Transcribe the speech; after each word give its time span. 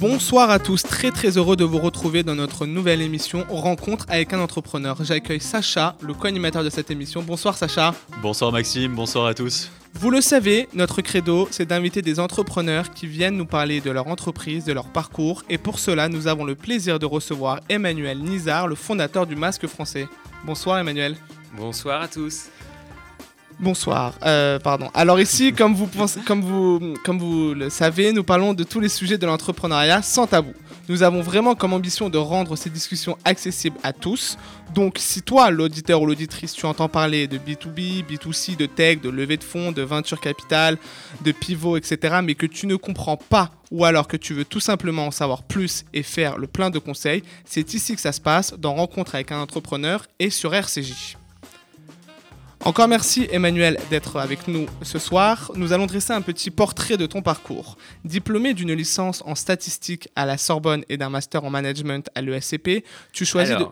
Bonsoir 0.00 0.50
à 0.50 0.58
tous, 0.60 0.82
très 0.82 1.10
très 1.10 1.38
heureux 1.38 1.56
de 1.56 1.64
vous 1.64 1.78
retrouver 1.78 2.22
dans 2.22 2.36
notre 2.36 2.66
nouvelle 2.66 3.02
émission 3.02 3.44
Rencontre 3.48 4.06
avec 4.08 4.32
un 4.32 4.38
entrepreneur. 4.38 4.96
J'accueille 5.00 5.40
Sacha, 5.40 5.96
le 6.00 6.14
co-animateur 6.14 6.62
de 6.62 6.70
cette 6.70 6.90
émission. 6.90 7.22
Bonsoir 7.22 7.56
Sacha. 7.56 7.94
Bonsoir 8.22 8.52
Maxime, 8.52 8.94
bonsoir 8.94 9.26
à 9.26 9.34
tous. 9.34 9.70
Vous 9.94 10.10
le 10.10 10.20
savez, 10.20 10.68
notre 10.74 11.02
credo, 11.02 11.48
c'est 11.50 11.66
d'inviter 11.66 12.02
des 12.02 12.20
entrepreneurs 12.20 12.90
qui 12.90 13.06
viennent 13.06 13.36
nous 13.36 13.46
parler 13.46 13.80
de 13.80 13.90
leur 13.90 14.06
entreprise, 14.06 14.64
de 14.64 14.72
leur 14.72 14.86
parcours. 14.86 15.42
Et 15.48 15.58
pour 15.58 15.78
cela, 15.78 16.08
nous 16.08 16.28
avons 16.28 16.44
le 16.44 16.54
plaisir 16.54 16.98
de 16.98 17.06
recevoir 17.06 17.60
Emmanuel 17.68 18.18
Nizar, 18.18 18.68
le 18.68 18.74
fondateur 18.74 19.26
du 19.26 19.34
Masque 19.34 19.66
français. 19.66 20.06
Bonsoir 20.44 20.78
Emmanuel. 20.78 21.16
Bonsoir 21.56 22.02
à 22.02 22.08
tous. 22.08 22.50
Bonsoir, 23.60 24.18
euh, 24.24 24.58
pardon. 24.58 24.90
Alors 24.94 25.20
ici, 25.20 25.52
comme 25.52 25.74
vous, 25.74 25.88
comme, 26.26 26.42
vous, 26.42 26.94
comme 27.04 27.18
vous 27.18 27.54
le 27.54 27.70
savez, 27.70 28.12
nous 28.12 28.24
parlons 28.24 28.52
de 28.52 28.64
tous 28.64 28.80
les 28.80 28.88
sujets 28.88 29.16
de 29.16 29.26
l'entrepreneuriat 29.26 30.02
sans 30.02 30.26
tabou. 30.26 30.52
Nous 30.88 31.02
avons 31.02 31.22
vraiment 31.22 31.54
comme 31.54 31.72
ambition 31.72 32.10
de 32.10 32.18
rendre 32.18 32.56
ces 32.56 32.68
discussions 32.68 33.16
accessibles 33.24 33.78
à 33.82 33.92
tous. 33.92 34.36
Donc 34.74 34.96
si 34.98 35.22
toi, 35.22 35.50
l'auditeur 35.50 36.02
ou 36.02 36.06
l'auditrice, 36.06 36.52
tu 36.52 36.66
entends 36.66 36.88
parler 36.88 37.26
de 37.26 37.38
B2B, 37.38 38.04
B2C, 38.04 38.56
de 38.56 38.66
tech, 38.66 39.00
de 39.00 39.08
levée 39.08 39.36
de 39.36 39.44
fonds, 39.44 39.72
de 39.72 39.82
venture 39.82 40.20
capital, 40.20 40.76
de 41.24 41.32
pivot, 41.32 41.76
etc., 41.76 42.16
mais 42.22 42.34
que 42.34 42.46
tu 42.46 42.66
ne 42.66 42.76
comprends 42.76 43.16
pas 43.16 43.50
ou 43.70 43.84
alors 43.84 44.08
que 44.08 44.16
tu 44.16 44.34
veux 44.34 44.44
tout 44.44 44.60
simplement 44.60 45.06
en 45.06 45.10
savoir 45.10 45.42
plus 45.42 45.84
et 45.94 46.02
faire 46.02 46.38
le 46.38 46.46
plein 46.46 46.70
de 46.70 46.78
conseils, 46.78 47.22
c'est 47.44 47.72
ici 47.72 47.94
que 47.94 48.00
ça 48.00 48.12
se 48.12 48.20
passe, 48.20 48.54
dans 48.58 48.74
Rencontre 48.74 49.14
avec 49.14 49.32
un 49.32 49.38
entrepreneur 49.38 50.06
et 50.18 50.30
sur 50.30 50.54
RCJ. 50.54 51.16
Encore 52.64 52.88
merci 52.88 53.28
Emmanuel 53.30 53.78
d'être 53.90 54.16
avec 54.16 54.48
nous 54.48 54.66
ce 54.80 54.98
soir. 54.98 55.52
Nous 55.54 55.74
allons 55.74 55.84
dresser 55.84 56.14
un 56.14 56.22
petit 56.22 56.50
portrait 56.50 56.96
de 56.96 57.04
ton 57.04 57.20
parcours. 57.20 57.76
Diplômé 58.06 58.54
d'une 58.54 58.72
licence 58.72 59.22
en 59.26 59.34
statistique 59.34 60.08
à 60.16 60.24
la 60.24 60.38
Sorbonne 60.38 60.82
et 60.88 60.96
d'un 60.96 61.10
master 61.10 61.44
en 61.44 61.50
management 61.50 62.08
à 62.14 62.22
l'ESCP, 62.22 62.82
tu 63.12 63.26
choisis 63.26 63.56
de... 63.56 63.66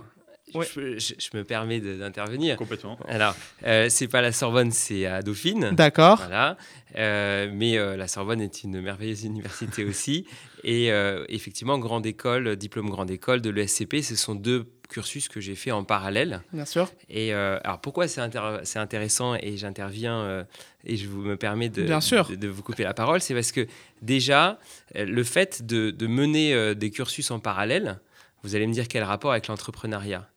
Je, 0.54 1.34
me 1.34 1.44
permets 1.44 1.80
d'intervenir. 1.80 2.58
Complètement. 2.58 2.98
Alors, 3.08 3.34
euh, 3.64 3.88
c'est 3.88 4.08
pas 4.08 4.20
la 4.20 4.32
Sorbonne, 4.32 4.70
c'est 4.70 5.06
à 5.06 5.22
Dauphine. 5.22 5.70
D'accord. 5.72 6.18
Voilà. 6.18 6.58
Euh, 6.96 7.50
mais 7.52 7.78
euh, 7.78 7.96
la 7.96 8.08
Sorbonne 8.08 8.40
est 8.40 8.62
une 8.62 8.80
merveilleuse 8.80 9.24
université 9.24 9.84
aussi. 9.84 10.26
Et 10.64 10.92
euh, 10.92 11.24
effectivement, 11.28 11.78
grande 11.78 12.06
école, 12.06 12.56
diplôme 12.56 12.90
grande 12.90 13.10
école 13.10 13.40
de 13.40 13.50
l'ESCP, 13.50 14.02
ce 14.02 14.16
sont 14.16 14.34
deux 14.34 14.66
cursus 14.92 15.28
que 15.28 15.40
j'ai 15.40 15.54
fait 15.54 15.72
en 15.72 15.84
parallèle. 15.84 16.42
Bien 16.52 16.64
sûr. 16.64 16.90
Et 17.08 17.32
alors, 17.32 17.80
pourquoi 17.80 18.06
c'est 18.08 18.20
intéressant 18.20 19.34
et 19.34 19.56
j'interviens 19.56 20.46
et 20.84 20.96
je 20.96 21.08
vous 21.08 21.22
me 21.22 21.36
permets 21.36 21.68
de, 21.68 21.82
Bien 21.82 22.00
sûr. 22.00 22.28
de, 22.36 22.48
vous 22.48 22.62
couper 22.62 22.84
la 22.84 22.94
parole, 22.94 23.20
c'est 23.20 23.34
parce 23.34 23.52
que 23.52 23.66
déjà, 24.00 24.58
le 24.94 25.24
fait 25.24 25.66
de, 25.66 25.90
de 25.90 26.06
mener 26.06 26.74
des 26.74 26.90
cursus 26.90 27.30
en 27.30 27.40
parallèle, 27.40 27.98
vous 28.42 28.54
allez 28.54 28.66
me 28.66 28.72
dire 28.72 28.88
quel 28.88 29.04
rapport 29.04 29.32
avec 29.32 29.48
l'entrepreneuriat 29.48 30.28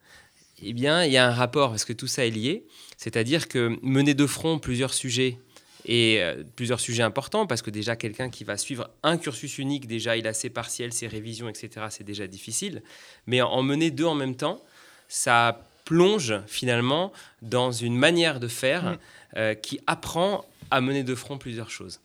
eh 0.64 0.74
bien, 0.74 1.04
il 1.04 1.12
y 1.12 1.18
a 1.18 1.28
un 1.28 1.34
rapport 1.34 1.70
parce 1.70 1.86
que 1.86 1.94
tout 1.94 2.08
ça 2.08 2.26
est 2.26 2.32
lié. 2.32 2.66
C'est-à-dire 2.98 3.48
que 3.48 3.78
mener 3.82 4.14
de 4.14 4.26
front 4.26 4.60
plusieurs 4.60 4.94
sujets 4.94 5.38
et 5.86 6.22
euh, 6.22 6.44
plusieurs 6.56 6.80
sujets 6.80 7.04
importants 7.04 7.46
parce 7.46 7.62
que 7.62 7.70
déjà 7.70 7.96
quelqu'un 7.96 8.30
qui 8.30 8.44
va 8.44 8.58
suivre 8.58 8.90
un 9.04 9.18
cursus 9.18 9.58
unique, 9.60 9.88
déjà 9.88 10.18
il 10.18 10.28
a 10.28 10.34
ses 10.34 10.50
partiels, 10.50 10.92
ses 10.92 11.08
révisions, 11.08 11.48
etc. 11.48 11.88
C'est 11.90 12.04
déjà 12.04 12.28
difficile. 12.28 12.82
Mais 13.28 13.42
en 13.42 13.62
mener 13.64 13.92
deux 13.92 14.06
en 14.06 14.16
même 14.16 14.36
temps, 14.36 14.62
ça 15.08 15.64
plonge 15.86 16.34
finalement 16.48 17.14
dans 17.44 17.72
une 17.72 17.96
manière 17.96 18.40
de 18.40 18.48
faire 18.48 18.98
euh, 19.38 19.54
qui 19.54 19.80
apprend 19.86 20.46
à 20.72 20.82
mener 20.82 21.04
de 21.04 21.14
front 21.14 21.38
plusieurs 21.38 21.70
choses. 21.70 22.02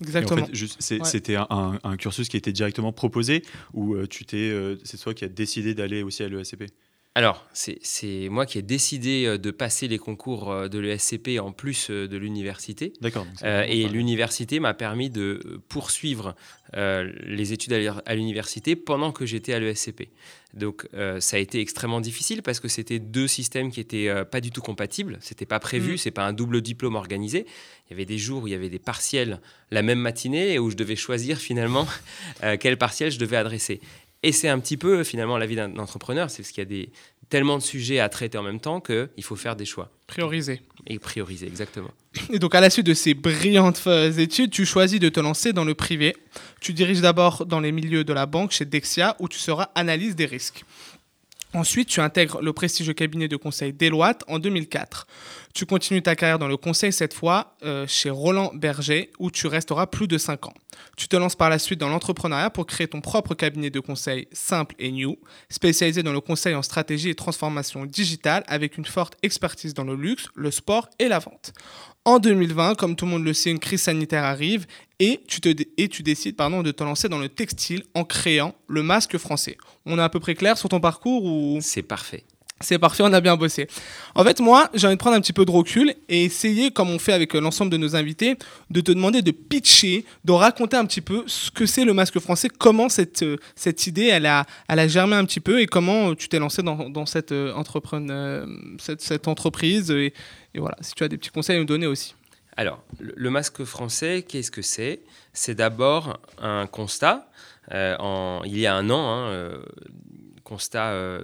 Exactement. 0.00 0.42
En 0.42 0.46
fait, 0.46 1.04
c'était 1.04 1.36
un, 1.36 1.96
cursus 1.98 2.28
qui 2.28 2.36
était 2.36 2.52
directement 2.52 2.92
proposé 2.92 3.44
ou 3.74 3.94
euh, 3.94 4.06
tu 4.06 4.24
t'es, 4.24 4.52
c'est 4.82 4.98
toi 4.98 5.14
qui 5.14 5.24
as 5.24 5.28
décidé 5.28 5.74
d'aller 5.74 6.02
aussi 6.02 6.22
à 6.22 6.28
l'ESCP 6.28 6.64
alors, 7.20 7.46
c'est 7.52 8.28
moi 8.30 8.46
qui 8.46 8.56
ai 8.56 8.62
décidé 8.62 9.26
euh, 9.26 9.36
de 9.36 9.50
passer 9.50 9.88
les 9.88 9.98
concours 9.98 10.50
euh, 10.50 10.68
de 10.68 10.78
l'ESCP 10.78 11.38
en 11.38 11.52
plus 11.52 11.90
euh, 11.90 12.08
de 12.08 12.16
l'université. 12.16 12.94
D'accord. 13.02 13.26
et 13.44 13.86
l'université 13.88 14.58
m'a 14.58 14.72
permis 14.72 15.10
de 15.10 15.60
poursuivre 15.68 16.34
les 16.72 17.52
études 17.52 17.72
à 18.06 18.14
l'université 18.14 18.76
pendant 18.76 19.10
que 19.12 19.26
j'étais 19.26 19.52
à 19.52 19.58
l'ESCP. 19.58 20.08
Donc, 20.54 20.86
ça 21.18 21.36
a 21.36 21.40
été 21.40 21.60
extrêmement 21.60 22.00
difficile 22.00 22.42
parce 22.42 22.60
que 22.60 22.68
c'était 22.68 23.00
deux 23.00 23.26
systèmes 23.26 23.72
qui 23.72 23.80
étaient 23.80 24.08
pas 24.30 24.40
du 24.40 24.50
tout 24.50 24.60
compatibles. 24.60 25.18
C'était 25.20 25.46
pas 25.46 25.58
prévu, 25.58 25.94
mm. 25.94 25.96
c'est 25.98 26.10
pas 26.12 26.24
un 26.24 26.32
double 26.32 26.60
diplôme 26.60 26.94
organisé. 26.94 27.44
Il 27.86 27.90
y 27.90 27.94
avait 27.94 28.04
des 28.04 28.18
jours 28.18 28.44
où 28.44 28.46
il 28.46 28.52
y 28.52 28.54
avait 28.54 28.68
des 28.68 28.78
partiels 28.78 29.40
la 29.72 29.82
même 29.82 29.98
matinée 29.98 30.52
et 30.52 30.58
où 30.60 30.70
je 30.70 30.76
devais 30.76 30.96
choisir 30.96 31.38
finalement 31.38 31.86
quel 32.60 32.76
partiel 32.78 33.10
je 33.10 33.18
devais 33.18 33.36
adresser. 33.36 33.80
Et 34.22 34.32
c'est 34.32 34.48
un 34.48 34.58
petit 34.58 34.76
peu 34.76 35.02
finalement 35.02 35.38
la 35.38 35.46
vie 35.46 35.56
d'un 35.56 35.76
entrepreneur, 35.78 36.30
c'est 36.30 36.42
parce 36.42 36.52
qu'il 36.52 36.62
y 36.62 36.66
a 36.66 36.68
des, 36.68 36.90
tellement 37.30 37.56
de 37.56 37.62
sujets 37.62 38.00
à 38.00 38.08
traiter 38.08 38.36
en 38.36 38.42
même 38.42 38.60
temps 38.60 38.80
qu'il 38.80 39.22
faut 39.22 39.36
faire 39.36 39.56
des 39.56 39.64
choix. 39.64 39.90
Prioriser. 40.06 40.60
Et 40.86 40.98
prioriser, 40.98 41.46
exactement. 41.46 41.90
Et 42.30 42.38
donc 42.38 42.54
à 42.54 42.60
la 42.60 42.68
suite 42.68 42.86
de 42.86 42.94
ces 42.94 43.14
brillantes 43.14 43.86
études, 44.18 44.50
tu 44.50 44.66
choisis 44.66 45.00
de 45.00 45.08
te 45.08 45.20
lancer 45.20 45.52
dans 45.52 45.64
le 45.64 45.74
privé. 45.74 46.16
Tu 46.60 46.74
diriges 46.74 47.00
d'abord 47.00 47.46
dans 47.46 47.60
les 47.60 47.72
milieux 47.72 48.04
de 48.04 48.12
la 48.12 48.26
banque 48.26 48.50
chez 48.50 48.64
Dexia, 48.66 49.16
où 49.20 49.28
tu 49.28 49.38
seras 49.38 49.70
analyse 49.74 50.16
des 50.16 50.26
risques. 50.26 50.64
Ensuite, 51.52 51.88
tu 51.88 52.00
intègres 52.00 52.40
le 52.42 52.52
prestigieux 52.52 52.92
cabinet 52.92 53.26
de 53.26 53.36
conseil 53.36 53.72
Deloitte 53.72 54.22
en 54.28 54.38
2004. 54.38 55.06
Tu 55.52 55.66
continues 55.66 56.02
ta 56.02 56.14
carrière 56.14 56.38
dans 56.38 56.48
le 56.48 56.56
conseil 56.56 56.92
cette 56.92 57.12
fois 57.12 57.56
euh, 57.64 57.84
chez 57.88 58.08
Roland 58.08 58.52
Berger 58.54 59.10
où 59.18 59.30
tu 59.30 59.46
resteras 59.48 59.86
plus 59.86 60.06
de 60.06 60.16
5 60.16 60.46
ans. 60.46 60.54
Tu 60.96 61.08
te 61.08 61.16
lances 61.16 61.34
par 61.34 61.50
la 61.50 61.58
suite 61.58 61.80
dans 61.80 61.88
l'entrepreneuriat 61.88 62.50
pour 62.50 62.66
créer 62.66 62.86
ton 62.86 63.00
propre 63.00 63.34
cabinet 63.34 63.70
de 63.70 63.80
conseil 63.80 64.28
simple 64.32 64.74
et 64.78 64.92
new, 64.92 65.16
spécialisé 65.48 66.02
dans 66.02 66.12
le 66.12 66.20
conseil 66.20 66.54
en 66.54 66.62
stratégie 66.62 67.10
et 67.10 67.14
transformation 67.14 67.84
digitale 67.84 68.44
avec 68.46 68.78
une 68.78 68.84
forte 68.84 69.16
expertise 69.22 69.74
dans 69.74 69.84
le 69.84 69.96
luxe, 69.96 70.28
le 70.34 70.50
sport 70.50 70.88
et 70.98 71.08
la 71.08 71.18
vente. 71.18 71.52
En 72.04 72.18
2020, 72.18 72.76
comme 72.76 72.96
tout 72.96 73.04
le 73.04 73.10
monde 73.10 73.24
le 73.24 73.34
sait, 73.34 73.50
une 73.50 73.58
crise 73.58 73.82
sanitaire 73.82 74.24
arrive 74.24 74.66
et 75.00 75.20
tu, 75.26 75.40
te, 75.40 75.48
et 75.76 75.88
tu 75.88 76.02
décides 76.02 76.36
pardon, 76.36 76.62
de 76.62 76.70
te 76.70 76.84
lancer 76.84 77.08
dans 77.08 77.18
le 77.18 77.28
textile 77.28 77.84
en 77.94 78.04
créant 78.04 78.54
le 78.68 78.82
masque 78.82 79.18
français. 79.18 79.58
On 79.84 79.98
est 79.98 80.02
à 80.02 80.08
peu 80.08 80.20
près 80.20 80.34
clair 80.34 80.56
sur 80.56 80.68
ton 80.68 80.80
parcours 80.80 81.24
ou... 81.24 81.58
C'est 81.60 81.82
parfait. 81.82 82.24
C'est 82.62 82.78
parfait, 82.78 83.02
on 83.02 83.12
a 83.14 83.22
bien 83.22 83.38
bossé. 83.38 83.68
En 84.14 84.22
fait, 84.22 84.38
moi, 84.38 84.68
j'ai 84.74 84.86
envie 84.86 84.96
de 84.96 85.00
prendre 85.00 85.16
un 85.16 85.20
petit 85.22 85.32
peu 85.32 85.46
de 85.46 85.50
recul 85.50 85.94
et 86.10 86.24
essayer, 86.24 86.70
comme 86.70 86.90
on 86.90 86.98
fait 86.98 87.14
avec 87.14 87.34
euh, 87.34 87.40
l'ensemble 87.40 87.72
de 87.72 87.78
nos 87.78 87.96
invités, 87.96 88.36
de 88.68 88.82
te 88.82 88.92
demander 88.92 89.22
de 89.22 89.30
pitcher, 89.30 90.04
de 90.26 90.32
raconter 90.32 90.76
un 90.76 90.84
petit 90.84 91.00
peu 91.00 91.24
ce 91.26 91.50
que 91.50 91.64
c'est 91.64 91.86
le 91.86 91.94
masque 91.94 92.18
français, 92.18 92.50
comment 92.50 92.90
cette, 92.90 93.22
euh, 93.22 93.38
cette 93.54 93.86
idée, 93.86 94.08
elle 94.08 94.26
a, 94.26 94.44
elle 94.68 94.78
a 94.78 94.88
germé 94.88 95.16
un 95.16 95.24
petit 95.24 95.40
peu 95.40 95.62
et 95.62 95.66
comment 95.66 96.14
tu 96.14 96.28
t'es 96.28 96.38
lancé 96.38 96.62
dans, 96.62 96.90
dans 96.90 97.06
cette, 97.06 97.32
euh, 97.32 98.46
cette, 98.78 99.26
entreprise. 99.26 99.90
Et, 99.90 100.12
voilà, 100.54 100.76
si 100.82 100.92
tu 100.92 101.02
as 101.02 101.08
des 101.08 101.16
petits 101.16 101.30
conseils 101.30 101.56
à 101.56 101.60
nous 101.60 101.64
donner 101.64 101.86
aussi. 101.86 102.14
Alors, 102.58 102.84
le, 102.98 103.30
masque 103.30 103.64
français, 103.64 104.22
qu'est-ce 104.28 104.50
que 104.50 104.60
c'est? 104.60 105.00
C'est 105.32 105.54
d'abord 105.54 106.20
un 106.38 106.66
constat. 106.66 107.30
il 107.70 108.58
y 108.58 108.66
a 108.66 108.74
un 108.74 108.90
an, 108.90 109.30
hein, 109.30 109.62
constat 110.44 111.20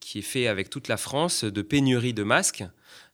qui, 0.00 0.18
est 0.18 0.22
fait 0.22 0.46
avec 0.46 0.70
toute 0.70 0.88
la 0.88 0.96
France 0.96 1.44
de 1.44 1.62
pénurie 1.62 2.14
de 2.14 2.22
masques 2.22 2.64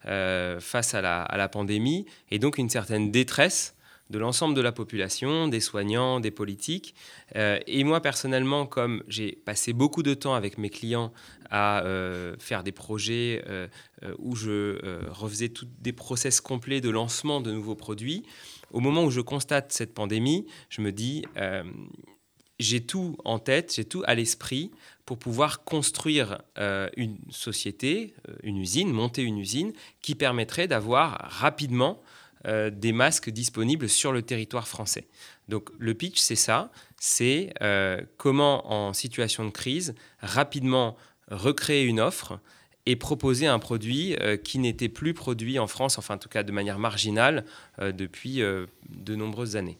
euh, 0.06 0.60
face 0.60 0.94
à 0.94 1.00
la, 1.00 1.48
pandémie 1.48 2.06
et 2.30 2.38
donc 2.38 2.58
une 2.58 2.68
certaine 2.68 3.10
détresse 3.10 3.74
de 4.10 4.18
l'ensemble 4.18 4.54
de 4.54 4.62
la 4.62 4.72
population, 4.72 5.48
des 5.48 5.60
soignants, 5.60 6.18
des 6.18 6.30
politiques. 6.30 6.94
Euh, 7.36 7.58
et 7.66 7.84
moi, 7.84 8.00
personnellement, 8.00 8.64
comme 8.64 9.02
j'ai 9.06 9.32
passé 9.44 9.74
beaucoup 9.74 10.02
de 10.02 10.14
temps 10.14 10.34
avec 10.34 10.56
mes 10.56 10.70
clients 10.70 11.12
à 11.50 11.82
euh, 11.84 12.34
faire 12.38 12.62
des 12.62 12.72
projets 12.72 13.44
où 14.19 14.34
je 14.34 15.08
refaisais 15.10 15.50
tous 15.50 15.69
des 15.81 15.93
process 15.93 16.40
complets 16.40 16.81
de 16.81 16.90
lancement 16.90 17.40
de 17.40 17.50
nouveaux 17.50 17.76
produits, 17.76 18.25
au 18.70 18.81
moment 18.81 19.04
où 19.04 19.10
je 19.10 19.20
constate 19.20 19.72
cette 19.72 19.94
pandémie, 19.94 20.46
je 20.70 20.81
me 20.81 20.93
dis, 20.93 21.25
j'ai 22.58 22.81
tout 22.81 23.16
en 23.25 23.38
tête, 23.38 23.75
j'ai 23.75 23.84
tout 23.84 24.02
à 24.06 24.14
l'esprit 24.14 24.70
pour 25.08 25.19
pouvoir 25.19 25.64
construire 25.64 26.43
euh, 26.58 26.90
une 26.99 27.16
société, 27.31 28.12
euh, 28.28 28.34
une 28.43 28.58
usine, 28.58 28.93
monter 28.93 29.22
une 29.22 29.38
usine 29.38 29.72
qui 30.02 30.14
permettrait 30.14 30.69
d'avoir 30.69 31.16
rapidement 31.31 32.02
euh, 32.46 32.69
des 32.69 32.93
masques 32.93 33.31
disponibles 33.31 33.88
sur 33.88 34.12
le 34.12 34.20
territoire 34.20 34.69
français. 34.69 35.08
Donc 35.49 35.70
le 35.78 35.94
pitch, 35.94 36.19
c'est 36.19 36.37
ça, 36.37 36.70
c'est 36.99 37.55
comment 38.19 38.70
en 38.70 38.93
situation 38.93 39.46
de 39.46 39.50
crise, 39.50 39.94
rapidement 40.20 40.94
recréer 41.31 41.84
une 41.84 42.00
offre 42.00 42.38
et 42.84 42.94
proposer 42.94 43.46
un 43.46 43.58
produit 43.58 44.14
qui 44.44 44.58
n'était 44.58 44.90
plus 44.90 45.14
produit 45.14 45.58
en 45.58 45.66
France, 45.66 45.96
enfin 45.96 46.16
en 46.16 46.19
tout 46.19 46.28
cas 46.28 46.43
de 46.43 46.52
manière 46.52 46.78
marginale, 46.78 47.46
depuis 47.81 48.40
de 48.40 49.14
nombreuses 49.16 49.56
années. 49.56 49.78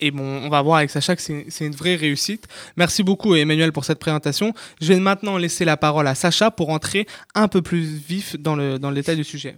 Et 0.00 0.10
bon, 0.10 0.22
on 0.22 0.48
va 0.48 0.62
voir 0.62 0.78
avec 0.78 0.90
Sacha 0.90 1.14
que 1.16 1.22
c'est 1.22 1.64
une 1.64 1.74
vraie 1.74 1.96
réussite. 1.96 2.46
Merci 2.76 3.02
beaucoup 3.02 3.34
Emmanuel 3.34 3.72
pour 3.72 3.84
cette 3.84 3.98
présentation. 3.98 4.52
Je 4.80 4.88
vais 4.88 5.00
maintenant 5.00 5.36
laisser 5.36 5.64
la 5.64 5.76
parole 5.76 6.06
à 6.06 6.14
Sacha 6.14 6.50
pour 6.50 6.70
entrer 6.70 7.06
un 7.34 7.48
peu 7.48 7.62
plus 7.62 7.82
vif 7.82 8.36
dans 8.38 8.56
le, 8.56 8.78
détail 8.94 9.16
du 9.16 9.24
sujet. 9.24 9.56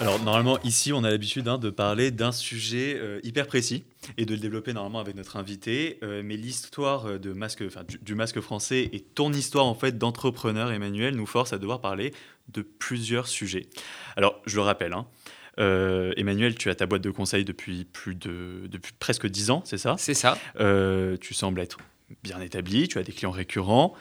Alors 0.00 0.22
normalement 0.22 0.58
ici 0.64 0.92
on 0.92 1.02
a 1.02 1.10
l'habitude 1.10 1.48
hein, 1.48 1.56
de 1.56 1.70
parler 1.70 2.10
d'un 2.10 2.30
sujet 2.30 2.94
euh, 3.00 3.20
hyper 3.22 3.46
précis 3.46 3.84
et 4.18 4.26
de 4.26 4.32
le 4.32 4.40
développer 4.40 4.72
normalement 4.72 5.00
avec 5.00 5.16
notre 5.16 5.36
invité. 5.36 5.98
Euh, 6.02 6.22
mais 6.24 6.36
l'histoire 6.36 7.06
euh, 7.06 7.18
de 7.18 7.32
masque, 7.32 7.62
du, 7.88 7.98
du, 7.98 8.14
masque 8.14 8.40
français 8.40 8.88
et 8.92 9.00
ton 9.00 9.32
histoire 9.32 9.66
en 9.66 9.74
fait 9.74 9.98
d'entrepreneur 9.98 10.72
Emmanuel 10.72 11.16
nous 11.16 11.26
force 11.26 11.52
à 11.52 11.58
devoir 11.58 11.80
parler 11.80 12.12
de 12.52 12.62
plusieurs 12.62 13.26
sujets. 13.26 13.66
Alors 14.16 14.40
je 14.46 14.56
le 14.56 14.62
rappelle, 14.62 14.92
hein, 14.92 15.06
Emmanuel, 16.16 16.56
tu 16.56 16.68
as 16.68 16.74
ta 16.74 16.86
boîte 16.86 17.02
de 17.02 17.10
conseil 17.10 17.44
depuis 17.44 17.84
plus 17.84 18.16
de 18.16 18.66
depuis 18.68 18.92
presque 18.98 19.26
dix 19.26 19.50
ans, 19.50 19.62
c'est 19.64 19.78
ça? 19.78 19.94
C'est 19.98 20.14
ça. 20.14 20.36
tu 21.20 21.34
sembles 21.34 21.60
être 21.60 21.78
bien 22.22 22.40
établi, 22.40 22.88
tu 22.88 22.98
as 22.98 23.02
des 23.02 23.12
clients 23.12 23.30
récurrents 23.30 23.94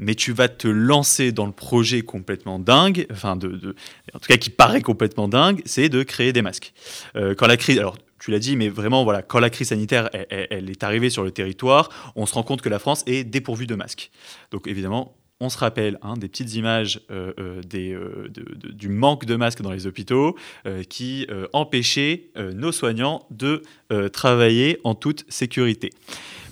mais 0.00 0.14
tu 0.14 0.32
vas 0.32 0.48
te 0.48 0.66
lancer 0.66 1.30
dans 1.30 1.46
le 1.46 1.52
projet 1.52 2.02
complètement 2.02 2.58
dingue, 2.58 3.06
enfin 3.12 3.36
de, 3.36 3.76
en 4.14 4.18
tout 4.18 4.26
cas 4.26 4.38
qui 4.38 4.50
paraît 4.50 4.80
complètement 4.80 5.28
dingue, 5.28 5.62
c'est 5.66 5.88
de 5.88 6.02
créer 6.02 6.32
des 6.32 6.42
masques. 6.42 6.72
Euh, 7.14 7.34
quand 7.34 7.46
la 7.46 7.58
crise, 7.58 7.78
alors 7.78 7.96
tu 8.20 8.30
l'as 8.30 8.38
dit, 8.38 8.56
mais 8.56 8.68
vraiment 8.68 9.04
voilà, 9.04 9.22
quand 9.22 9.40
la 9.40 9.50
crise 9.50 9.68
sanitaire 9.68 10.10
elle, 10.30 10.70
est 10.70 10.84
arrivée 10.84 11.10
sur 11.10 11.24
le 11.24 11.30
territoire, 11.30 11.88
on 12.16 12.26
se 12.26 12.34
rend 12.34 12.42
compte 12.42 12.62
que 12.62 12.68
la 12.68 12.78
France 12.78 13.02
est 13.06 13.24
dépourvue 13.24 13.66
de 13.66 13.74
masques. 13.74 14.10
Donc 14.50 14.66
évidemment, 14.66 15.16
on 15.40 15.48
se 15.48 15.56
rappelle 15.56 15.98
hein, 16.02 16.14
des 16.18 16.28
petites 16.28 16.54
images 16.54 17.00
euh, 17.10 17.32
euh, 17.38 17.62
des, 17.62 17.98
du 18.74 18.90
manque 18.90 19.24
de 19.24 19.36
masques 19.36 19.62
dans 19.62 19.72
les 19.72 19.86
hôpitaux 19.86 20.36
qui 20.88 21.26
empêchaient 21.52 22.30
nos 22.36 22.72
soignants 22.72 23.26
de 23.30 23.62
travailler 24.12 24.78
en 24.84 24.94
toute 24.94 25.24
sécurité. 25.28 25.90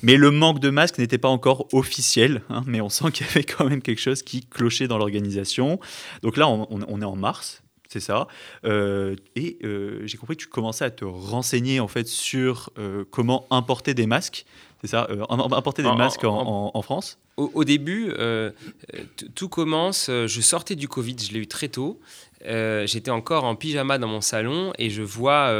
Mais 0.02 0.16
le 0.16 0.30
manque 0.30 0.60
de 0.60 0.70
masques 0.70 0.98
n'était 0.98 1.18
pas 1.18 1.28
encore 1.28 1.66
officiel, 1.72 2.42
hein, 2.50 2.62
mais 2.66 2.80
on 2.80 2.88
sent 2.88 3.10
qu'il 3.12 3.26
y 3.26 3.30
avait 3.30 3.44
quand 3.44 3.64
même 3.68 3.82
quelque 3.82 4.00
chose 4.00 4.22
qui 4.22 4.42
clochait 4.42 4.86
dans 4.86 4.98
l'organisation. 4.98 5.80
Donc 6.22 6.36
là, 6.36 6.48
on, 6.48 7.00
est 7.00 7.04
en 7.04 7.16
mars, 7.16 7.62
c'est 7.88 8.00
ça. 8.00 8.28
Euh, 8.64 9.16
et 9.34 9.58
euh, 9.64 10.02
j'ai 10.04 10.18
compris 10.18 10.36
que 10.36 10.42
tu 10.42 10.48
commençais 10.48 10.84
à 10.84 10.90
te 10.90 11.06
renseigner 11.06 11.80
en 11.80 11.88
fait 11.88 12.06
sur 12.06 12.70
euh, 12.78 13.04
comment 13.10 13.46
importer 13.50 13.94
des 13.94 14.06
masques. 14.06 14.44
C'est 14.82 14.88
ça, 14.88 15.08
importer 15.28 15.82
des 15.82 15.92
masques 15.92 16.22
en, 16.22 16.82
France 16.82 17.18
au, 17.36 17.64
début, 17.64 18.12
tout 19.34 19.48
commence. 19.48 20.08
Je 20.08 20.40
sortais 20.40 20.76
du 20.76 20.86
Covid, 20.86 21.16
je 21.18 21.32
l'ai 21.32 21.40
eu 21.40 21.48
très 21.48 21.66
tôt. 21.66 21.98
J'étais 22.44 23.10
encore 23.10 23.42
en 23.42 23.56
pyjama 23.56 23.98
dans 23.98 24.06
mon 24.06 24.20
salon 24.20 24.72
et 24.78 24.88
je 24.88 25.02
vois 25.02 25.52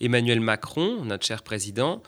Emmanuel 0.00 0.40
Macron, 0.40 1.04
notre 1.04 1.26
cher 1.26 1.42
président, 1.42 2.02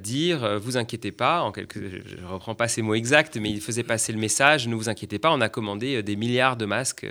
dire 0.00 0.60
Vous 0.60 0.76
inquiétez 0.76 1.12
pas, 1.12 1.40
en 1.40 1.50
quelque... 1.50 1.80
je 2.04 2.16
ne 2.16 2.26
reprends 2.26 2.54
pas 2.54 2.68
ces 2.68 2.82
mots 2.82 2.92
exacts, 2.92 3.38
mais 3.38 3.48
il 3.48 3.62
faisait 3.62 3.82
passer 3.82 4.12
le 4.12 4.18
message 4.18 4.68
Ne 4.68 4.74
vous 4.74 4.90
inquiétez 4.90 5.18
pas, 5.18 5.32
on 5.32 5.40
a 5.40 5.48
commandé 5.48 6.02
des 6.02 6.16
milliards 6.16 6.58
de 6.58 6.66
masques, 6.66 7.06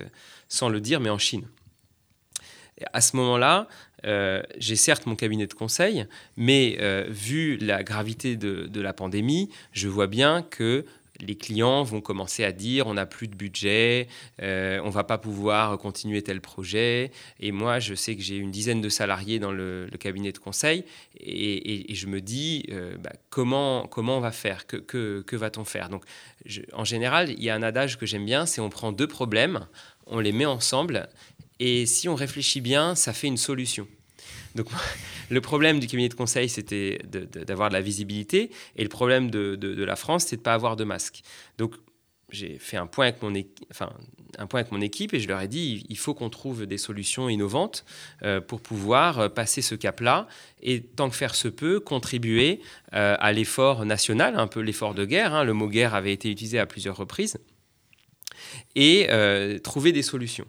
sans 0.47 0.69
le 0.69 0.79
dire, 0.79 0.99
mais 0.99 1.09
en 1.09 1.17
Chine. 1.17 1.47
À 2.94 3.01
ce 3.01 3.16
moment-là, 3.18 3.68
j'ai 4.57 4.75
certes 4.75 5.06
mon 5.06 5.16
cabinet 5.16 5.48
de 5.48 5.54
conseil, 5.54 6.06
mais 6.38 6.78
vu 7.10 7.57
la 7.57 7.83
gravité 7.83 8.36
de, 8.36 8.81
la 8.81 8.94
pandémie, 8.94 9.50
je 9.74 9.88
vois 9.88 10.07
bien 10.07 10.42
que 10.42 10.86
les 11.22 11.36
clients 11.36 11.83
vont 11.83 12.01
commencer 12.01 12.44
à 12.44 12.51
dire 12.51 12.88
on 12.88 12.95
n'a 12.95 13.06
plus 13.06 13.28
de 13.28 13.36
budget, 13.36 14.07
euh, 14.42 14.80
on 14.83 14.89
va 14.89 15.04
pas 15.04 15.18
pouvoir 15.18 15.78
continuer 15.78 16.22
tel 16.22 16.42
projet. 16.42 17.12
Et 17.39 17.51
moi, 17.51 17.80
je 17.80 17.94
sais 17.94 18.16
que 18.16 18.22
j'ai 18.22 18.38
une 18.38 18.51
dizaine 18.51 18.81
de 18.81 18.89
salariés 18.89 19.39
dans 19.39 19.51
le, 19.51 19.89
cabinet 20.00 20.31
de 20.31 20.39
conseil 20.39 20.83
et, 21.19 21.94
je 21.94 22.07
me 22.07 22.22
dis 22.22 22.66
euh, 22.72 22.98
bah, 22.98 23.12
comment, 23.30 23.88
on 23.95 24.19
va 24.19 24.31
faire, 24.31 24.66
que, 24.66 24.78
que, 24.78 25.36
va-t-on 25.36 25.63
faire? 25.63 25.89
Donc, 25.89 26.04
en 26.74 26.86
général, 26.86 27.30
il 27.30 27.44
y 27.44 27.50
a 27.50 27.56
un 27.56 27.62
adage 27.62 28.00
que 28.00 28.06
j'aime 28.06 28.25
bien, 28.25 28.45
c'est 28.45 28.62
on 28.62 28.69
prend 28.69 28.92
deux 28.92 29.07
problèmes, 29.07 29.68
on 30.07 30.19
les 30.19 30.31
met 30.31 30.45
ensemble 30.45 31.07
et 31.61 31.85
si 31.85 32.09
on 32.09 32.15
réfléchit 32.15 32.59
bien, 32.59 32.95
ça 32.95 33.13
fait 33.13 33.27
une 33.27 33.37
solution. 33.37 33.87
Donc, 34.55 34.67
le 35.29 35.41
problème 35.41 35.79
du 35.79 35.85
cabinet 35.85 36.09
de 36.09 36.15
conseil, 36.15 36.49
c'était 36.49 36.97
d'avoir 37.45 37.69
de, 37.69 37.75
la 37.75 37.81
visibilité. 37.81 38.49
Et 38.75 38.81
le 38.81 38.89
problème 38.89 39.29
de, 39.29 39.83
la 39.83 39.95
France, 39.95 40.25
c'est 40.25 40.37
de 40.37 40.41
ne 40.41 40.43
pas 40.43 40.55
avoir 40.55 40.75
de 40.75 40.83
masque. 40.83 41.21
Donc, 41.59 41.75
j'ai 42.31 42.57
fait 42.57 42.77
un 42.77 42.87
point, 42.87 43.07
avec 43.07 44.71
mon 44.71 44.81
équipe 44.81 45.13
et 45.13 45.19
je 45.19 45.27
leur 45.27 45.39
ai 45.41 45.49
dit 45.49 45.85
il 45.89 45.97
faut 45.97 46.13
qu'on 46.13 46.29
trouve 46.29 46.65
des 46.65 46.77
solutions 46.77 47.27
innovantes 47.27 47.83
euh, 48.23 48.39
pour 48.39 48.61
pouvoir 48.61 49.19
euh, 49.19 49.27
passer 49.27 49.61
ce 49.61 49.75
cap-là 49.75 50.29
et, 50.63 50.81
tant 50.81 51.09
que 51.09 51.15
faire 51.17 51.35
se 51.35 51.49
peut, 51.49 51.81
contribuer 51.81 52.61
euh, 52.93 53.17
à 53.19 53.33
l'effort 53.33 53.85
national, 53.85 54.39
un 54.39 54.47
peu 54.47 54.61
l'effort 54.61 54.95
de 54.95 55.03
guerre. 55.03 55.35
Hein. 55.35 55.43
le 55.43 55.51
mot 55.51 55.67
guerre 55.67 55.93
avait 55.93 56.13
été 56.13 56.31
utilisé 56.31 56.57
à 56.57 56.65
plusieurs 56.65 56.95
reprises 56.95 57.37
et 58.75 59.07
trouver 59.63 59.91
des 59.91 60.01
solutions. 60.01 60.47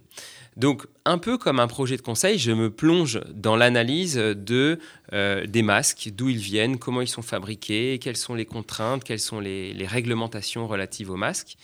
Donc, 0.56 0.86
un 1.04 1.18
peu 1.18 1.38
comme 1.38 1.60
un 1.60 1.66
projet 1.66 1.96
de 1.96 2.02
conseil, 2.02 2.38
je 2.38 2.52
me 2.52 2.70
plonge 2.70 3.20
dans 3.32 3.56
l'analyse 3.56 4.16
de, 4.16 4.78
euh, 5.12 5.46
des 5.46 5.62
masques, 5.62 6.10
d'où 6.14 6.28
ils 6.28 6.36
viennent, 6.36 6.78
comment 6.78 7.00
ils 7.00 7.08
sont 7.08 7.22
fabriqués, 7.22 7.98
quelles 7.98 8.18
sont 8.18 8.34
les 8.34 8.44
contraintes, 8.44 9.02
quelles 9.02 9.18
sont 9.18 9.40
les, 9.40 9.72
les, 9.72 9.86
réglementations 9.86 10.66
relatives 10.68 11.10
aux 11.10 11.16
masques. 11.16 11.56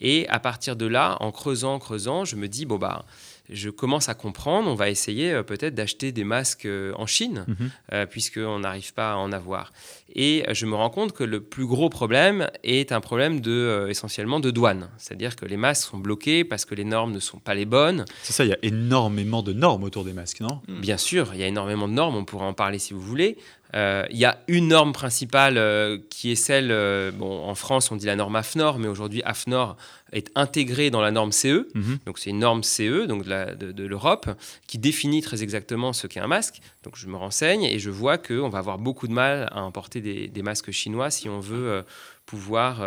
Et 0.00 0.28
à 0.28 0.40
partir 0.40 0.76
de 0.76 0.86
là, 0.86 1.16
en 1.20 1.32
creusant, 1.32 1.78
creusant, 1.78 2.24
je 2.26 2.36
me 2.36 2.46
dis, 2.46 2.66
bon, 2.66 2.76
bah, 2.76 3.06
je 3.50 3.70
commence 3.70 4.08
à 4.08 4.14
comprendre, 4.14 4.70
on 4.70 4.74
va 4.74 4.88
essayer 4.88 5.32
euh, 5.32 5.42
peut-être 5.42 5.74
d'acheter 5.74 6.12
des 6.12 6.24
masques 6.24 6.64
euh, 6.64 6.92
en 6.96 7.06
Chine, 7.06 7.44
mhm. 7.46 7.70
euh, 7.92 8.06
puisqu'on 8.06 8.60
n'arrive 8.60 8.94
pas 8.94 9.12
à 9.12 9.16
en 9.16 9.32
avoir. 9.32 9.72
Et 10.14 10.44
je 10.52 10.66
me 10.66 10.74
rends 10.74 10.90
compte 10.90 11.12
que 11.12 11.24
le 11.24 11.40
plus 11.40 11.66
gros 11.66 11.88
problème 11.88 12.48
est 12.62 12.92
un 12.92 13.00
problème 13.00 13.40
de, 13.40 13.86
essentiellement 13.90 14.40
de 14.40 14.50
douane. 14.50 14.88
C'est-à-dire 14.96 15.34
que 15.34 15.44
les 15.44 15.56
masques 15.56 15.90
sont 15.90 15.98
bloqués 15.98 16.44
parce 16.44 16.64
que 16.64 16.74
les 16.74 16.84
normes 16.84 17.12
ne 17.12 17.18
sont 17.18 17.38
pas 17.38 17.54
les 17.54 17.64
bonnes. 17.64 18.04
C'est 18.22 18.32
ça, 18.32 18.44
il 18.44 18.50
y 18.50 18.52
a 18.52 18.58
énormément 18.62 19.42
de 19.42 19.52
normes 19.52 19.82
autour 19.82 20.04
des 20.04 20.12
masques, 20.12 20.40
non? 20.40 20.60
Bien 20.68 20.98
sûr, 20.98 21.30
il 21.34 21.40
y 21.40 21.42
a 21.42 21.48
énormément 21.48 21.88
de 21.88 21.94
normes, 21.94 22.16
on 22.16 22.24
pourra 22.24 22.46
en 22.46 22.54
parler 22.54 22.78
si 22.78 22.94
vous 22.94 23.00
voulez. 23.00 23.36
Euh, 23.74 24.04
il 24.10 24.18
y 24.18 24.24
a 24.24 24.38
une 24.46 24.68
norme 24.68 24.92
principale 24.92 25.58
euh, 25.58 25.98
qui 26.08 26.30
est 26.30 26.36
celle, 26.36 26.70
euh, 26.70 27.10
bon, 27.10 27.44
en 27.44 27.54
France 27.56 27.90
on 27.90 27.96
dit 27.96 28.06
la 28.06 28.14
norme 28.14 28.36
AFNOR, 28.36 28.78
mais 28.78 28.86
aujourd'hui 28.86 29.22
AFNOR 29.24 29.76
est 30.12 30.30
intégrée 30.36 30.90
dans 30.90 31.00
la 31.00 31.10
norme 31.10 31.32
CE. 31.32 31.66
Mhm. 31.74 31.98
Donc 32.06 32.18
c'est 32.18 32.30
une 32.30 32.38
norme 32.38 32.62
CE 32.62 33.06
donc 33.06 33.24
de, 33.24 33.84
l'Europe 33.84 34.30
qui 34.68 34.78
définit 34.78 35.22
très 35.22 35.42
exactement 35.42 35.92
ce 35.92 36.06
qu'est 36.06 36.20
un 36.20 36.28
masque. 36.28 36.60
Donc 36.84 36.96
je 36.96 37.08
me 37.08 37.16
renseigne 37.16 37.64
et 37.64 37.80
je 37.80 37.90
vois 37.90 38.16
qu'on 38.16 38.48
va 38.48 38.58
avoir 38.58 38.78
beaucoup 38.78 39.08
de 39.08 39.12
mal 39.12 39.48
à 39.50 39.60
importer 39.60 40.00
des, 40.00 40.42
masques 40.42 40.70
chinois 40.70 41.10
si 41.10 41.28
on 41.28 41.40
veut 41.40 41.82
pouvoir 42.26 42.84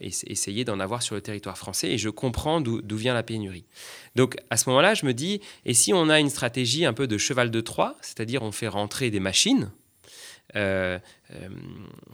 essayer 0.00 0.64
d'en 0.64 0.80
avoir 0.80 1.02
sur 1.02 1.14
le 1.14 1.20
territoire 1.20 1.56
français. 1.56 1.90
Et 1.90 1.98
je 1.98 2.08
comprends 2.08 2.60
d'où 2.60 2.96
vient 2.96 3.14
la 3.14 3.22
pénurie. 3.22 3.66
Donc 4.16 4.36
à 4.50 4.56
ce 4.56 4.68
moment-là, 4.70 4.94
je 4.94 5.06
me 5.06 5.14
dis, 5.14 5.40
et 5.64 5.74
si 5.74 5.92
on 5.92 6.08
a 6.08 6.18
une 6.18 6.30
stratégie 6.30 6.86
un 6.86 6.92
peu 6.92 7.06
de 7.06 7.18
cheval 7.18 7.52
de 7.52 7.60
Troie, 7.60 7.94
c'est-à-dire 8.00 8.42
on 8.42 8.52
fait 8.52 8.68
rentrer 8.68 9.10
des 9.10 9.20
machines, 9.20 9.70
euh, 10.56 10.98
euh, 11.32 11.48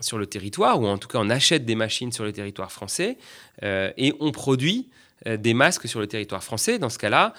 sur 0.00 0.16
le 0.16 0.26
territoire, 0.26 0.80
ou 0.80 0.86
en 0.86 0.96
tout 0.96 1.08
cas 1.08 1.18
on 1.20 1.28
achète 1.28 1.66
des 1.66 1.74
machines 1.74 2.10
sur 2.12 2.24
le 2.24 2.32
territoire 2.32 2.72
français, 2.72 3.18
euh, 3.62 3.90
et 3.98 4.14
on 4.20 4.32
produit 4.32 4.88
des 5.26 5.52
masques 5.52 5.86
sur 5.86 6.00
le 6.00 6.06
territoire 6.06 6.42
français. 6.42 6.78
Dans 6.78 6.88
ce 6.88 6.96
cas-là, 6.96 7.34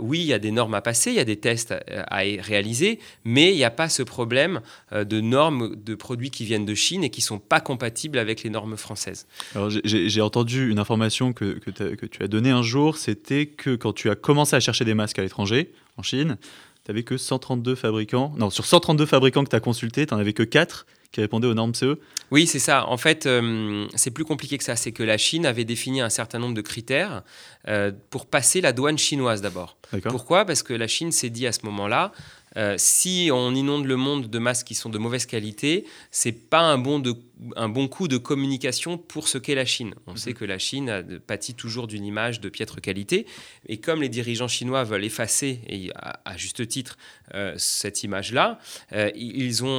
oui, 0.00 0.18
il 0.18 0.26
y 0.26 0.32
a 0.32 0.40
des 0.40 0.50
normes 0.50 0.74
à 0.74 0.80
passer, 0.80 1.10
il 1.10 1.16
y 1.16 1.20
a 1.20 1.24
des 1.24 1.36
tests 1.36 1.72
à, 1.86 2.16
réaliser, 2.16 2.98
mais 3.24 3.52
il 3.52 3.56
n'y 3.56 3.62
a 3.62 3.70
pas 3.70 3.88
ce 3.88 4.02
problème 4.02 4.60
de 4.90 5.20
normes 5.20 5.76
de 5.76 5.94
produits 5.94 6.32
qui 6.32 6.44
viennent 6.44 6.66
de 6.66 6.74
Chine 6.74 7.04
et 7.04 7.10
qui 7.10 7.20
ne 7.20 7.26
sont 7.26 7.38
pas 7.38 7.60
compatibles 7.60 8.18
avec 8.18 8.42
les 8.42 8.50
normes 8.50 8.76
françaises. 8.76 9.28
Alors 9.54 9.70
j'ai 9.70 10.20
entendu 10.20 10.68
une 10.68 10.80
information 10.80 11.32
que, 11.32 11.60
que 11.60 12.06
tu 12.06 12.22
as 12.24 12.26
donnée 12.26 12.50
un 12.50 12.64
jour, 12.64 12.96
c'était 12.96 13.46
que 13.46 13.76
quand 13.76 13.92
tu 13.92 14.10
as 14.10 14.16
commencé 14.16 14.56
à 14.56 14.60
chercher 14.60 14.84
des 14.84 14.94
masques 14.94 15.20
à 15.20 15.22
l'étranger, 15.22 15.70
en 15.98 16.02
Chine, 16.02 16.38
tu 16.84 16.90
n'avais 16.90 17.04
que 17.04 17.16
132 17.16 17.74
fabricants. 17.74 18.32
Non, 18.36 18.50
sur 18.50 18.66
132 18.66 19.06
fabricants 19.06 19.44
que 19.44 19.50
tu 19.50 19.56
as 19.56 19.60
consultés, 19.60 20.06
tu 20.06 20.14
n'en 20.14 20.20
avais 20.20 20.32
que 20.32 20.42
4 20.42 20.86
qui 21.12 21.20
répondaient 21.20 21.46
aux 21.46 21.54
normes 21.54 21.74
CE 21.74 21.98
Oui, 22.30 22.46
c'est 22.46 22.58
ça. 22.58 22.88
En 22.88 22.96
fait, 22.96 23.26
euh, 23.26 23.86
c'est 23.94 24.10
plus 24.10 24.24
compliqué 24.24 24.58
que 24.58 24.64
ça. 24.64 24.76
C'est 24.76 24.92
que 24.92 25.02
la 25.02 25.18
Chine 25.18 25.46
avait 25.46 25.64
défini 25.64 26.00
un 26.00 26.08
certain 26.08 26.38
nombre 26.38 26.54
de 26.54 26.62
critères 26.62 27.22
euh, 27.68 27.92
pour 28.10 28.26
passer 28.26 28.60
la 28.60 28.72
douane 28.72 28.98
chinoise 28.98 29.42
d'abord. 29.42 29.76
Pourquoi? 30.08 30.44
Parce 30.44 30.62
que 30.62 30.72
la 30.72 30.88
Chine 30.88 31.12
s'est 31.12 31.30
dit 31.30 31.46
à 31.46 31.52
ce 31.52 31.66
moment-là, 31.66 32.12
euh, 32.56 32.74
si 32.76 33.30
on 33.32 33.54
inonde 33.54 33.86
le 33.86 33.96
monde 33.96 34.28
de 34.28 34.38
masques 34.38 34.66
qui 34.66 34.74
sont 34.74 34.88
de 34.88 34.98
mauvaise 34.98 35.26
qualité, 35.26 35.86
c'est 36.10 36.32
pas 36.32 36.60
un 36.60 36.78
bon, 36.78 36.98
de, 36.98 37.14
un 37.56 37.68
bon 37.68 37.88
coup 37.88 38.08
de 38.08 38.16
communication 38.16 38.98
pour 38.98 39.28
ce 39.28 39.38
qu'est 39.38 39.54
la 39.54 39.64
Chine. 39.64 39.94
On 40.06 40.16
sait 40.16 40.30
mhm. 40.30 40.36
que 40.36 40.44
la 40.44 40.58
Chine 40.58 41.20
pâtit 41.26 41.54
toujours 41.54 41.86
d'une 41.86 42.04
image 42.04 42.40
de 42.40 42.48
piètre 42.48 42.80
qualité, 42.80 43.26
et 43.68 43.78
comme 43.78 44.02
les 44.02 44.08
dirigeants 44.08 44.48
chinois 44.48 44.84
veulent 44.84 45.04
effacer, 45.04 45.60
et 45.66 45.90
à, 45.94 46.36
juste 46.36 46.66
titre, 46.68 46.98
euh, 47.34 47.54
cette 47.56 48.02
image-là, 48.02 48.58
euh, 48.92 49.10
ils 49.14 49.64
ont 49.64 49.72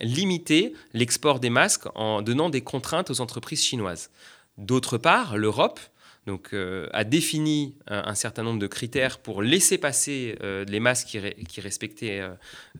limité 0.00 0.74
l'export 0.92 1.40
des 1.40 1.50
masques 1.50 1.86
en 1.94 2.22
donnant 2.22 2.50
des 2.50 2.60
contraintes 2.60 3.10
aux 3.10 3.20
entreprises 3.20 3.62
chinoises. 3.62 4.10
D'autre 4.58 4.98
part, 4.98 5.36
l'Europe 5.36 5.80
donc, 6.26 6.50
euh, 6.54 6.88
a 6.92 7.04
défini 7.04 7.74
un, 7.86 8.04
un 8.06 8.14
certain 8.14 8.42
nombre 8.42 8.58
de 8.58 8.66
critères 8.66 9.18
pour 9.18 9.42
laisser 9.42 9.76
passer 9.76 10.36
euh, 10.42 10.64
les 10.64 10.80
masques 10.80 11.18
qui, 11.48 11.60
respectaient 11.60 12.20
euh, 12.20 12.30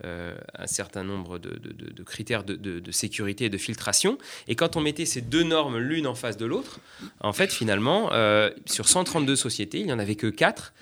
euh, 0.04 0.34
un 0.54 0.66
certain 0.66 1.04
nombre 1.04 1.38
de, 1.38 1.50
de- 1.50 2.02
critères 2.02 2.44
de, 2.44 2.90
sécurité 2.90 3.46
et 3.46 3.50
de 3.50 3.58
filtration. 3.58 4.18
Et 4.48 4.54
quand 4.56 4.76
on 4.76 4.80
mettait 4.80 5.04
ces 5.04 5.20
deux 5.20 5.42
normes 5.42 5.78
l'une 5.78 6.06
en 6.06 6.14
face 6.14 6.36
de 6.36 6.46
l'autre, 6.46 6.80
en 7.20 7.32
fait, 7.32 7.52
finalement, 7.52 8.12
euh, 8.12 8.50
sur 8.66 8.88
132 8.88 9.36
sociétés, 9.36 9.80
il 9.80 9.86
n'y 9.86 9.92
en 9.92 9.98
avait 9.98 10.16
que 10.16 10.26
4 10.26 10.72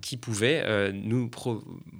qui 0.00 0.16
pouvaient 0.16 0.62
euh, 0.64 0.92
nous 0.92 1.30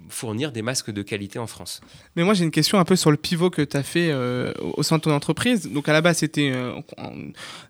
fournir 0.08 0.52
des 0.52 0.62
masques 0.62 0.90
de 0.90 1.02
qualité 1.02 1.38
en 1.38 1.46
France. 1.46 1.80
Mais 2.16 2.24
moi, 2.24 2.34
j'ai 2.34 2.44
une 2.44 2.50
question 2.50 2.78
un 2.78 2.84
peu 2.84 2.96
sur 2.96 3.10
le 3.10 3.16
pivot 3.16 3.50
que 3.50 3.62
tu 3.62 3.76
as 3.76 3.82
fait 3.82 4.10
euh, 4.10 4.52
au 4.60 4.82
sein 4.82 4.96
de 4.96 5.02
ton 5.02 5.12
entreprise. 5.12 5.70
Donc, 5.70 5.88
à 5.88 5.92
la 5.92 6.00
base, 6.00 6.18
c'était 6.18 6.50
euh, 6.54 6.80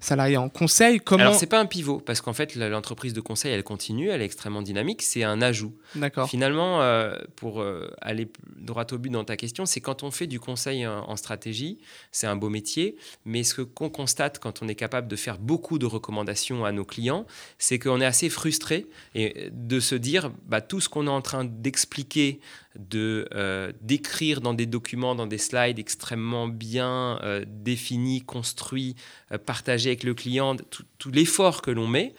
salarié 0.00 0.36
en 0.36 0.48
conseil. 0.48 1.00
Comment 1.00 1.22
Alors, 1.22 1.34
c'est 1.34 1.46
pas 1.46 1.60
un 1.60 1.66
pivot, 1.66 1.98
parce 1.98 2.20
qu'en 2.20 2.32
fait, 2.32 2.54
l'entreprise 2.54 3.12
de 3.12 3.20
conseil, 3.20 3.52
elle 3.52 3.64
continue, 3.64 4.08
elle 4.08 4.22
est 4.22 4.26
extrêmement 4.26 4.62
dynamique, 4.62 5.02
c'est 5.02 5.24
un 5.24 5.42
ajout. 5.42 5.74
D'accord. 5.94 6.28
Finalement, 6.28 6.82
euh, 6.82 7.16
pour 7.36 7.64
aller 8.00 8.30
droit 8.56 8.86
au 8.92 8.98
but 8.98 9.10
dans 9.10 9.24
ta 9.24 9.36
question, 9.36 9.66
c'est 9.66 9.80
quand 9.80 10.02
on 10.02 10.10
fait 10.10 10.26
du 10.26 10.40
conseil 10.40 10.86
en, 10.86 11.08
en 11.08 11.16
stratégie, 11.16 11.78
c'est 12.12 12.26
un 12.26 12.36
beau 12.36 12.48
métier, 12.48 12.96
mais 13.24 13.42
ce 13.42 13.62
qu'on 13.62 13.90
constate 13.90 14.38
quand 14.38 14.62
on 14.62 14.68
est 14.68 14.74
capable 14.74 15.08
de 15.08 15.16
faire 15.16 15.38
beaucoup 15.38 15.78
de 15.78 15.86
recommandations 15.86 16.64
à 16.64 16.72
nos 16.72 16.84
clients, 16.84 17.26
c'est 17.58 17.78
qu'on 17.78 18.00
est 18.00 18.06
assez 18.06 18.28
frustré 18.28 18.86
et 19.14 19.50
de 19.52 19.80
se 19.80 19.94
dire, 19.94 20.17
bah, 20.46 20.60
tout 20.60 20.80
ce 20.80 20.88
qu'on 20.88 21.06
est 21.06 21.10
en 21.10 21.22
train 21.22 21.44
d'expliquer, 21.44 22.40
de 22.78 23.28
euh, 23.34 23.72
d'écrire 23.80 24.40
dans 24.40 24.54
des 24.54 24.66
documents, 24.66 25.14
dans 25.14 25.26
des 25.26 25.38
slides 25.38 25.78
extrêmement 25.78 26.48
bien 26.48 27.18
euh, 27.22 27.44
définis, 27.46 28.22
construits, 28.22 28.94
euh, 29.32 29.38
partagés 29.38 29.90
avec 29.90 30.04
le 30.04 30.14
client, 30.14 30.56
tout, 30.56 30.84
tout 30.98 31.10
l'effort 31.10 31.62
que 31.62 31.70
l'on 31.70 31.86
met, 31.86 32.14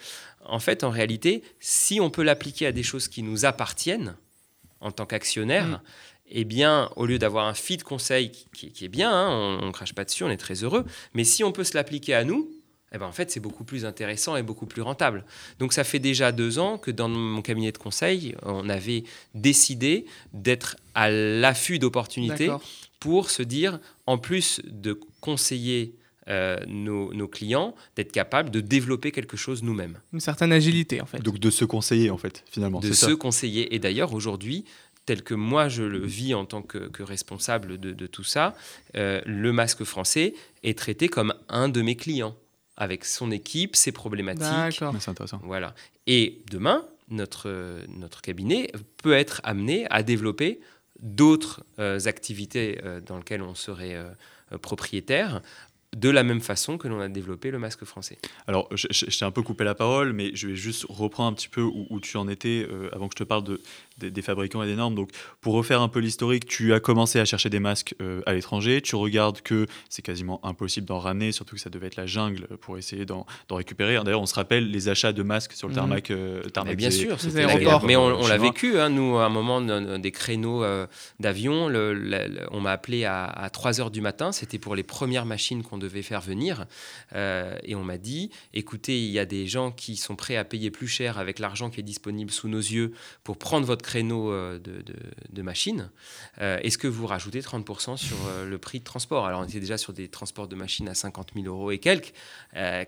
en 0.45 0.59
fait, 0.59 0.83
en 0.83 0.89
réalité, 0.89 1.43
si 1.59 1.99
on 1.99 2.09
peut 2.09 2.23
l'appliquer 2.23 2.65
à 2.67 2.71
des 2.71 2.83
choses 2.83 3.07
qui 3.07 3.23
nous 3.23 3.45
appartiennent 3.45 4.15
en 4.81 4.91
tant 4.91 5.05
qu'actionnaire, 5.05 5.67
Mm. 5.67 5.79
eh 6.31 6.45
bien, 6.45 6.89
au 6.95 7.05
lieu 7.05 7.19
d'avoir 7.19 7.47
un 7.47 7.53
feed 7.53 7.83
conseil 7.83 8.31
qui, 8.31 8.45
qui- 8.53 8.71
qui 8.71 8.85
est 8.85 8.89
bien, 8.89 9.11
hein, 9.11 9.57
on 9.61 9.65
ne 9.67 9.71
crache 9.71 9.93
pas 9.93 10.05
dessus, 10.05 10.23
on 10.23 10.29
est 10.29 10.37
très 10.37 10.63
heureux, 10.63 10.85
mais 11.13 11.23
si 11.23 11.43
on 11.43 11.51
peut 11.51 11.63
se 11.63 11.75
l'appliquer 11.75 12.13
à 12.13 12.23
nous, 12.23 12.49
eh 12.93 12.97
ben, 12.97 13.05
en 13.05 13.11
fait, 13.11 13.29
c'est 13.31 13.39
beaucoup 13.39 13.63
plus 13.63 13.85
intéressant 13.85 14.35
et 14.35 14.43
beaucoup 14.43 14.65
plus 14.65 14.81
rentable. 14.81 15.23
Donc, 15.59 15.73
ça 15.73 15.83
fait 15.83 15.99
déjà 15.99 16.31
deux 16.31 16.59
ans 16.59 16.77
que 16.77 16.91
dans 16.91 17.09
mon 17.09 17.41
cabinet 17.41 17.71
de 17.71 17.77
conseil, 17.77 18.35
on 18.43 18.67
avait 18.69 19.03
décidé 19.35 20.05
d'être 20.33 20.75
à 20.95 21.09
l'affût 21.09 21.79
d'opportunités 21.79 22.49
pour 22.99 23.29
se 23.29 23.43
dire, 23.43 23.79
en 24.07 24.17
plus 24.17 24.61
de 24.65 24.99
conseiller 25.21 25.95
euh, 26.27 26.57
nos, 26.67 27.13
nos 27.13 27.27
clients, 27.27 27.73
d'être 27.95 28.11
capable 28.11 28.51
de 28.51 28.59
développer 28.59 29.11
quelque 29.11 29.35
chose 29.37 29.63
nous-mêmes, 29.63 29.97
Une 30.13 30.19
certaine 30.19 30.51
agilité, 30.51 31.01
en 31.01 31.07
fait. 31.07 31.21
Donc 31.23 31.39
de 31.39 31.49
se 31.49 31.65
conseiller 31.65 32.11
en 32.11 32.17
fait, 32.17 32.43
finalement. 32.51 32.79
de 32.79 32.87
se 32.91 32.93
ça. 32.93 33.15
conseiller. 33.15 33.73
Et 33.73 33.79
d'ailleurs, 33.79 34.13
aujourd'hui, 34.13 34.63
tel 35.07 35.23
que 35.23 35.33
moi 35.33 35.69
je 35.69 35.81
le 35.81 36.05
vis 36.05 36.35
en 36.35 36.45
tant 36.45 36.61
que, 36.61 36.77
que 36.77 37.01
responsable 37.01 37.79
de, 37.79 37.93
de 37.93 38.05
tout 38.05 38.23
ça, 38.23 38.55
euh, 38.95 39.21
le 39.25 39.51
masque 39.51 39.83
français 39.83 40.35
est 40.61 40.77
traité 40.77 41.07
comme 41.07 41.33
un 41.47 41.67
de 41.67 41.81
mes 41.81 41.95
clients, 41.95 42.35
avec 42.79 43.05
son 43.05 43.29
équipe, 43.29 43.75
ses 43.75 43.91
problématiques. 43.91 44.41
D'accord. 44.41 44.95
C'est 44.99 45.11
intéressant. 45.11 45.39
Voilà. 45.43 45.75
Et 46.07 46.41
demain, 46.49 46.85
notre, 47.09 47.47
euh, 47.49 47.85
notre 47.89 48.21
cabinet 48.21 48.71
peut 49.03 49.13
être 49.13 49.41
amené 49.43 49.85
à 49.91 50.01
développer 50.01 50.59
d'autres 51.01 51.63
euh, 51.77 51.99
activités 52.05 52.79
euh, 52.83 52.99
dans 53.01 53.17
lesquelles 53.17 53.41
on 53.43 53.53
serait 53.55 53.95
euh, 53.95 54.09
propriétaire, 54.61 55.41
de 55.95 56.09
la 56.09 56.21
même 56.21 56.39
façon 56.41 56.77
que 56.77 56.87
l'on 56.87 56.99
a 56.99 57.07
développé 57.09 57.49
le 57.49 57.57
masque 57.57 57.83
français. 57.83 58.19
Alors, 58.45 58.67
je, 58.75 58.85
je- 58.91 59.05
je 59.09 59.17
t'ai 59.17 59.25
un 59.25 59.31
peu 59.31 59.41
coupé 59.41 59.63
la 59.63 59.73
parole, 59.73 60.13
mais 60.13 60.29
je 60.35 60.47
vais 60.49 60.55
juste 60.55 60.85
reprendre 60.87 61.29
un 61.31 61.33
petit 61.33 61.47
peu 61.49 61.61
où, 61.63 61.87
où 61.89 61.99
tu 61.99 62.15
en 62.17 62.27
étais 62.27 62.67
euh, 62.69 62.89
avant 62.93 63.07
que 63.07 63.15
je 63.17 63.23
te 63.23 63.27
parle 63.27 63.43
de, 63.43 63.59
des- 63.99 64.11
des 64.11 64.21
fabricants 64.21 64.63
et 64.63 64.67
des 64.67 64.75
normes. 64.75 64.95
Donc, 64.95 65.11
pour 65.41 65.53
refaire 65.53 65.81
un 65.81 65.87
peu 65.89 65.99
l'historique, 65.99 66.45
tu 66.45 66.73
as 66.73 66.79
commencé 66.79 67.19
à 67.19 67.25
chercher 67.25 67.49
des 67.49 67.59
masques 67.59 67.95
euh, 68.01 68.21
à 68.25 68.33
l'étranger. 68.33 68.81
Tu 68.81 68.95
regardes 68.95 69.41
que 69.41 69.65
c'est 69.89 70.01
quasiment 70.01 70.39
impossible 70.45 70.87
d'en 70.87 70.99
ramener, 70.99 71.31
surtout 71.31 71.55
que 71.55 71.61
ça 71.61 71.69
devait 71.69 71.87
être 71.87 71.95
la 71.97 72.05
jungle 72.05 72.47
pour 72.61 72.77
essayer 72.77 73.05
d'en 73.05 73.25
d'en 73.47 73.55
récupérer. 73.57 73.95
D'ailleurs, 74.03 74.21
on 74.21 74.25
se 74.25 74.35
rappelle 74.35 74.69
les 74.71 74.89
achats 74.89 75.13
de 75.13 75.23
masques 75.23 75.53
sur 75.53 75.67
le 75.67 75.73
Mhm. 75.73 75.79
tarmac. 75.79 76.11
euh, 76.11 76.41
tarmac 76.43 76.71
Mais 76.71 76.75
bien 76.75 76.89
des- 76.89 76.95
sûr, 76.95 77.15
des 77.15 77.21
c'était 77.21 77.43
la 77.43 77.49
aéroports. 77.53 77.79
guerre. 77.81 77.87
Mais 77.87 77.95
on, 77.95 78.21
on 78.21 78.27
l'a 78.27 78.37
vécu, 78.37 78.79
hein, 78.79 78.89
nous, 78.89 79.17
à 79.17 79.25
un 79.25 79.29
moment, 79.29 79.59
des 79.61 80.11
créneaux 80.11 80.63
euh, 80.63 80.87
d'avion, 81.19 81.67
le- 81.67 81.93
le- 81.93 82.27
le- 82.27 82.47
on 82.51 82.59
m'a 82.61 82.71
appelé 82.71 83.05
à, 83.05 83.25
à 83.25 83.49
3 83.49 83.79
heures 83.81 83.91
du 83.91 84.01
matin, 84.01 84.31
c'était 84.31 84.59
pour 84.59 84.75
les 84.75 84.83
premières 84.83 85.25
machines 85.25 85.63
qu'on 85.63 85.77
devait 85.77 86.01
faire 86.01 86.21
venir, 86.21 86.65
Euh, 87.15 87.57
et 87.63 87.75
on 87.75 87.83
m'a 87.83 87.97
dit, 87.97 88.29
écoutez, 88.53 88.99
il 88.99 89.09
y 89.11 89.19
a 89.19 89.25
des 89.25 89.47
gens 89.47 89.71
qui 89.71 89.95
sont 89.95 90.15
prêts 90.15 90.35
à 90.37 90.43
payer 90.45 90.69
plus 90.71 90.87
cher 90.87 91.17
avec 91.17 91.39
l'argent 91.39 91.69
qui 91.69 91.79
est 91.79 91.83
disponible 91.83 92.29
sous 92.31 92.47
nos 92.47 92.59
yeux 92.59 92.91
pour 93.23 93.37
prendre 93.37 93.65
votre 93.65 93.83
créneau 93.89 94.31
euh, 94.31 94.59
de, 94.59 94.83
de, 94.83 94.93
de 95.31 95.41
machine. 95.41 95.89
Euh, 96.41 96.59
Est-ce 96.61 96.77
que 96.77 96.87
vous 96.87 97.07
rajoutez 97.07 97.41
30% 97.41 97.97
sur 97.97 98.17
euh, 98.27 98.47
le 98.47 98.57
prix 98.59 98.77
de 98.79 98.83
transport? 98.83 99.25
Alors, 99.25 99.41
on 99.41 99.45
était 99.45 99.59
déjà 99.59 99.79
sur 99.79 99.93
des 99.93 100.07
transports 100.07 100.47
de 100.47 100.55
machines 100.55 100.87
à 100.87 100.93
50 100.93 101.31
000 101.33 101.47
euros 101.47 101.71
et 101.71 101.79
quelques. 101.79 102.13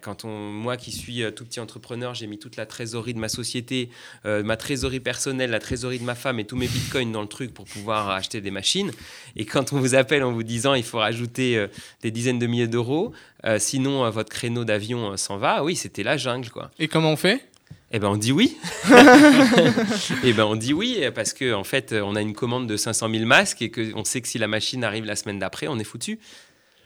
Quand 0.02 0.26
on, 0.26 0.52
moi 0.52 0.78
qui 0.78 0.92
suis 0.92 1.24
tout 1.36 1.46
petit 1.46 1.60
entrepreneur, 1.60 2.14
j'ai 2.14 2.28
mis 2.28 2.38
toute 2.38 2.56
la 2.56 2.66
trésorerie 2.66 3.14
de 3.14 3.20
ma 3.20 3.30
société, 3.30 3.90
ma 4.26 4.58
trésorerie 4.58 5.00
personnelle, 5.00 5.52
la 5.52 5.60
trésorerie 5.60 6.00
de 6.00 6.04
ma 6.04 6.16
femme 6.16 6.40
et 6.40 6.46
tous 6.46 6.56
mes 6.56 6.68
bitcoins 6.68 7.12
dans 7.12 7.22
le 7.22 7.28
truc 7.28 7.54
pour 7.54 7.66
pouvoir 7.66 8.10
acheter 8.10 8.42
des 8.42 8.52
machines. 8.52 8.92
Et 9.36 9.46
quand 9.46 9.74
on 9.74 9.80
vous 9.80 9.96
appelle 9.96 10.24
en 10.24 10.32
vous 10.32 10.44
disant 10.44 10.74
il 10.74 10.84
faut 10.84 10.98
rajouter 10.98 11.68
des 12.02 12.12
dizaines 12.12 12.40
de 12.40 12.48
milliers 12.48 12.68
d'euros, 12.68 13.14
sinon 13.60 14.10
votre 14.10 14.30
créneau 14.30 14.66
d'avion 14.66 15.16
s'en 15.18 15.38
va, 15.38 15.64
oui, 15.64 15.76
c'était 15.76 16.04
la 16.04 16.18
jungle 16.18 16.50
quoi. 16.50 16.72
Et 16.80 16.88
comment 16.88 17.12
on 17.12 17.18
fait? 17.18 17.51
Eh 17.94 18.00
ben 18.00 18.08
on 18.08 18.18
dit 18.18 18.32
oui. 18.32 18.58
Eh 20.24 20.34
ben 20.34 20.46
on 20.46 20.56
dit 20.56 20.74
oui 20.74 21.04
parce 21.14 21.34
que 21.34 21.54
en 21.54 21.66
fait 21.66 21.94
on 21.94 22.16
a 22.16 22.22
une 22.22 22.34
commande 22.34 22.68
de 22.68 22.78
500 22.78 23.10
000 23.10 23.26
masques 23.26 23.62
et 23.62 23.70
que 23.70 23.92
on 23.96 24.06
sait 24.06 24.22
que 24.22 24.28
si 24.30 24.38
la 24.38 24.48
machine 24.48 24.84
arrive 24.84 25.06
la 25.06 25.18
semaine 25.18 25.40
d'après, 25.40 25.68
on 25.68 25.78
est 25.78 25.84
foutu. 25.84 26.20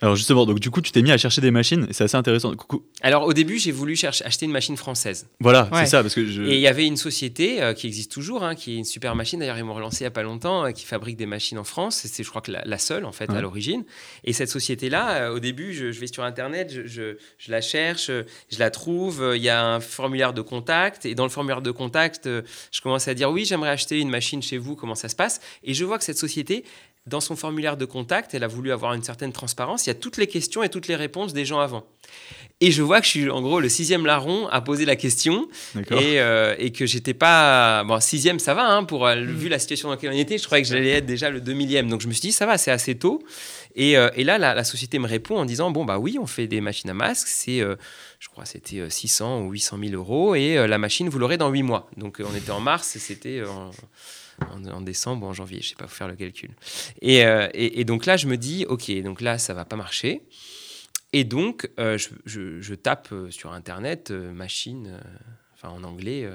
Alors, 0.02 0.16
justement, 0.18 0.46
donc 0.46 0.60
du 0.60 0.70
coup, 0.70 0.82
tu 0.82 0.92
t'es 0.92 1.02
mis 1.02 1.12
à 1.12 1.18
chercher 1.18 1.40
des 1.42 1.52
machines. 1.52 1.88
et 1.90 1.94
C'est 1.94 2.04
assez 2.04 2.18
intéressant. 2.18 2.54
Coucou. 2.56 2.84
Alors 3.02 3.24
au 3.24 3.34
début, 3.34 3.58
j'ai 3.58 3.72
voulu 3.72 3.96
chercher 3.96 4.26
acheter 4.26 4.46
une 4.46 4.52
machine 4.52 4.76
française. 4.76 5.28
Voilà, 5.40 5.70
Ouais. 5.72 5.80
c'est 5.82 5.92
ça, 5.92 6.02
parce 6.02 6.14
que 6.14 6.26
je. 6.26 6.42
Et 6.44 6.56
il 6.56 6.60
y 6.60 6.68
avait 6.68 6.86
une 6.86 6.98
société 6.98 7.62
euh, 7.62 7.74
qui 7.74 7.88
existe 7.88 8.12
toujours, 8.12 8.44
hein, 8.44 8.56
qui 8.56 8.74
est 8.74 8.78
une 8.78 8.84
super 8.86 9.16
machine. 9.16 9.40
D'ailleurs, 9.40 9.58
ils 9.58 9.64
m'ont 9.64 9.74
relancé 9.74 10.00
il 10.00 10.04
n'y 10.04 10.08
a 10.08 10.12
pas 10.12 10.22
longtemps, 10.24 10.66
euh, 10.66 10.72
qui 10.72 10.86
fabrique 10.86 11.16
des 11.16 11.26
machines 11.26 11.58
en 11.58 11.64
France. 11.64 12.02
C'est, 12.06 12.24
je 12.24 12.30
crois, 12.30 12.42
que 12.42 12.52
la, 12.52 12.62
la 12.66 12.78
seule, 12.78 13.06
en 13.06 13.12
fait, 13.14 13.30
Ouais. 13.32 13.38
à 13.38 13.42
l'origine. 13.42 13.86
Et 14.26 14.34
cette 14.34 14.50
société-là, 14.50 15.16
euh, 15.30 15.36
au 15.36 15.40
début, 15.40 15.74
je, 15.74 15.92
je 15.94 16.00
vais 16.00 16.08
sur 16.08 16.24
Internet, 16.24 16.72
je, 16.74 16.86
je- 16.86 17.16
je 17.38 17.52
la 17.52 17.62
cherche, 17.62 18.08
je 18.10 18.60
la 18.60 18.70
trouve. 18.72 19.22
euh, 19.22 19.38
Il 19.38 19.44
y 19.44 19.50
a 19.50 19.66
un 19.66 19.80
formulaire 19.80 20.34
de 20.34 20.42
contact. 20.42 21.06
Et 21.06 21.16
dans 21.16 21.24
le 21.24 21.30
formulaire 21.30 21.62
de 21.62 21.72
contact, 21.72 22.28
euh, 22.28 22.42
je 22.72 22.82
commence 22.82 23.08
à 23.08 23.14
dire 23.14 23.32
oui, 23.32 23.46
j'aimerais 23.46 23.70
acheter 23.70 24.00
une 24.02 24.10
machine 24.10 24.42
chez 24.44 24.58
vous. 24.58 24.76
Comment 24.76 24.96
ça 24.96 25.08
se 25.10 25.16
passe? 25.16 25.40
Et 25.64 25.74
je 25.74 25.86
vois 25.86 25.98
que 25.98 26.04
cette 26.04 26.18
société. 26.18 26.66
Dans 27.08 27.22
son 27.22 27.36
formulaire 27.36 27.78
de 27.78 27.86
contact, 27.86 28.34
elle 28.34 28.44
a 28.44 28.48
voulu 28.48 28.72
avoir 28.72 28.94
une 28.94 29.04
certaine 29.04 29.32
transparence. 29.32 29.86
Il 29.86 29.90
y 29.90 29.92
a 29.92 29.96
toutes 29.96 30.18
les 30.18 30.26
questions 30.26 30.64
et 30.64 30.70
toutes 30.70 30.88
les 30.88 30.96
réponses 30.96 31.34
des 31.34 31.46
gens 31.46 31.60
avant. 31.60 31.86
Et 32.62 32.72
je 32.72 32.82
vois 32.82 33.00
que 33.02 33.06
je 33.06 33.12
suis 33.12 33.30
en 33.30 33.42
gros 33.42 33.60
le 33.60 33.68
sixième 33.68 34.06
larron 34.06 34.48
à 34.48 34.62
poser 34.62 34.86
la 34.86 34.96
question. 34.96 35.48
Et, 35.76 36.20
euh, 36.20 36.56
et 36.58 36.72
que 36.72 36.86
j'étais 36.86 37.14
pas 37.14 37.84
bon 37.84 38.00
sixième 38.00 38.40
ça 38.40 38.54
va 38.54 38.66
hein, 38.66 38.86
pour 38.86 39.06
euh, 39.06 39.16
vu 39.16 39.50
la 39.50 39.60
situation 39.60 39.90
dans 39.90 39.96
laquelle 39.96 40.12
on 40.14 40.18
était 40.18 40.38
je 40.38 40.46
croyais 40.46 40.64
que 40.64 40.70
j'allais 40.70 40.92
être 40.92 41.06
déjà 41.06 41.30
le 41.30 41.42
2 41.42 41.54
millième. 41.54 41.90
Donc 41.90 42.02
je 42.02 42.08
me 42.08 42.14
suis 42.14 42.22
dit 42.22 42.32
ça 42.32 42.46
va 42.46 42.58
c'est 42.58 42.72
assez 42.72 42.96
tôt. 42.96 43.22
Et, 43.76 43.98
euh, 43.98 44.10
et 44.16 44.24
là 44.24 44.38
la, 44.38 44.54
la 44.54 44.64
société 44.64 45.00
me 45.00 45.08
répond 45.08 45.38
en 45.38 45.46
disant 45.46 45.70
bon 45.70 45.84
bah 45.84 46.00
oui 46.00 46.18
on 46.20 46.26
fait 46.26 46.48
des 46.48 46.62
machines 46.62 46.90
à 46.90 46.94
masque 46.94 47.28
c'est 47.28 47.60
je 47.60 48.30
crois 48.30 48.46
c'était 48.46 48.80
euh, 48.80 48.90
600 48.90 49.42
ou 49.42 49.52
800 49.52 49.78
000 49.90 49.94
euros. 49.94 50.34
Et 50.34 50.66
la 50.66 50.78
machine 50.78 51.10
vous 51.10 51.20
l'aurez 51.20 51.38
dans 51.38 51.50
8 51.50 51.62
mois. 51.62 51.90
Donc 51.98 52.22
on 52.26 52.36
était 52.36 52.52
en 52.52 52.62
mars 52.62 52.96
et 52.96 53.00
c'était 53.00 53.44
en, 53.44 53.70
en, 54.52 54.64
en 54.66 54.82
décembre 54.82 55.26
ou 55.26 55.30
en 55.30 55.34
janvier 55.34 55.62
je 55.62 55.70
sais 55.70 55.76
pas 55.76 55.88
faut 55.88 55.96
faire 55.96 56.08
le 56.08 56.16
calcul 56.16 56.50
et, 57.02 57.26
euh, 57.26 57.48
et, 57.54 57.80
et 57.82 57.84
donc 57.86 58.06
là 58.06 58.18
je 58.18 58.28
me 58.28 58.38
dis 58.38 58.66
ok 58.68 58.92
donc 59.04 59.22
là 59.22 59.38
ça 59.38 59.54
va 59.54 59.66
pas 59.66 59.76
marcher 59.76 60.22
et 61.14 61.24
donc, 61.24 61.70
euh, 61.80 61.98
je, 61.98 62.10
je- 62.26 62.60
je 62.60 62.76
tape 62.76 63.08
euh, 63.14 63.32
sur 63.32 63.54
Internet 63.54 64.12
euh, 64.12 64.34
machine, 64.34 64.88
euh, 64.90 65.00
enfin 65.54 65.70
en 65.70 65.86
anglais, 65.86 66.28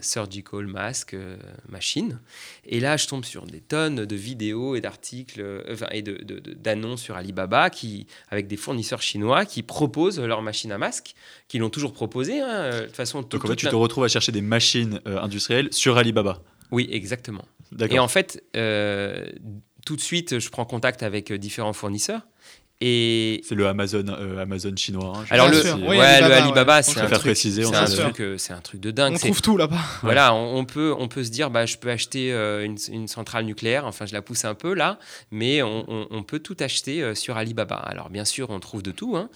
surgical 0.00 0.66
mask 0.66 1.16
machine. 1.68 2.18
Et 2.64 2.80
là, 2.80 2.96
je 2.96 3.06
tombe 3.06 3.24
sur 3.24 3.44
des 3.46 3.60
tonnes 3.60 4.04
de 4.06 4.16
vidéos 4.16 4.76
et 4.76 4.80
d'articles 4.80 5.64
enfin, 5.70 5.86
et 5.90 6.02
d'annonces 6.02 7.02
sur 7.02 7.16
Alibaba 7.16 7.70
qui, 7.70 8.06
avec 8.30 8.46
des 8.46 8.56
fournisseurs 8.56 9.02
chinois 9.02 9.44
qui 9.44 9.62
proposent 9.62 10.20
leur 10.20 10.42
machine 10.42 10.72
à 10.72 10.78
masque, 10.78 11.14
qui 11.48 11.58
l'ont 11.58 11.70
toujours 11.70 11.92
proposé. 11.92 12.40
hein, 12.40 12.70
De 12.70 12.86
toute 12.86 12.96
façon, 12.96 13.22
tout- 13.22 13.36
Donc 13.36 13.44
en 13.44 13.48
fait, 13.48 13.56
tu 13.56 13.66
te 13.68 13.74
retrouves 13.74 14.04
à 14.04 14.08
chercher 14.08 14.32
des 14.32 14.42
machines 14.42 15.00
industrielles 15.06 15.68
sur 15.72 15.96
Alibaba. 15.98 16.40
Oui, 16.70 16.88
exactement. 16.90 17.44
Et 17.90 17.98
en 17.98 18.08
fait, 18.08 18.42
euh, 18.56 19.26
tout 19.86 19.96
de 19.96 20.00
suite, 20.00 20.38
je 20.38 20.48
prends 20.50 20.64
contact 20.64 21.02
avec 21.02 21.30
euh, 21.32 21.38
différents 21.38 21.72
fournisseurs. 21.72 22.20
Et 22.80 23.40
C'est 23.48 23.54
le 23.54 23.68
Amazon, 23.68 24.04
euh, 24.08 24.42
Amazon 24.42 24.74
chinois. 24.76 25.12
hein, 25.16 25.24
je 25.28 25.32
alors 25.32 25.48
le, 25.48 25.54
sais 25.62 25.72
oui, 25.72 25.82
ouais, 25.96 26.00
Alibaba, 26.00 26.28
le. 26.28 26.42
Alibaba, 26.42 26.82
Je 26.82 26.86
c'est 26.86 26.92
préfère 26.94 27.06
un 27.06 27.10
truc, 27.20 27.22
préciser, 27.22 27.62
c'est 27.62 27.68
on 27.68 27.74
un 27.74 27.86
sait. 27.86 28.02
truc, 28.02 28.20
euh, 28.20 28.36
c'est 28.36 28.52
un 28.52 28.60
truc 28.60 28.80
de 28.80 28.90
dingue. 28.90 29.12
On 29.14 29.16
C'est- 29.16 29.26
trouve 29.28 29.40
tout 29.42 29.56
là-bas. 29.56 29.78
Voilà, 30.02 30.34
on, 30.34 30.56
on 30.58 30.64
peut, 30.64 30.92
on 30.98 31.06
peut 31.06 31.22
se 31.22 31.30
dire, 31.30 31.50
bah, 31.50 31.66
je 31.66 31.76
peux 31.76 31.88
acheter 31.88 32.32
euh, 32.32 32.64
une, 32.64 32.76
une 32.90 33.06
centrale 33.06 33.44
nucléaire, 33.44 33.86
enfin 33.86 34.06
je 34.06 34.12
la 34.12 34.22
pousse 34.22 34.44
un 34.44 34.54
peu 34.54 34.74
là, 34.74 34.98
mais 35.30 35.62
on, 35.62 35.84
on- 35.88 36.08
on 36.10 36.22
peut 36.24 36.40
tout 36.40 36.56
acheter 36.60 37.00
euh, 37.00 37.14
sur 37.14 37.36
Alibaba. 37.36 37.76
Alors 37.76 38.10
bien 38.10 38.24
sûr, 38.24 38.50
on 38.50 38.58
trouve 38.58 38.82
de 38.82 38.90
tout, 38.90 39.16
hein, 39.16 39.30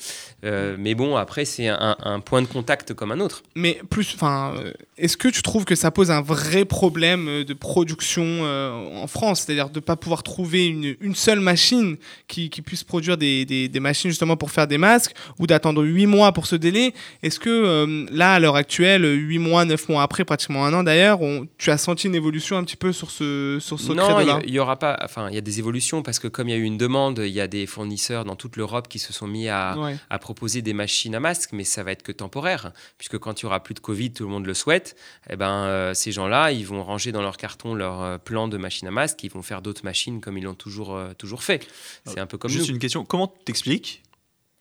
euh, 0.45 0.77
mais 0.79 0.95
bon, 0.97 1.17
après 1.17 1.45
c'est 1.45 1.69
un, 1.69 1.97
un 2.01 2.21
point 2.21 2.43
de 2.43 2.49
contact 2.49 2.93
comme 2.93 3.13
un 3.13 3.21
autre. 3.21 3.45
Mais 3.55 3.81
plus, 3.89 4.15
enfin, 4.15 4.55
euh, 4.59 4.73
est-ce 4.99 5.17
que 5.17 5.29
tu 5.29 5.43
trouves 5.43 5.65
que 5.65 5.75
ça 5.75 5.91
pose 5.91 6.11
un 6.11 6.21
vrai 6.21 6.65
problème 6.65 7.29
euh, 7.29 7.45
de 7.45 7.55
production 7.55 8.25
euh, 8.27 8.71
en 9.03 9.07
France, 9.07 9.43
c'est-à-dire 9.43 9.71
de 9.71 9.79
ne 9.79 9.81
pas 9.81 9.97
pouvoir 9.97 10.23
trouver 10.23 10.67
une, 10.67 10.97
une 11.01 11.15
seule 11.15 11.41
machine 11.41 11.97
qui, 12.27 12.51
qui 12.51 12.63
puisse 12.63 12.85
produire 12.85 13.17
des, 13.17 13.45
des- 13.45 13.69
des 13.69 13.81
machines 13.81 14.11
justement 14.11 14.37
pour 14.37 14.51
faire 14.51 14.67
des 14.67 14.79
masques, 14.79 15.15
ou 15.39 15.47
d'attendre 15.47 15.85
8 15.85 16.07
mois 16.07 16.33
pour 16.33 16.47
ce 16.47 16.57
délai? 16.57 16.93
Est-ce 17.23 17.39
que 17.41 17.49
euh, 17.51 18.07
là, 18.11 18.35
à 18.35 18.39
l'heure 18.41 18.57
actuelle, 18.57 19.05
8 19.05 19.39
mois, 19.39 19.65
9 19.65 19.89
mois 19.89 20.03
après, 20.03 20.25
pratiquement 20.25 20.65
un 20.67 20.75
an 20.75 20.83
d'ailleurs, 20.83 21.21
tu 21.59 21.71
as 21.71 21.79
senti 21.79 22.07
une 22.07 22.15
évolution 22.15 22.57
un 22.57 22.65
petit 22.65 22.77
peu 22.77 22.93
sur 22.93 23.11
ce, 23.11 23.59
sur 23.61 23.79
ce 23.81 23.93
Non, 23.93 24.21
il 24.21 24.27
y- 24.29 24.49
il 24.49 24.55
y 24.55 24.59
aura 24.59 24.79
pas, 24.79 24.99
enfin 25.03 25.29
il 25.29 25.35
y 25.35 25.39
a 25.39 25.43
des 25.43 25.59
évolutions 25.59 26.03
parce 26.03 26.19
que 26.19 26.29
comme 26.29 26.49
il 26.49 26.53
y 26.53 26.55
a 26.55 26.59
eu 26.59 26.63
une 26.65 26.79
demande, 26.79 27.21
il 27.25 27.33
y 27.33 27.41
a 27.41 27.47
des 27.47 27.67
fournisseurs 27.67 28.25
dans 28.25 28.37
toute 28.37 28.57
l'Europe 28.57 28.89
qui 28.89 28.99
se 28.99 29.13
sont 29.13 29.27
mis 29.27 29.49
à, 29.49 29.77
Ouais. 29.79 29.97
à 30.11 30.19
proposer 30.19 30.63
des 30.63 30.73
machines 30.73 31.15
à 31.15 31.21
masque, 31.21 31.51
mais 31.53 31.65
ça 31.65 31.83
va 31.83 31.93
être 31.93 32.03
que 32.03 32.13
temporaire, 32.13 32.73
puisque 32.99 33.19
quand 33.19 33.41
il 33.41 33.45
y 33.45 33.47
aura 33.47 33.63
plus 33.63 33.75
de 33.75 33.81
Covid, 33.81 34.11
tout 34.13 34.25
le 34.25 34.31
monde 34.31 34.47
le 34.47 34.55
souhaite, 34.55 34.88
eh 35.31 35.37
ben, 35.37 35.65
euh, 35.65 35.95
ces 35.95 36.13
gens-là, 36.13 36.53
ils 36.53 36.67
vont 36.67 36.83
ranger 36.83 37.13
dans 37.13 37.23
leur 37.23 37.37
carton 37.37 37.75
leur 37.75 38.03
euh, 38.03 38.19
plan 38.19 38.49
de 38.49 38.57
machine 38.57 38.89
à 38.89 38.91
masque, 38.91 39.23
ils 39.25 39.31
vont 39.31 39.43
faire 39.43 39.63
d'autres 39.63 39.85
machines 39.85 40.21
comme 40.21 40.39
ils 40.39 40.45
l'ont 40.45 40.55
toujours, 40.55 40.95
euh, 40.97 41.13
toujours 41.15 41.43
fait. 41.43 41.67
C'est 42.07 42.21
un 42.21 42.27
peu 42.27 42.39
comme 42.39 42.51
Juste 42.51 42.69
nous. 42.69 42.75
une 42.75 42.81
question. 42.81 43.05
Comment 43.05 43.27
t'expliques 43.29 44.03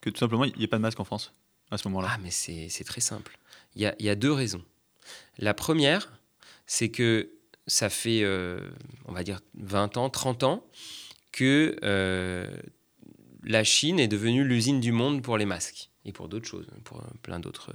que 0.02 0.10
tout 0.10 0.20
simplement 0.20 0.46
il 0.46 0.54
n'y 0.58 0.64
ait 0.64 0.68
pas 0.68 0.78
de 0.78 0.82
masque 0.82 1.00
en 1.00 1.06
France 1.06 1.34
à 1.72 1.78
ce 1.78 1.88
moment-là? 1.88 2.10
Ah, 2.12 2.18
mais 2.24 2.32
c'est 2.32 2.84
très 2.86 3.02
simple. 3.02 3.38
Il 3.76 3.82
y 3.82 3.86
a, 3.86 3.96
y 4.00 4.10
a 4.10 4.16
deux 4.16 4.32
raisons. 4.32 4.64
La 5.38 5.54
première, 5.54 6.12
c'est 6.66 6.90
que 6.90 7.30
ça 7.68 7.90
fait, 7.90 8.22
euh, 8.24 8.60
on 9.06 9.12
va 9.12 9.24
dire, 9.24 9.42
20 9.56 9.98
ans, 9.98 10.10
30 10.10 10.44
ans 10.44 10.66
que 11.32 11.76
euh, 11.84 12.50
la 13.44 13.64
Chine 13.64 14.00
est 14.00 14.08
devenue 14.08 14.44
l'usine 14.44 14.80
du 14.80 14.92
monde 14.92 15.22
pour 15.22 15.38
les 15.38 15.46
masques 15.46 15.90
et 16.06 16.12
pour 16.12 16.30
d'autres 16.30 16.48
choses, 16.48 16.68
pour 16.86 17.04
plein 17.22 17.40
d'autres 17.40 17.72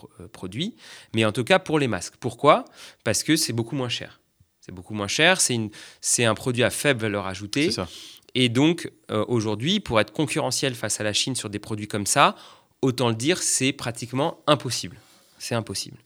pro- 0.00 0.10
euh, 0.20 0.28
produits, 0.28 0.74
mais 1.14 1.24
en 1.24 1.32
tout 1.32 1.44
cas 1.44 1.58
pour 1.58 1.78
les 1.78 1.88
masques. 1.88 2.14
Pourquoi? 2.20 2.64
Parce 3.04 3.22
que 3.22 3.36
c'est 3.36 3.52
beaucoup 3.52 3.76
moins 3.76 3.88
cher. 3.88 4.20
C'est 4.60 4.72
beaucoup 4.74 4.94
moins 4.94 5.08
cher, 5.08 5.40
c'est 5.40 5.54
une- 5.54 5.70
c'est 6.00 6.24
un 6.24 6.34
produit 6.34 6.62
à 6.64 6.70
faible 6.70 7.00
valeur 7.00 7.26
ajoutée. 7.26 7.70
Ça. 7.70 7.88
Et 8.34 8.48
donc, 8.48 8.90
euh, 9.10 9.24
aujourd'hui, 9.28 9.80
pour 9.80 9.98
être 10.00 10.12
concurrentiel 10.12 10.74
face 10.74 11.00
à 11.00 11.04
la 11.04 11.12
Chine 11.12 11.34
sur 11.34 11.50
des 11.50 11.58
produits 11.58 11.88
comme 11.88 12.06
ça, 12.06 12.36
autant 12.82 13.08
le 13.08 13.14
dire, 13.16 13.42
c'est 13.42 13.72
pratiquement 13.72 14.38
impossible. 14.46 14.98
C'est 15.38 15.54
impossible. 15.54 15.96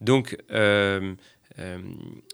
Donc, 0.00 0.36
euh, 0.50 1.14
euh, 1.58 1.78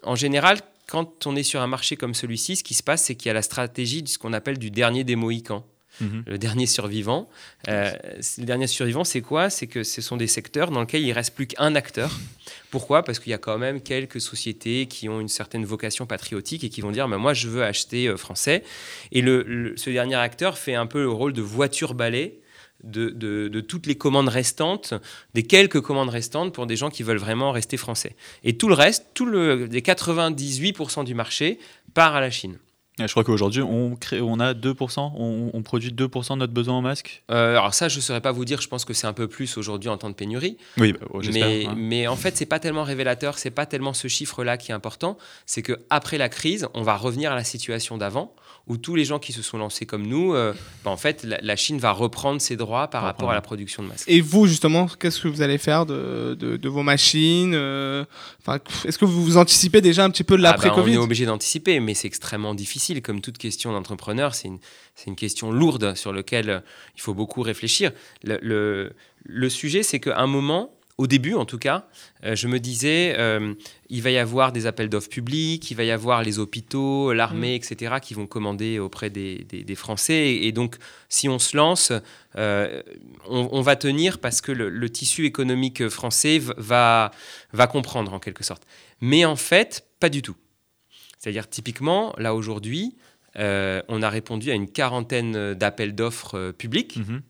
en 0.03 0.15
général, 0.15 0.59
quand 0.87 1.27
on 1.27 1.35
est 1.35 1.43
sur 1.43 1.61
un 1.63 1.67
marché 1.67 1.97
comme 1.97 2.15
celui-ci, 2.15 2.57
ce 2.57 2.63
qui 2.65 2.75
se 2.75 2.83
passe, 2.83 3.05
c'est 3.05 3.15
qu'il 3.17 3.29
y 3.29 3.31
a 3.31 3.35
la 3.35 3.43
stratégie 3.43 4.03
de 4.03 4.09
ce 4.09 4.19
qu'on 4.19 4.35
appelle 4.35 4.59
du 4.59 4.71
dernier 4.71 5.03
des 5.05 5.17
Mohicans 5.17 5.65
Mhm. 6.01 6.25
le 6.27 6.39
dernier 6.39 6.67
survivant. 6.67 7.29
Euh, 7.69 7.91
le 8.39 8.45
dernier 8.45 8.67
survivant, 8.67 9.05
c'est 9.05 9.21
quoi? 9.21 9.49
C'est 9.51 9.67
que 9.67 9.85
ce 9.85 10.01
sont 10.03 10.17
des 10.17 10.27
secteurs 10.27 10.71
dans 10.71 10.81
lesquels 10.81 11.03
il 11.03 11.13
reste 11.13 11.35
plus 11.35 11.47
qu'un 11.47 11.75
acteur. 11.75 12.11
Pourquoi? 12.71 13.03
Parce 13.05 13.19
qu'il 13.21 13.31
y 13.31 13.35
a 13.35 13.39
quand 13.39 13.59
même 13.59 13.81
quelques 13.81 14.21
sociétés 14.21 14.87
qui 14.87 15.09
ont 15.09 15.21
une 15.21 15.29
certaine 15.29 15.65
vocation 15.65 16.07
patriotique 16.07 16.65
et 16.65 16.69
qui 16.69 16.81
vont 16.81 16.91
dire 16.91 17.09
bah, 17.09 17.19
Moi, 17.19 17.33
je 17.35 17.49
veux 17.49 17.63
acheter 17.63 18.09
euh, 18.09 18.17
français. 18.17 18.65
Et 19.13 19.23
le, 19.23 19.75
ce 19.77 19.91
dernier 19.91 20.17
acteur 20.17 20.59
fait 20.59 20.75
un 20.75 20.87
peu 20.87 21.03
le 21.03 21.11
rôle 21.11 21.33
de 21.33 21.43
voiture-balai. 21.43 22.41
De, 22.83 23.09
de- 23.09 23.49
de 23.49 23.61
toutes 23.63 23.87
les 23.87 23.95
commandes 23.95 24.29
restantes, 24.29 24.93
des 25.33 25.43
quelques 25.43 25.81
commandes 25.81 26.11
restantes 26.11 26.53
pour 26.53 26.67
des 26.67 26.77
gens 26.77 26.91
qui 26.91 27.03
veulent 27.03 27.17
vraiment 27.17 27.51
rester 27.51 27.79
français. 27.79 28.15
Et 28.43 28.59
tout 28.59 28.69
le 28.69 28.75
reste, 28.75 29.07
tout 29.15 29.25
le, 29.25 29.65
les 29.65 29.81
98% 29.81 31.05
du 31.05 31.15
marché 31.15 31.59
part 31.95 32.15
à 32.15 32.21
la 32.21 32.31
Chine. 32.31 32.59
Je 32.99 33.07
crois 33.09 33.25
qu'aujourd'hui, 33.25 33.61
on, 33.61 33.97
crée, 33.97 34.21
on 34.21 34.39
a 34.39 34.55
2%, 34.55 35.13
on, 35.17 35.51
on 35.53 35.63
produit 35.63 35.91
2% 35.91 36.35
de 36.35 36.39
notre 36.39 36.53
besoin 36.53 36.77
en 36.77 36.83
masque. 36.83 37.25
Euh, 37.31 37.59
alors 37.59 37.75
ça, 37.75 37.89
je 37.89 37.97
ne 37.97 38.01
saurais 38.01 38.21
pas 38.21 38.31
vous 38.31 38.45
dire, 38.45 38.61
je 38.61 38.69
pense 38.69 38.85
que 38.85 38.95
c'est 38.95 39.09
un 39.09 39.13
peu 39.13 39.27
plus 39.27 39.57
aujourd'hui 39.59 39.89
en 39.89 39.97
temps 39.97 40.11
de 40.11 40.15
pénurie. 40.15 40.59
Oui, 40.79 40.93
bah, 40.93 41.01
j'espère. 41.21 41.49
Mais, 41.49 41.67
hein. 41.67 41.75
mais 41.77 42.07
en 42.07 42.15
fait, 42.15 42.37
c'est 42.37 42.47
pas 42.47 42.61
tellement 42.61 42.85
révélateur, 42.85 43.39
c'est 43.39 43.51
pas 43.51 43.67
tellement 43.67 43.95
ce 43.95 44.07
chiffre-là 44.07 44.59
qui 44.59 44.71
est 44.71 44.75
important. 44.75 45.19
C'est 45.45 45.63
que 45.63 45.81
après 45.91 46.19
la 46.19 46.29
crise, 46.29 46.69
on 46.75 46.83
va 46.83 46.97
revenir 46.97 47.33
à 47.33 47.35
la 47.35 47.43
situation 47.43 47.99
d'avant, 47.99 48.33
où 48.67 48.79
tous 48.79 48.95
les 48.95 49.05
gens 49.05 49.19
qui 49.19 49.33
se 49.33 49.43
sont 49.43 49.59
lancés 49.59 49.85
comme 49.85 50.07
nous, 50.07 50.35
euh, 50.35 50.55
bah, 50.85 50.91
en 50.91 50.97
fait, 50.97 51.23
la, 51.23 51.39
la 51.43 51.57
Chine 51.57 51.79
va 51.79 51.93
reprendre 51.93 52.41
ses 52.41 52.57
droits 52.57 52.89
par 52.89 53.03
rapport 53.03 53.31
à 53.31 53.35
la 53.35 53.43
production 53.43 53.83
de 53.83 53.89
masques. 53.89 54.09
Et 54.09 54.23
vous, 54.23 54.47
justement, 54.47 54.87
qu'est-ce 54.87 55.21
que 55.21 55.29
vous 55.29 55.43
allez 55.43 55.59
faire 55.59 55.85
de, 55.85 56.35
de, 56.39 56.57
de 56.57 56.69
vos 56.69 56.83
machines 56.83 57.53
euh, 57.55 58.05
Est-ce 58.85 58.97
que 58.97 59.05
vous 59.05 59.23
vous 59.23 59.37
anticipez 59.37 59.83
déjà 59.83 60.05
un 60.05 60.11
petit 60.11 60.25
peu 60.25 60.39
de 60.39 60.43
Ah, 60.43 60.53
bah, 60.53 60.59
on 60.59 60.63
l'après-Covid 60.63 60.95
est 60.95 60.99
obligé 60.99 61.27
d'anticiper, 61.27 61.79
mais 61.81 61.93
c'est 61.93 62.09
extrêmement 62.09 62.55
difficile. 62.55 63.03
Comme 63.03 63.21
toute 63.21 63.37
question 63.37 63.73
d'entrepreneur, 63.73 64.35
c'est 64.35 64.49
une, 64.49 65.17
question 65.17 65.53
lourde 65.53 65.95
sur 65.95 66.13
laquelle 66.13 66.63
il 66.97 67.03
faut 67.03 67.15
beaucoup 67.15 67.43
réfléchir. 67.43 67.93
Le, 68.23 68.39
le, 68.41 68.93
le 69.25 69.49
sujet, 69.51 69.83
c'est 69.83 70.01
qu'à 70.01 70.19
un 70.19 70.27
moment, 70.27 70.74
au 70.97 71.09
début 71.09 71.35
en 71.35 71.45
tout 71.45 71.59
cas, 71.59 71.89
euh, 72.25 72.37
je 72.37 72.47
me 72.47 72.61
disais, 72.61 73.17
euh, 73.19 73.55
il 73.89 74.01
va 74.01 74.11
y 74.13 74.19
avoir 74.19 74.53
des 74.53 74.67
appels 74.67 74.89
d'offres 74.89 75.09
publics, 75.09 75.69
il 75.71 75.75
va 75.77 75.83
y 75.83 75.91
avoir 75.91 76.23
les 76.23 76.39
hôpitaux, 76.39 77.13
l'armée, 77.13 77.57
etc., 77.57 77.97
qui 78.01 78.15
vont 78.15 78.27
commander 78.29 78.79
auprès 78.79 79.11
des, 79.11 79.39
des- 79.49 79.65
des 79.65 79.75
Français. 79.75 80.15
Et, 80.15 80.47
et 80.47 80.53
donc, 80.53 80.77
si 81.09 81.29
on 81.29 81.41
se 81.41 81.57
lance, 81.57 81.93
euh, 82.37 82.81
on, 83.29 83.49
on 83.51 83.61
va 83.61 83.75
tenir 83.75 84.21
parce 84.21 84.41
que 84.41 84.53
le, 84.53 84.69
le 84.69 84.89
tissu 84.91 85.25
économique 85.27 85.89
français 85.89 86.39
va, 86.59 87.11
va 87.53 87.67
comprendre 87.67 88.13
en 88.13 88.21
quelque 88.21 88.45
sorte. 88.45 88.63
Mais 89.01 89.25
en 89.25 89.37
fait, 89.37 89.87
pas 89.99 90.09
du 90.09 90.23
tout. 90.23 90.37
C'est-à-dire, 91.19 91.49
typiquement, 91.51 92.15
là 92.19 92.35
aujourd'hui, 92.37 92.95
on 93.37 94.01
a 94.03 94.09
répondu 94.11 94.53
à 94.53 94.55
une 94.55 94.71
quarantaine 94.71 95.55
d'appels 95.55 95.97
d'offres 95.97 96.53
publics. 96.53 96.99
Mhm. 96.99 97.21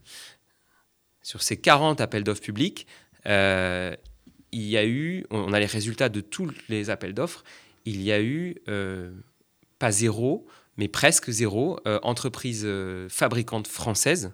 Sur 1.23 1.43
ces 1.43 1.57
40 1.57 2.03
appels 2.03 2.25
d'offres 2.25 2.43
publics, 2.43 2.87
euh, 3.27 3.95
il 4.53 4.63
y 4.63 4.77
a 4.77 4.87
eu, 4.87 5.27
on 5.31 5.53
a 5.53 5.61
les 5.61 5.67
résultats 5.67 6.09
de 6.09 6.21
tous 6.21 6.51
les 6.69 6.91
appels 6.91 7.15
d'offres, 7.15 7.45
il 7.85 8.03
y 8.03 8.13
a 8.13 8.21
eu, 8.21 8.57
euh, 8.69 9.13
pas 9.79 9.91
zéro, 9.91 10.47
mais 10.77 10.89
presque 10.89 11.31
zéro, 11.31 11.81
euh, 11.87 11.99
entreprise 12.03 12.67
fabricante 13.09 13.67
française 13.67 14.33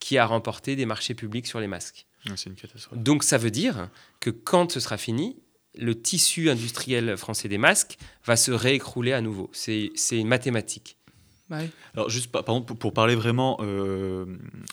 qui 0.00 0.18
a 0.18 0.26
remporté 0.26 0.76
des 0.76 0.86
marchés 0.86 1.14
publics 1.14 1.46
sur 1.46 1.60
les 1.60 1.66
masques. 1.66 2.06
Ouais, 2.26 2.36
C'est 2.36 2.50
une 2.50 2.56
catastrophe. 2.56 2.98
Donc 2.98 3.22
ça 3.22 3.38
veut 3.38 3.50
dire 3.50 3.88
que 4.20 4.30
quand 4.30 4.72
ce 4.72 4.80
sera 4.80 4.96
fini, 4.96 5.36
le 5.76 6.00
tissu 6.00 6.50
industriel 6.50 7.16
français 7.16 7.48
des 7.48 7.58
masques 7.58 7.96
va 8.24 8.36
se 8.36 8.50
réécrouler 8.52 9.12
à 9.12 9.20
nouveau. 9.20 9.50
C'est 9.52 9.90
c'est 9.94 10.18
une 10.18 10.28
mathématique. 10.28 10.96
Ouais. 11.50 11.68
Alors, 11.94 12.08
juste 12.08 12.30
par 12.32 12.40
exemple, 12.42 12.74
pour, 12.74 12.92
parler 12.94 13.14
vraiment 13.14 13.58
euh, 13.60 14.24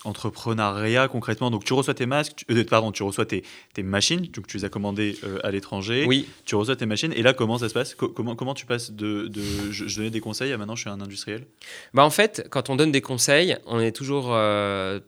entrepreneuriat 0.06 1.08
concrètement, 1.08 1.52
donc 1.52 1.64
tu 1.66 1.74
reçois 1.74 1.94
tes 1.94 2.06
masques, 2.06 2.34
tu- 2.38 2.46
euh, 2.50 2.64
pardon, 2.64 2.92
tu 2.92 3.04
reçois 3.04 3.26
tes, 3.26 3.44
tes 3.74 3.84
machines, 3.84 4.22
donc 4.28 4.48
tu 4.48 4.58
les 4.58 4.66
as 4.66 4.70
commandées 4.70 5.18
euh, 5.24 5.40
à 5.44 5.52
l'étranger, 5.52 6.06
Oui, 6.08 6.28
tu 6.46 6.56
reçois 6.56 6.76
tes 6.76 6.86
machines, 6.86 7.14
et 7.14 7.22
là, 7.24 7.34
comment 7.34 7.58
ça 7.58 7.68
se 7.70 7.74
passe? 7.74 7.96
Co- 7.96 8.10
comment, 8.10 8.36
comment 8.36 8.54
tu 8.54 8.66
passes 8.66 8.92
de, 8.92 9.28
de 9.28 9.42
je, 9.72 9.88
je 9.88 9.96
donnais 9.98 10.10
des 10.12 10.22
conseils 10.22 10.52
à 10.54 10.58
maintenant 10.58 10.76
je 10.76 10.82
suis 10.82 10.90
un 10.90 11.02
industriel 11.02 11.46
Bah 11.94 12.04
en 12.06 12.10
fait, 12.10 12.48
quand 12.50 12.70
on 12.70 12.76
donne 12.76 12.92
des 12.92 13.02
conseils, 13.02 13.58
on 13.66 13.80
est 13.80 13.92
toujours 13.96 14.30
euh, 14.34 15.00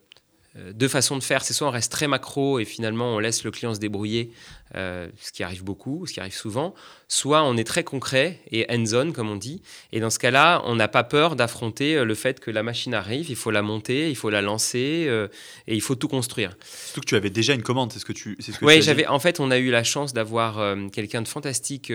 euh, 0.57 0.73
deux 0.73 0.87
façons 0.87 1.17
de 1.17 1.23
faire. 1.23 1.43
C'est 1.43 1.53
soit 1.53 1.67
on 1.67 1.71
reste 1.71 1.91
très 1.91 2.07
macro 2.07 2.59
et 2.59 2.65
finalement 2.65 3.15
on 3.15 3.19
laisse 3.19 3.43
le 3.43 3.51
client 3.51 3.73
se 3.73 3.79
débrouiller, 3.79 4.31
euh, 4.75 5.07
ce 5.21 5.31
qui 5.31 5.43
arrive 5.43 5.63
beaucoup, 5.63 6.05
ce 6.07 6.13
qui 6.13 6.19
arrive 6.19 6.33
souvent. 6.33 6.73
Soit 7.07 7.43
on 7.43 7.57
est 7.57 7.63
très 7.63 7.83
concret 7.83 8.39
et 8.51 8.65
hands-on, 8.71 9.11
comme 9.11 9.29
on 9.29 9.35
dit. 9.35 9.61
Et 9.91 9.99
dans 9.99 10.09
ce 10.09 10.17
cas-là, 10.17 10.63
on 10.65 10.75
n'a 10.75 10.87
pas 10.87 11.03
peur 11.03 11.35
d'affronter 11.35 11.95
euh, 11.95 12.05
le 12.05 12.15
fait 12.15 12.39
que 12.39 12.49
la 12.49 12.63
machine 12.63 12.93
arrive, 12.95 13.29
il 13.29 13.35
faut 13.35 13.51
la 13.51 13.61
monter, 13.61 14.09
il 14.09 14.15
faut 14.15 14.31
la 14.31 14.41
lancer 14.41 15.05
euh, 15.07 15.27
et 15.67 15.75
il 15.75 15.81
faut 15.81 15.93
tout 15.95 16.07
construire. 16.07 16.57
Surtout 16.63 17.01
que 17.01 17.05
tu 17.05 17.15
avais 17.15 17.29
déjà 17.29 17.53
une 17.53 17.61
commande, 17.61 17.91
c'est 17.93 17.99
ce 17.99 18.05
que 18.05 18.13
tu 18.13 18.35
ce 18.39 18.51
que 18.51 18.65
Oui, 18.65 18.81
j'avais. 18.81 19.05
En 19.05 19.19
fait, 19.19 19.39
on 19.39 19.51
a 19.51 19.59
eu 19.59 19.69
la 19.69 19.83
chance 19.83 20.11
d'avoir 20.13 20.57
euh, 20.59 20.87
quelqu'un 20.89 21.21
de 21.21 21.27
fantastique, 21.27 21.91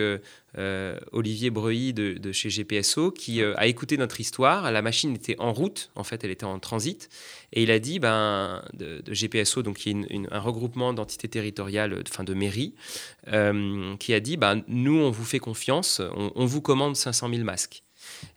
Olivier 1.12 1.50
Breuilly 1.50 1.92
de, 1.92 2.14
de 2.14 2.32
chez 2.32 2.48
GPSO, 2.48 3.10
qui 3.10 3.42
a 3.42 3.66
écouté 3.66 3.96
notre 3.96 4.20
histoire. 4.20 4.70
La 4.72 4.82
machine 4.82 5.14
était 5.14 5.36
en 5.38 5.52
route, 5.52 5.90
en 5.94 6.04
fait, 6.04 6.24
elle 6.24 6.30
était 6.30 6.44
en 6.44 6.58
transit, 6.58 7.08
et 7.52 7.62
il 7.62 7.70
a 7.70 7.78
dit, 7.78 7.98
ben, 7.98 8.62
de, 8.74 9.00
de 9.04 9.12
GPSO, 9.12 9.62
donc 9.62 9.76
qui 9.78 9.90
est 9.90 9.92
une- 9.92 10.06
une- 10.10 10.28
un 10.30 10.40
regroupement 10.40 10.92
d'entités 10.92 11.28
territoriales, 11.28 12.02
enfin 12.08 12.24
de 12.24 12.34
mairies, 12.34 12.67
euh, 13.32 13.96
qui 13.96 14.14
a 14.14 14.20
dit, 14.20 14.36
ben, 14.36 14.62
nous, 14.68 14.96
on 14.98 15.10
vous 15.10 15.24
fait 15.24 15.38
confiance, 15.38 16.00
on, 16.16 16.32
on 16.34 16.46
vous 16.46 16.60
commande 16.60 16.96
500 16.96 17.28
000 17.30 17.44
masques. 17.44 17.82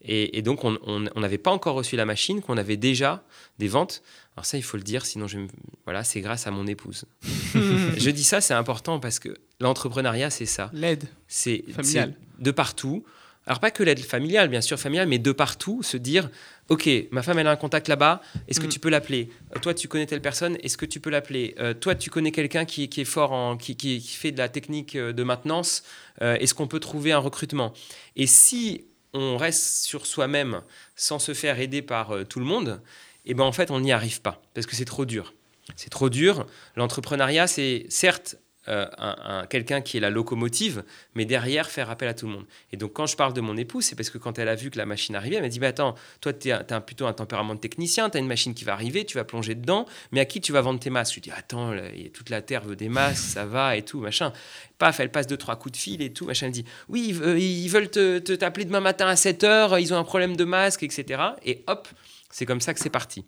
Et, 0.04 0.38
et 0.38 0.41
donc, 0.41 0.63
on 0.63 1.00
n'avait 1.15 1.38
pas 1.38 1.52
encore 1.52 1.76
reçu 1.76 1.96
la 1.96 2.06
machine, 2.06 2.41
qu'on 2.41 2.58
avait 2.58 2.78
déjà 2.78 3.24
des 3.58 3.67
ventes. 3.67 4.02
Alors 4.36 4.46
ça, 4.46 4.58
il 4.58 4.63
faut 4.63 4.78
le 4.78 4.84
dire, 4.84 5.06
sinon, 5.06 5.28
je, 5.28 5.39
me- 5.39 5.48
voilà, 5.86 6.04
c'est 6.04 6.22
grâce 6.22 6.46
à 6.48 6.52
mon 6.52 6.67
épouse. 6.67 7.06
Je 7.54 8.10
dis 8.10 8.24
ça, 8.24 8.41
c'est 8.41 8.54
important 8.54 9.00
parce 9.00 9.20
que 9.20 9.30
l'entrepreneuriat, 9.60 10.30
c'est 10.30 10.46
ça. 10.46 10.70
L'aide. 10.74 11.06
C'est 11.28 11.63
Familial. 11.72 12.13
c'est 12.38 12.44
de 12.44 12.52
partout. 12.52 13.04
Alors 13.47 13.60
pas 13.60 13.71
que 13.71 13.84
l'aide 13.84 13.99
familiale, 13.99 14.49
bien 14.49 14.62
sûr 14.62 14.80
familiale, 14.80 15.08
mais 15.08 15.17
de 15.19 15.32
partout, 15.32 15.82
se 15.84 15.97
dire, 15.97 16.30
ok, 16.69 16.88
ma 17.12 17.21
femme 17.23 17.39
elle 17.39 17.47
a 17.47 17.51
un 17.51 17.56
contact 17.56 17.88
là-bas, 17.88 18.21
est-ce 18.47 18.60
que 18.60 18.67
Mm. 18.67 18.69
tu 18.69 18.80
peux 18.80 18.89
l'appeler? 18.89 19.30
Euh, 19.56 19.60
Toi 19.60 19.73
tu 19.73 19.88
connais 19.88 20.06
telle 20.06 20.21
personne, 20.21 20.58
est-ce 20.63 20.77
que 20.77 20.86
tu 20.86 20.99
peux 20.99 21.10
l'appeler? 21.10 21.56
Euh, 21.60 21.73
Toi 21.73 21.95
tu 21.95 22.10
connais 22.10 22.32
quelqu'un 22.32 22.65
qui, 22.65 22.88
qui 22.88 23.01
est 23.01 23.06
fort, 23.06 23.32
en, 23.32 23.58
qui, 23.58 23.75
qui- 23.75 23.99
qui 23.99 24.15
fait 24.15 24.32
de 24.32 24.38
la 24.38 24.47
technique 24.49 24.95
euh, 24.95 25.12
de 25.13 25.23
maintenance, 25.23 25.84
Euh, 26.21 26.36
est-ce 26.39 26.54
qu'on 26.54 26.67
peut 26.67 26.80
trouver 26.80 27.12
un 27.13 27.17
recrutement? 27.17 27.73
Et 28.15 28.27
si 28.27 28.86
on 29.13 29.38
reste 29.38 29.84
sur 29.86 30.06
soi-même 30.06 30.62
sans 30.95 31.17
se 31.19 31.34
faire 31.34 31.60
aider 31.60 31.82
par 31.82 32.13
tout 32.30 32.39
le 32.39 32.45
monde, 32.45 32.80
eh 33.25 33.34
ben 33.34 33.43
en 33.43 33.51
fait 33.51 33.71
on 33.71 33.80
n'y 33.80 33.91
arrive 33.91 34.21
pas, 34.21 34.39
parce 34.54 34.67
que 34.67 34.75
c'est 34.75 34.86
trop 34.86 35.06
dur. 35.06 35.34
C'est 35.75 35.89
trop 35.89 36.10
dur. 36.10 36.45
L'entrepreneuriat, 36.75 37.47
c'est 37.47 37.86
certes 37.89 38.36
euh, 38.67 38.86
un- 38.97 39.15
un- 39.41 39.45
quelqu'un 39.47 39.82
qui 39.82 39.97
est 39.97 40.00
la 40.00 40.10
locomotive, 40.10 40.84
mais 41.15 41.26
derrière 41.26 41.69
faire 41.69 41.89
appel 41.89 42.08
à 42.08 42.13
tout 42.13 42.28
le 42.28 42.34
monde. 42.34 42.45
Et 42.71 42.78
donc 42.78 42.93
quand 42.93 43.06
je 43.08 43.15
parle 43.15 43.34
de 43.34 43.41
mon 43.41 43.58
épouse, 43.58 43.86
c'est 43.86 43.95
parce 43.95 44.10
que 44.10 44.17
quand 44.17 44.38
elle 44.39 44.50
a 44.50 44.56
vu 44.56 44.69
que 44.69 44.78
la 44.78 44.86
machine 44.86 45.15
arrivait, 45.15 45.38
elle 45.38 45.41
m'a 45.41 45.50
dit, 45.50 45.60
bah, 45.60 45.67
attends, 45.69 45.95
toi 46.21 46.32
tu 46.34 46.52
as 46.52 46.63
plutôt 46.82 47.08
un 47.08 47.13
tempérament 47.13 47.56
de 47.56 47.60
technicien, 47.60 48.10
tu 48.10 48.17
as 48.17 48.19
une 48.19 48.28
machine 48.28 48.54
qui 48.54 48.63
va 48.63 48.74
arriver, 48.74 49.06
tu 49.06 49.17
vas 49.17 49.24
plonger 49.24 49.56
dedans, 49.56 49.86
mais 50.12 50.19
à 50.19 50.26
qui 50.26 50.41
tu 50.41 50.52
vas 50.52 50.62
vendre 50.62 50.80
tes 50.80 50.89
masques 50.89 51.12
Je 51.12 51.15
lui 51.15 51.21
dis, 51.21 51.32
attends, 51.32 51.74
toute 52.13 52.30
la 52.30 52.41
terre 52.41 52.63
veut 52.63 52.76
des 52.76 52.89
masques, 52.89 53.24
ça 53.24 53.45
va 53.45 53.76
et 53.76 53.82
tout, 53.82 54.00
machin. 54.00 54.32
Paf, 54.78 55.00
elle 55.00 55.12
passe 55.12 55.28
deux, 55.28 55.38
trois 55.38 55.56
coups 55.56 55.74
de 55.74 55.78
fil 55.78 56.02
et 56.02 56.12
tout, 56.13 56.26
machin. 56.26 56.45
Elle 56.47 56.52
dit, 56.52 56.65
oui, 56.89 57.10
ils 57.10 57.67
veulent 57.69 57.89
te 57.89 58.19
te- 58.19 58.34
t'appeler 58.34 58.65
demain 58.65 58.80
matin 58.80 59.08
à 59.08 59.15
7h, 59.15 59.80
ils 59.82 59.93
ont 59.93 59.97
un 59.97 60.04
problème 60.04 60.36
de 60.36 60.43
masque, 60.43 60.84
etc. 60.84 61.21
Et 61.45 61.63
hop, 61.67 61.88
c'est 62.30 62.45
comme 62.45 62.62
ça 62.62 62.74
que 62.74 62.80
c'est 62.80 62.89
parti. 62.89 63.26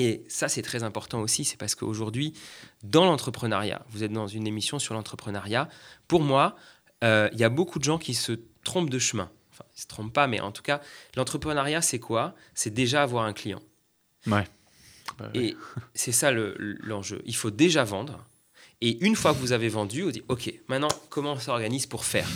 Et 0.00 0.24
ça, 0.28 0.48
c'est 0.48 0.62
très 0.62 0.82
important 0.82 1.20
aussi, 1.20 1.44
c'est 1.44 1.56
parce 1.58 1.74
qu'aujourd'hui, 1.74 2.32
dans 2.82 3.04
l'entrepreneuriat, 3.04 3.84
vous 3.90 4.02
êtes 4.02 4.12
dans 4.12 4.26
une 4.28 4.46
émission 4.46 4.78
sur 4.78 4.94
l'entrepreneuriat, 4.94 5.68
pour 6.08 6.22
moi, 6.22 6.56
euh, 7.04 7.28
il 7.32 7.38
y 7.38 7.44
a 7.44 7.48
beaucoup 7.48 7.78
de 7.78 7.84
gens 7.84 7.98
qui 7.98 8.14
se 8.14 8.32
trompent 8.64 8.90
de 8.90 8.98
chemin. 8.98 9.30
Enfin, 9.52 9.64
ils 9.74 9.76
ne 9.78 9.82
se 9.82 9.86
trompent 9.86 10.12
pas, 10.12 10.26
mais 10.26 10.40
en 10.40 10.52
tout 10.52 10.62
cas, 10.62 10.80
l'entrepreneuriat, 11.16 11.82
c'est 11.82 11.98
quoi? 11.98 12.34
C'est 12.54 12.72
déjà 12.72 13.02
avoir 13.02 13.24
un 13.24 13.32
client. 13.34 13.60
Ouais. 14.26 14.46
Et 15.34 15.54
c'est 15.94 16.12
ça 16.12 16.30
le- 16.30 16.54
l'enjeu. 16.80 17.20
Il 17.26 17.36
faut 17.36 17.50
déjà 17.50 17.84
vendre. 17.84 18.24
Et 18.80 19.04
une 19.04 19.16
fois 19.16 19.34
que 19.34 19.38
vous 19.38 19.52
avez 19.52 19.68
vendu, 19.68 20.04
on 20.04 20.10
dit, 20.10 20.22
OK, 20.28 20.50
maintenant, 20.68 20.88
comment 21.10 21.32
on 21.32 21.38
s'organise 21.38 21.84
pour 21.86 22.04
faire? 22.06 22.28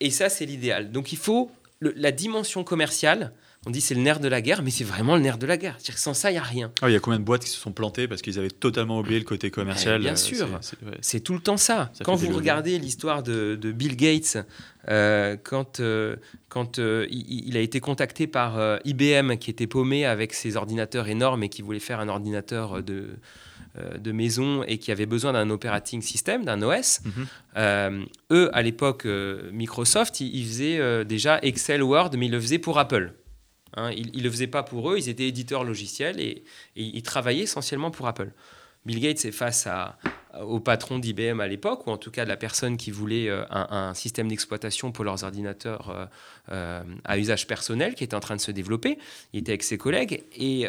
Et 0.00 0.10
ça, 0.10 0.30
c'est 0.30 0.46
l'idéal. 0.46 0.90
Donc, 0.90 1.12
il 1.12 1.18
faut 1.18 1.50
le- 1.80 1.92
la 1.96 2.12
dimension 2.12 2.64
commerciale. 2.64 3.34
On 3.64 3.70
dit 3.70 3.80
c'est 3.80 3.94
le 3.94 4.00
nerf 4.00 4.18
de 4.18 4.26
la 4.26 4.40
guerre, 4.40 4.60
mais 4.62 4.72
c'est 4.72 4.82
vraiment 4.82 5.14
le 5.14 5.22
nerf 5.22 5.38
de 5.38 5.46
la 5.46 5.56
guerre. 5.56 5.76
Que 5.78 5.92
sans 5.98 6.14
ça, 6.14 6.30
il 6.30 6.34
n'y 6.34 6.38
a 6.38 6.42
rien. 6.42 6.72
Ah, 6.82 6.90
il 6.90 6.92
y 6.94 6.96
a 6.96 7.00
combien 7.00 7.20
de 7.20 7.24
boîtes 7.24 7.44
qui 7.44 7.50
se 7.50 7.58
sont 7.60 7.70
plantées 7.70 8.08
parce 8.08 8.20
qu'ils 8.20 8.38
avaient 8.40 8.50
totalement 8.50 8.98
oublié 8.98 9.20
le 9.20 9.24
côté 9.24 9.52
commercial 9.52 9.98
Eh 10.00 10.02
bien 10.04 10.12
euh, 10.14 10.16
sûr. 10.16 10.48
c'est- 10.60 10.76
ouais. 10.84 11.20
Tout 11.20 11.34
le 11.34 11.38
temps 11.40 11.56
ça. 11.56 11.90
Ça 11.94 12.04
quand 12.04 12.16
vous 12.16 12.34
regardez 12.34 12.78
l'histoire 12.80 13.22
de, 13.22 13.54
de 13.54 13.70
Bill 13.70 13.94
Gates, 13.96 14.38
euh, 14.88 15.36
quand, 15.40 15.78
euh, 15.78 16.16
quand 16.48 16.80
euh, 16.80 17.06
il, 17.10 17.48
il 17.50 17.56
a 17.56 17.60
été 17.60 17.78
contacté 17.78 18.26
par 18.26 18.58
IBM 18.84 19.36
qui 19.36 19.50
était 19.50 19.68
paumé 19.68 20.06
avec 20.06 20.32
ses 20.34 20.56
ordinateurs 20.56 21.06
énormes 21.06 21.44
et 21.44 21.48
qui 21.48 21.62
voulait 21.62 21.78
faire 21.78 22.00
un 22.00 22.08
ordinateur 22.08 22.82
de, 22.82 23.10
de 23.96 24.12
maison 24.12 24.64
et 24.64 24.78
qui 24.78 24.90
avait 24.90 25.06
besoin 25.06 25.32
d'un 25.34 25.48
operating 25.50 26.02
system, 26.02 26.44
d'un 26.44 26.60
OS, 26.62 26.98
Mhm. 27.04 28.06
eux, 28.32 28.50
à 28.52 28.62
l'époque, 28.62 29.06
Microsoft, 29.52 30.20
ils, 30.20 30.34
ils 30.36 30.46
faisaient 30.46 31.04
déjà 31.04 31.38
Excel, 31.42 31.82
Word, 31.84 32.10
mais 32.18 32.26
ils 32.26 32.32
le 32.32 32.40
faisaient 32.40 32.58
pour 32.58 32.78
Apple. 32.80 33.12
Hein, 33.76 33.90
ils 33.92 34.16
ne 34.16 34.22
le 34.22 34.30
faisaient 34.30 34.46
pas 34.46 34.62
pour 34.62 34.90
eux, 34.90 34.98
ils 34.98 35.08
étaient 35.08 35.26
éditeurs 35.26 35.64
logiciels 35.64 36.20
et, 36.20 36.44
ils 36.76 37.02
travaillaient 37.02 37.44
essentiellement 37.44 37.90
pour 37.90 38.06
Apple. 38.06 38.32
Bill 38.84 39.00
Gates 39.00 39.24
est 39.24 39.32
face 39.32 39.66
à, 39.68 39.96
au 40.40 40.58
patron 40.58 40.98
d'IBM 40.98 41.40
à 41.40 41.46
l'époque, 41.46 41.86
ou 41.86 41.90
en 41.90 41.96
tout 41.96 42.10
cas 42.10 42.24
de 42.24 42.28
la 42.28 42.36
personne 42.36 42.76
qui 42.76 42.90
voulait 42.90 43.28
euh, 43.28 43.44
un, 43.50 43.94
système 43.94 44.28
d'exploitation 44.28 44.90
pour 44.90 45.04
leurs 45.04 45.22
ordinateurs 45.24 45.90
euh, 45.90 46.06
euh, 46.50 46.82
à 47.04 47.18
usage 47.18 47.46
personnel 47.46 47.94
qui 47.94 48.04
était 48.04 48.16
en 48.16 48.20
train 48.20 48.36
de 48.36 48.40
se 48.40 48.50
développer. 48.50 48.98
Il 49.32 49.40
était 49.40 49.52
avec 49.52 49.62
ses 49.62 49.78
collègues 49.78 50.24
et 50.36 50.66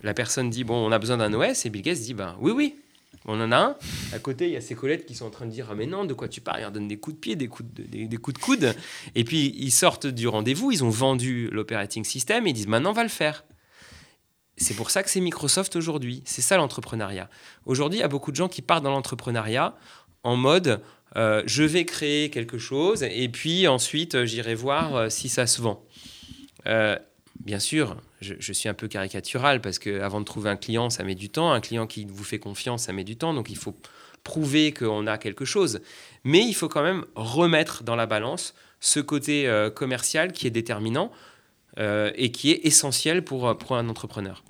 la 0.00 0.14
personne 0.14 0.50
dit 0.50 0.64
Bon, 0.64 0.86
on 0.86 0.92
a 0.92 0.98
besoin 0.98 1.16
d'un 1.16 1.32
OS. 1.34 1.66
Et 1.66 1.70
Bill 1.70 1.82
Gates 1.82 1.98
dit 1.98 2.14
ben, 2.14 2.36
Oui, 2.40 2.52
oui, 2.52 2.76
on 3.24 3.40
en 3.40 3.52
a 3.52 3.56
un. 3.56 3.76
À 4.12 4.18
côté, 4.18 4.46
il 4.46 4.52
y 4.52 4.56
a 4.56 4.60
ses 4.60 4.74
collègues 4.74 5.04
qui 5.04 5.14
sont 5.14 5.26
en 5.26 5.30
train 5.30 5.46
de 5.46 5.50
dire 5.50 5.68
Ah, 5.70 5.74
mais 5.74 5.86
non, 5.86 6.04
de 6.04 6.14
quoi 6.14 6.28
tu 6.28 6.40
parles? 6.40 6.58
Il 6.58 6.62
leur 6.62 6.72
donne 6.72 6.88
des 6.88 6.96
coups 6.96 7.16
de 7.16 7.20
pied, 7.20 7.36
des 7.36 7.48
coups 7.48 7.68
de, 7.74 8.16
coude. 8.16 8.74
Et 9.14 9.24
puis 9.24 9.54
ils 9.56 9.70
sortent 9.70 10.06
du 10.06 10.28
rendez-vous, 10.28 10.72
ils 10.72 10.84
ont 10.84 10.90
vendu 10.90 11.48
l'operating 11.50 12.04
system 12.04 12.46
et 12.46 12.50
ils 12.50 12.54
disent 12.54 12.66
Maintenant, 12.66 12.90
on 12.90 12.94
va 12.94 13.02
le 13.02 13.08
faire. 13.08 13.44
C'est 14.56 14.74
pour 14.74 14.90
ça 14.90 15.02
que 15.02 15.10
c'est 15.10 15.20
Microsoft 15.20 15.74
aujourd'hui. 15.74 16.22
C'est 16.26 16.42
ça 16.42 16.56
l'entrepreneuriat. 16.56 17.28
Aujourd'hui, 17.66 17.98
il 17.98 18.02
y 18.02 18.04
a 18.04 18.08
beaucoup 18.08 18.30
de 18.30 18.36
gens 18.36 18.48
qui 18.48 18.62
partent 18.62 18.84
dans 18.84 18.90
l'entrepreneuriat 18.90 19.74
en 20.22 20.36
mode 20.36 20.80
euh, 21.16 21.42
je 21.46 21.62
vais 21.62 21.84
créer 21.84 22.28
quelque 22.30 22.58
chose 22.58 23.04
et 23.04 23.28
puis 23.28 23.68
ensuite 23.68 24.24
j'irai 24.24 24.56
voir 24.56 24.96
euh, 24.96 25.08
si 25.08 25.28
ça 25.28 25.46
se 25.46 25.62
vend. 25.62 25.84
Euh, 26.66 26.96
bien 27.44 27.58
sûr, 27.58 27.96
je, 28.20 28.52
suis 28.52 28.68
un 28.68 28.74
peu 28.74 28.88
caricatural 28.88 29.60
parce 29.60 29.78
que 29.78 30.00
avant 30.00 30.20
de 30.20 30.24
trouver 30.24 30.50
un 30.50 30.56
client, 30.56 30.90
ça 30.90 31.04
met 31.04 31.14
du 31.14 31.28
temps. 31.28 31.52
Un 31.52 31.60
client 31.60 31.86
qui 31.86 32.04
vous 32.04 32.24
fait 32.24 32.38
confiance, 32.38 32.84
ça 32.84 32.92
met 32.92 33.04
du 33.04 33.16
temps. 33.16 33.34
Donc 33.34 33.50
il 33.50 33.56
faut 33.56 33.76
prouver 34.22 34.72
qu'on 34.72 35.06
a 35.06 35.18
quelque 35.18 35.44
chose. 35.44 35.80
Mais 36.24 36.40
il 36.40 36.54
faut 36.54 36.68
quand 36.68 36.82
même 36.82 37.04
remettre 37.14 37.84
dans 37.84 37.96
la 37.96 38.06
balance 38.06 38.54
ce 38.80 39.00
côté 39.00 39.46
euh, 39.46 39.70
commercial 39.70 40.32
qui 40.32 40.46
est 40.46 40.50
déterminant 40.50 41.12
euh, 41.78 42.10
et 42.16 42.30
qui 42.32 42.50
est 42.50 42.66
essentiel 42.66 43.24
pour, 43.24 43.48
euh, 43.48 43.54
pour 43.54 43.76
un 43.76 43.88
entrepreneur. 43.88 44.42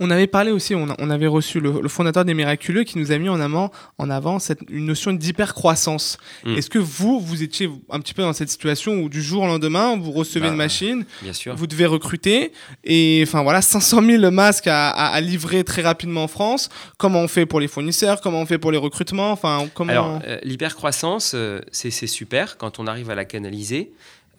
On 0.00 0.10
avait 0.10 0.26
parlé 0.26 0.50
aussi, 0.50 0.74
on, 0.74 0.88
a- 0.90 0.96
on 0.98 1.08
avait 1.10 1.26
reçu 1.26 1.60
le, 1.60 1.80
le 1.80 1.88
fondateur 1.88 2.24
des 2.24 2.34
Miraculeux 2.34 2.84
qui 2.84 2.98
nous 2.98 3.12
a 3.12 3.18
mis 3.18 3.28
en 3.28 3.40
avant, 3.40 3.70
en 3.98 4.10
avant 4.10 4.38
cette, 4.38 4.60
une 4.68 4.86
notion 4.86 5.12
d'hypercroissance. 5.12 6.18
Mm. 6.44 6.56
Est-ce 6.56 6.70
que 6.70 6.78
vous, 6.78 7.20
vous 7.20 7.42
étiez 7.42 7.70
un 7.90 8.00
petit 8.00 8.14
peu 8.14 8.22
dans 8.22 8.32
cette 8.32 8.48
situation 8.50 8.94
où 9.00 9.08
du 9.08 9.22
jour 9.22 9.42
au 9.42 9.46
lendemain, 9.46 9.96
vous 9.96 10.12
recevez 10.12 10.46
Bah, 10.46 10.52
une 10.52 10.56
machine, 10.56 11.04
Bien 11.22 11.32
sûr. 11.32 11.54
vous 11.54 11.66
devez 11.66 11.86
recruter, 11.86 12.52
et 12.82 13.22
enfin 13.26 13.42
voilà, 13.42 13.62
500 13.62 14.02
000 14.02 14.30
masques 14.30 14.66
à, 14.66 14.90
à- 14.90 15.08
à 15.14 15.20
livrer 15.20 15.64
très 15.64 15.82
rapidement 15.82 16.24
en 16.24 16.28
France. 16.28 16.68
Comment 16.98 17.20
on 17.20 17.28
fait 17.28 17.46
pour 17.46 17.60
les 17.60 17.68
fournisseurs? 17.68 18.20
Comment 18.20 18.40
on 18.40 18.46
fait 18.46 18.58
pour 18.58 18.72
les 18.72 18.78
recrutements? 18.78 19.30
Enfin, 19.32 19.66
comment 19.74 19.92
Alors, 19.92 20.20
euh, 20.26 20.38
l'hypercroissance, 20.42 21.32
euh, 21.34 21.60
c'est 21.70 21.90
super 22.06 22.56
quand 22.56 22.78
on 22.78 22.86
arrive 22.86 23.10
à 23.10 23.14
la 23.14 23.24
canaliser, 23.24 23.92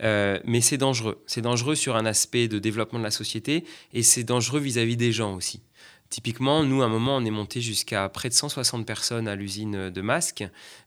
euh, 0.04 0.40
mais 0.46 0.62
c'est 0.62 0.78
dangereux. 0.78 1.22
C'est 1.28 1.42
dangereux 1.42 1.76
sur 1.76 1.96
un 1.96 2.06
aspect 2.06 2.48
de 2.48 2.60
développement 2.60 3.00
de 3.00 3.04
la 3.04 3.12
société 3.12 3.64
et 3.94 4.04
c'est 4.04 4.24
dangereux 4.24 4.60
vis-à-vis 4.60 4.98
des 4.98 5.12
gens 5.12 5.36
aussi. 5.36 5.62
Typiquement, 6.10 6.64
nous, 6.64 6.84
à 6.84 6.86
un 6.86 6.90
moment, 6.90 7.18
on 7.18 7.26
est 7.26 7.32
monté 7.32 7.62
jusqu'à 7.62 8.08
près 8.10 8.30
de 8.30 8.34
160 8.36 8.86
personnes 8.86 9.28
à 9.28 9.36
l'usine 9.36 9.90
de 9.90 10.02
masques, 10.02 10.46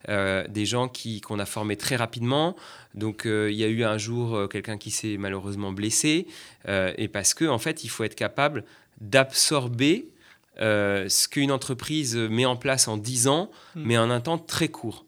euh, 0.09 0.47
des 0.49 0.65
gens 0.65 0.89
qui- 0.89 1.21
qu'on 1.21 1.41
a 1.41 1.45
formés 1.45 1.77
très 1.77 1.97
rapidement. 1.97 2.55
Donc, 2.95 3.27
euh, 3.27 3.51
il 3.51 3.57
y 3.59 3.65
a 3.65 3.67
eu 3.67 3.83
un 3.83 3.99
jour 3.99 4.49
quelqu'un 4.49 4.79
qui 4.79 4.91
s'est 4.93 5.17
malheureusement 5.19 5.73
blessé, 5.73 6.29
et 6.69 7.09
parce 7.09 7.35
que, 7.35 7.45
en 7.47 7.59
fait, 7.59 7.83
il 7.85 7.89
faut 7.89 8.05
être 8.05 8.15
capable 8.15 8.65
d'absorber 9.01 10.07
ce 10.61 11.29
qu'une 11.29 11.51
entreprise 11.53 12.17
met 12.17 12.47
en 12.47 12.57
place 12.57 12.89
en 12.89 12.97
10 12.97 13.27
ans, 13.29 13.51
Mm. 13.75 13.83
mais 13.85 13.99
en 13.99 14.11
un 14.11 14.21
temps 14.21 14.39
très 14.39 14.69
court. 14.69 15.05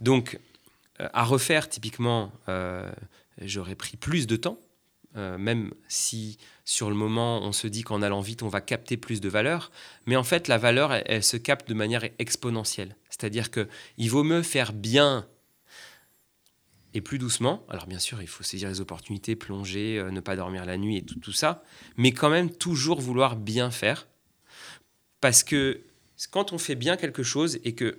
Donc, 0.00 0.38
à 0.98 1.22
refaire, 1.24 1.68
typiquement, 1.68 2.32
j'aurais 3.40 3.74
pris 3.74 3.96
plus 3.96 4.26
de 4.26 4.36
temps, 4.36 4.58
euh, 5.16 5.36
même 5.36 5.72
si 5.88 6.38
sur 6.64 6.88
le 6.88 6.96
moment, 6.96 7.42
on 7.42 7.52
se 7.52 7.66
dit 7.66 7.82
qu'en 7.82 8.02
allant 8.02 8.20
vite, 8.20 8.42
on 8.42 8.48
va 8.48 8.60
capter 8.60 8.96
plus 8.96 9.20
de 9.20 9.28
valeur. 9.28 9.70
Mais 10.06 10.16
en 10.16 10.24
fait, 10.24 10.48
la 10.48 10.58
valeur, 10.58 10.92
elle, 10.92 11.22
se 11.22 11.36
capte 11.36 11.68
de 11.68 11.74
manière 11.74 12.04
exponentielle. 12.18 12.96
C'est-à-dire 13.10 13.50
qu'il 13.50 14.10
vaut 14.10 14.24
mieux 14.24 14.42
faire 14.42 14.72
bien 14.72 15.26
et 16.94 17.00
plus 17.00 17.18
doucement. 17.18 17.64
Alors 17.68 17.86
bien 17.86 17.98
sûr, 17.98 18.22
il 18.22 18.28
faut 18.28 18.42
saisir 18.42 18.68
les 18.68 18.80
opportunités, 18.80 19.36
plonger, 19.36 19.98
euh, 19.98 20.10
ne 20.10 20.20
pas 20.20 20.36
dormir 20.36 20.64
la 20.64 20.78
nuit 20.78 20.96
et 20.96 21.02
tout, 21.04 21.32
ça. 21.32 21.62
Mais 21.96 22.12
quand 22.12 22.30
même, 22.30 22.50
toujours 22.50 23.00
vouloir 23.00 23.36
bien 23.36 23.70
faire. 23.70 24.08
Parce 25.20 25.42
que 25.42 25.82
quand 26.30 26.52
on 26.52 26.58
fait 26.58 26.74
bien 26.74 26.96
quelque 26.96 27.22
chose 27.22 27.58
et 27.64 27.74
que 27.74 27.98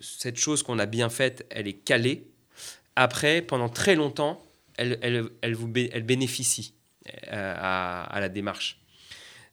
cette 0.00 0.36
chose 0.36 0.62
qu'on 0.62 0.78
a 0.78 0.86
bien 0.86 1.10
faite, 1.10 1.46
elle 1.50 1.68
est 1.68 1.74
calée, 1.74 2.26
après, 2.98 3.42
pendant 3.42 3.68
très 3.68 3.94
longtemps, 3.94 4.42
elle, 4.76 4.98
elle, 5.42 5.54
vous 5.54 5.72
elle 5.76 6.02
bénéficie 6.02 6.74
euh, 7.32 7.54
à, 7.56 8.20
la 8.20 8.28
démarche. 8.28 8.80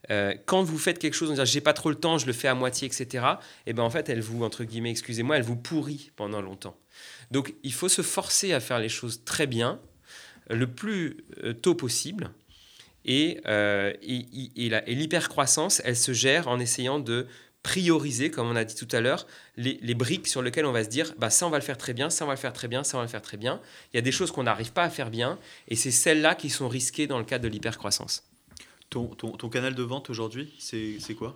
Euh, 0.09 0.33
quand 0.45 0.63
vous 0.63 0.79
faites 0.79 0.97
quelque 0.97 1.13
chose 1.13 1.29
en 1.29 1.33
disant 1.33 1.45
j'ai 1.45 1.61
pas 1.61 1.73
trop 1.73 1.89
le 1.89 1.95
temps, 1.95 2.17
je 2.17 2.25
le 2.25 2.33
fais 2.33 2.47
à 2.47 2.55
moitié, 2.55 2.87
etc., 2.87 3.23
et 3.67 3.73
ben 3.73 3.83
en 3.83 3.89
fait, 3.91 4.09
elle 4.09 4.21
vous, 4.21 4.43
entre 4.43 4.63
guillemets, 4.63 4.89
excusez-moi, 4.89 5.37
elle 5.37 5.43
vous 5.43 5.55
pourrit 5.55 6.11
pendant 6.15 6.41
longtemps. 6.41 6.75
Donc 7.29 7.53
il 7.61 7.73
faut 7.73 7.87
se 7.87 8.01
forcer 8.01 8.51
à 8.51 8.59
faire 8.59 8.79
les 8.79 8.89
choses 8.89 9.23
très 9.25 9.45
bien, 9.45 9.79
le 10.49 10.65
plus 10.65 11.17
euh, 11.43 11.53
tôt 11.53 11.75
possible. 11.75 12.31
Et, 13.03 13.41
euh, 13.45 13.93
et, 14.01 14.25
et 14.55 14.95
l'hypercroissance, 14.95 15.83
elle 15.85 15.95
se 15.95 16.13
gère 16.13 16.47
en 16.47 16.59
essayant 16.59 16.97
de 16.97 17.27
prioriser, 17.69 18.29
comme 18.29 18.47
on 18.47 18.55
a 18.55 18.63
dit 18.63 18.75
tout 18.75 18.87
à 18.91 19.01
l'heure, 19.01 19.25
les, 19.57 19.79
les 19.81 19.95
briques 19.95 20.27
sur 20.27 20.43
lesquelles 20.43 20.67
on 20.67 20.71
va 20.71 20.83
se 20.83 20.89
dire, 20.89 21.13
bah, 21.17 21.31
ça 21.31 21.47
on 21.47 21.49
va 21.49 21.57
le 21.57 21.63
faire 21.63 21.77
très 21.79 21.93
bien, 21.93 22.11
ça 22.11 22.23
on 22.23 22.27
va 22.27 22.35
le 22.35 22.39
faire 22.39 22.53
très 22.53 22.67
bien, 22.67 22.83
ça 22.83 22.97
on 22.97 22.99
va 22.99 23.05
le 23.05 23.09
faire 23.09 23.23
très 23.23 23.37
bien. 23.37 23.59
Il 23.91 23.97
y 23.97 23.99
a 23.99 24.01
des 24.01 24.11
choses 24.11 24.29
qu'on 24.31 24.43
n'arrive 24.43 24.71
pas 24.71 24.83
à 24.83 24.89
faire 24.91 25.09
bien, 25.09 25.39
et 25.67 25.75
c'est 25.75 25.89
celles-là 25.91 26.35
qui 26.35 26.49
sont 26.51 26.69
risquées 26.69 27.07
dans 27.07 27.17
le 27.17 27.25
cadre 27.25 27.43
de 27.43 27.49
l'hypercroissance. 27.49 28.23
Ton, 28.91 29.07
ton, 29.07 29.31
ton 29.31 29.49
canal 29.49 29.73
de 29.73 29.81
vente 29.83 30.11
aujourd'hui, 30.11 30.53
c'est 30.59 31.15
quoi? 31.17 31.35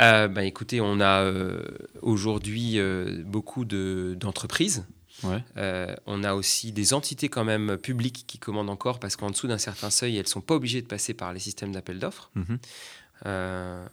Euh, 0.00 0.26
bah, 0.28 0.44
écoutez, 0.44 0.80
on 0.80 1.00
a 1.00 1.22
euh, 1.22 1.60
aujourd'hui 2.02 2.78
euh, 2.78 3.22
beaucoup 3.24 3.64
de- 3.64 4.16
d'entreprises 4.18 4.86
Ouais. 5.24 5.42
Euh, 5.56 5.92
on 6.06 6.22
a 6.22 6.32
aussi 6.34 6.70
des 6.70 6.94
entités 6.94 7.28
quand 7.28 7.42
même 7.42 7.76
publiques 7.76 8.22
qui 8.28 8.38
commandent 8.38 8.70
encore 8.70 9.00
parce 9.00 9.16
qu'en 9.16 9.30
dessous 9.30 9.48
d'un 9.48 9.58
certain 9.58 9.90
seuil, 9.90 10.16
elles 10.16 10.22
ne 10.22 10.28
sont 10.28 10.40
pas 10.40 10.54
obligées 10.54 10.80
de 10.80 10.86
passer 10.86 11.12
par 11.12 11.32
les 11.32 11.40
systèmes 11.40 11.72
d'appel 11.72 11.98
d'offres. 11.98 12.30
Mhm. 12.36 12.58
Euh, 13.26 13.84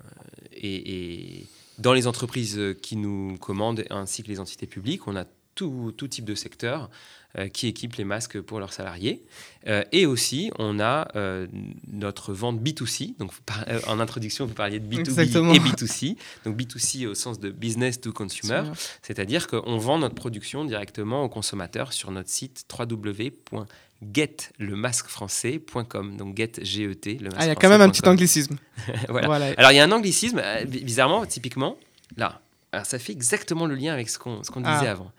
et, 0.53 1.39
et 1.39 1.47
dans 1.79 1.93
les 1.93 2.07
entreprises 2.07 2.59
qui 2.81 2.95
nous 2.95 3.37
commandent 3.39 3.83
ainsi 3.89 4.23
que 4.23 4.27
les 4.29 4.39
entités 4.39 4.67
publiques, 4.67 5.07
on 5.07 5.15
a 5.15 5.25
tout, 5.55 5.93
tout 5.95 6.07
type 6.09 6.25
de 6.25 6.35
secteur 6.35 6.89
euh, 7.37 7.47
qui 7.47 7.67
équipent 7.67 7.95
les 7.95 8.03
masques 8.03 8.41
pour 8.41 8.59
leurs 8.59 8.73
salariés. 8.73 9.23
Euh, 9.67 9.83
et 9.93 10.05
aussi, 10.05 10.51
on 10.59 10.79
a 10.81 11.07
euh, 11.15 11.47
notre 11.87 12.33
vente 12.33 12.59
B2C. 12.61 13.15
Donc, 13.17 13.31
par- 13.45 13.63
euh, 13.69 13.79
en 13.87 14.01
introduction, 14.01 14.45
vous 14.45 14.53
parliez 14.53 14.79
de 14.81 14.85
B2B 14.85 14.99
Exactement. 14.99 15.53
et 15.53 15.59
B2C. 15.59 16.17
Donc, 16.43 16.57
B2C 16.57 17.07
au 17.07 17.15
sens 17.15 17.39
de 17.39 17.51
business 17.51 18.01
to 18.01 18.11
consumer. 18.11 18.63
C'est-à-dire 19.01 19.47
qu'on 19.47 19.77
vend 19.77 19.97
notre 19.99 20.15
production 20.15 20.65
directement 20.65 21.23
aux 21.23 21.29
consommateurs 21.29 21.93
sur 21.93 22.11
notre 22.11 22.29
site 22.29 22.65
www.getlemasquefrançais.com. 24.01 26.17
Donc 26.17 26.37
get 26.37 26.51
G-E-T, 26.61 27.17
le 27.21 27.29
Ah, 27.35 27.45
il 27.45 27.47
y 27.47 27.51
a 27.51 27.55
quand 27.55 27.69
même 27.69 27.81
un 27.81 27.89
petit 27.89 28.07
anglicisme. 28.07 28.57
voilà. 29.09 29.27
Voilà. 29.27 29.45
Alors 29.57 29.71
il 29.71 29.75
y 29.75 29.79
a 29.79 29.83
un 29.83 29.91
anglicisme, 29.91 30.39
euh, 30.43 30.63
bi- 30.65 30.83
bizarrement, 30.83 31.25
typiquement, 31.25 31.77
là. 32.17 32.41
Alors 32.71 32.85
ça 32.85 32.99
fait 32.99 33.13
exactement 33.13 33.65
le 33.65 33.75
lien 33.75 33.93
avec 33.93 34.09
ce 34.09 34.19
qu'on 34.19 34.41
qu'on 34.41 34.63
Ah. 34.65 34.75
disait 34.77 34.89
avant. 34.89 35.11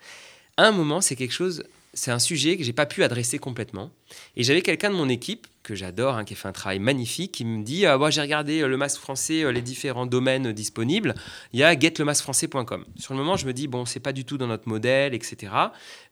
À 0.57 0.67
un 0.67 0.71
moment, 0.71 1.01
c'est 1.01 1.15
quelque 1.15 1.33
chose, 1.33 1.63
c'est 1.93 2.11
un 2.11 2.19
sujet 2.19 2.57
que 2.57 2.63
j'ai 2.63 2.73
pas 2.73 2.85
pu 2.85 3.03
adresser 3.03 3.39
complètement. 3.39 3.91
Et 4.35 4.43
j'avais 4.43 4.61
quelqu'un 4.61 4.89
de 4.89 4.95
mon 4.95 5.09
équipe 5.09 5.47
que 5.63 5.75
j'adore, 5.75 6.15
hein, 6.15 6.23
qui 6.23 6.33
a 6.33 6.37
fait 6.37 6.47
un 6.47 6.51
travail 6.53 6.79
magnifique, 6.79 7.33
qui 7.33 7.45
me 7.45 7.63
dit 7.63 7.85
moi, 7.97 8.09
j'ai 8.09 8.21
regardé 8.21 8.61
euh, 8.61 8.67
le 8.67 8.77
masque 8.77 8.99
français, 9.01 9.43
euh, 9.43 9.51
les 9.51 9.61
différents 9.61 10.05
domaines 10.05 10.51
disponibles. 10.53 11.13
Il 11.53 11.59
y 11.59 11.63
a 11.63 11.77
getlemasquefrançais.com. 11.77 12.85
Sur 12.95 13.13
le 13.13 13.19
moment, 13.19 13.35
je 13.37 13.45
me 13.45 13.53
dis 13.53 13.67
bon, 13.67 13.85
c'est 13.85 13.99
pas 13.99 14.13
du 14.13 14.23
tout 14.23 14.37
dans 14.37 14.47
notre 14.47 14.67
modèle, 14.69 15.13
etc. 15.13 15.51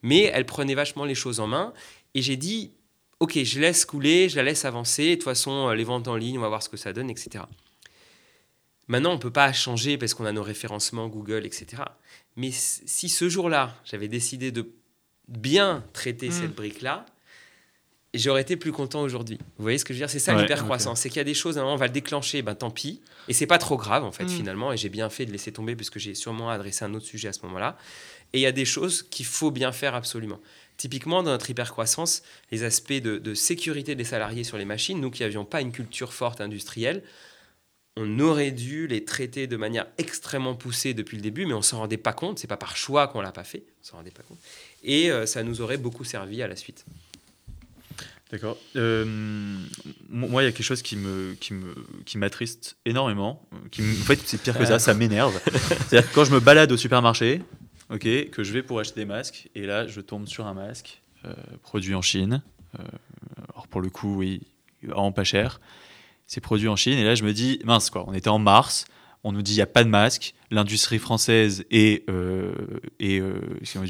Mais 0.04 0.23
elle 0.34 0.45
prenait 0.45 0.75
vachement 0.75 1.06
les 1.06 1.15
choses 1.15 1.39
en 1.39 1.47
main. 1.47 1.73
Et 2.15 2.21
j'ai 2.23 2.36
dit 2.38 2.71
ok, 3.19 3.43
je 3.43 3.60
laisse 3.60 3.86
couler, 3.86 4.28
je 4.30 4.36
la 4.38 4.43
laisse 4.43 4.65
avancer. 4.65 5.12
De 5.12 5.15
toute 5.15 5.23
façon, 5.23 5.69
euh, 5.69 5.75
les 5.75 5.84
ventes 5.84 6.08
en 6.08 6.15
ligne, 6.15 6.38
on 6.38 6.41
va 6.41 6.47
voir 6.49 6.63
ce 6.63 6.69
que 6.69 6.78
ça 6.78 6.91
donne, 6.93 7.10
etc. 7.10 7.43
Maintenant, 8.88 9.12
on 9.12 9.15
ne 9.15 9.19
peut 9.19 9.32
pas 9.32 9.51
changer 9.54 9.97
parce 9.97 10.13
qu'on 10.13 10.25
a 10.25 10.32
nos 10.32 10.43
référencements 10.43 11.08
Google, 11.08 11.45
etc. 11.45 11.82
Mais 12.36 12.51
si 12.51 13.10
ce 13.10 13.30
jour-là, 13.30 13.75
j'avais 13.84 14.08
décidé 14.08 14.51
de 14.51 14.69
bien 15.28 15.84
traiter 15.93 16.28
Mm. 16.30 16.32
cette 16.32 16.56
brique-là, 16.56 17.06
j'aurais 18.13 18.41
été 18.43 18.58
plus 18.58 18.71
content 18.71 19.01
aujourd'hui. 19.01 19.39
Vous 19.58 19.63
voyez 19.63 19.78
ce 19.80 19.86
que 19.86 19.93
je 19.93 19.97
veux 19.99 20.06
dire? 20.06 20.10
C'est 20.12 20.19
ça 20.19 20.36
Ouais, 20.36 20.41
l'hypercroissance. 20.41 20.99
C'est 21.01 21.10
qu'il 21.10 21.17
y 21.17 21.21
a 21.21 21.23
des 21.25 21.34
choses, 21.34 21.58
à 21.58 21.62
un 21.62 21.63
moment, 21.63 21.75
on 21.75 21.78
va 21.80 21.88
le 21.88 21.93
déclencher, 21.93 22.43
ben 22.43 22.54
tant 22.54 22.69
pis. 22.69 23.01
Et 23.28 23.34
c'est 23.34 23.47
pas 23.47 23.58
trop 23.58 23.75
grave, 23.78 24.04
en 24.04 24.12
fait, 24.12 24.25
Mm. 24.25 24.30
finalement. 24.30 24.71
Et 24.71 24.78
j'ai 24.78 24.89
bien 24.89 25.10
fait 25.10 25.25
de 25.25 25.32
laisser 25.32 25.51
tomber 25.51 25.75
puisque 25.75 25.97
j'ai 25.97 26.13
sûrement 26.13 26.49
adressé 26.51 26.86
un 26.86 26.93
autre 26.93 27.06
sujet 27.08 27.30
à 27.30 27.34
ce 27.34 27.41
moment-là. 27.43 27.78
Et 28.34 28.39
il 28.39 28.41
y 28.41 28.45
a 28.45 28.51
des 28.51 28.65
choses 28.65 29.01
qu'il 29.01 29.25
faut 29.25 29.49
bien 29.51 29.71
faire 29.71 29.95
absolument. 29.95 30.39
Typiquement, 30.77 31.23
dans 31.23 31.31
notre 31.31 31.49
hypercroissance, 31.49 32.21
les 32.51 32.63
aspects 32.63 32.91
de, 32.93 33.17
de 33.17 33.33
sécurité 33.33 33.95
des 33.95 34.03
salariés 34.03 34.43
sur 34.43 34.57
les 34.57 34.65
machines, 34.65 34.99
nous 34.99 35.09
qui 35.11 35.23
n'avions 35.23 35.45
pas 35.45 35.61
une 35.61 35.71
culture 35.71 36.13
forte 36.13 36.41
industrielle, 36.41 37.03
on 37.97 38.19
aurait 38.19 38.51
dû 38.51 38.88
les 38.88 39.05
traiter 39.05 39.47
de 39.47 39.55
manière 39.55 39.88
extrêmement 39.97 40.53
poussée 40.53 40.93
depuis 40.93 41.15
le 41.15 41.23
début, 41.23 41.45
mais 41.45 41.53
on 41.53 41.61
s'en 41.61 41.77
rendait 41.79 41.95
pas 41.95 42.11
compte. 42.11 42.39
C'est 42.39 42.47
pas 42.47 42.57
par 42.57 42.75
choix 42.75 43.07
qu'on 43.07 43.21
l'a 43.21 43.31
pas 43.31 43.45
fait. 43.45 43.63
On 43.81 43.88
s'en 43.88 43.97
rendait 43.97 44.11
pas 44.11 44.23
compte. 44.23 44.38
Et 44.83 45.09
euh, 45.11 45.25
ça 45.25 45.43
nous 45.43 45.61
aurait 45.61 45.77
beaucoup 45.77 46.03
servi 46.03 46.41
à 46.41 46.47
la 46.49 46.57
suite. 46.57 46.83
D'accord. 48.31 48.57
Euh, 48.75 49.05
moi, 50.09 50.41
il 50.43 50.45
y 50.45 50.49
a 50.49 50.51
quelque 50.51 50.65
chose 50.65 50.81
qui 50.81 50.97
me, 50.97 51.35
qui 51.39 51.53
me, 51.53 51.73
qui 52.05 52.17
m'attriste 52.17 52.75
énormément. 52.83 53.47
euh, 53.53 53.57
Qui 53.71 53.81
en 53.83 54.03
fait, 54.03 54.19
c'est 54.25 54.41
pire 54.41 54.57
que 54.57 54.65
ça, 54.65 54.77
ça 54.88 54.93
m'énerve. 54.93 55.39
C'est-à-dire 55.88 56.09
que 56.09 56.13
quand 56.15 56.25
je 56.25 56.31
me 56.33 56.39
balade 56.41 56.71
au 56.73 56.77
supermarché, 56.77 57.43
ok, 57.89 58.30
que 58.30 58.43
je 58.43 58.54
vais 58.54 58.63
pour 58.63 58.80
acheter 58.80 59.02
des 59.02 59.06
masques, 59.06 59.50
et 59.56 59.65
là, 59.65 59.88
je 59.88 60.02
tombe 60.02 60.28
sur 60.28 60.45
un 60.48 60.54
masque 60.54 61.02
euh, 61.26 61.34
produit 61.62 61.95
en 61.95 62.02
Chine. 62.02 62.41
Euh, 62.80 62.84
alors 63.54 63.67
pour 63.67 63.82
le 63.82 63.89
coup, 63.89 64.15
oui, 64.15 64.41
vraiment 64.84 65.12
pas 65.12 65.24
cher. 65.24 65.60
C'est 66.28 66.41
produit 66.41 66.67
en 66.67 66.76
Chine, 66.76 66.98
et 66.98 67.04
là, 67.04 67.15
je 67.15 67.24
me 67.24 67.34
dis, 67.34 67.60
mince 67.63 67.89
quoi. 67.89 68.06
On 68.08 68.13
était 68.13 68.30
en 68.30 68.39
mars. 68.39 68.86
On 69.27 69.31
nous 69.31 69.41
dit 69.41 69.53
il 69.53 69.55
n'y 69.55 69.61
a 69.63 69.65
pas 69.65 69.83
de 69.83 69.89
masque, 69.89 70.35
l'industrie 70.51 70.99
française 70.99 71.65
est, 71.71 72.07
euh, 72.11 72.53
est 72.99 73.19
euh, 73.19 73.33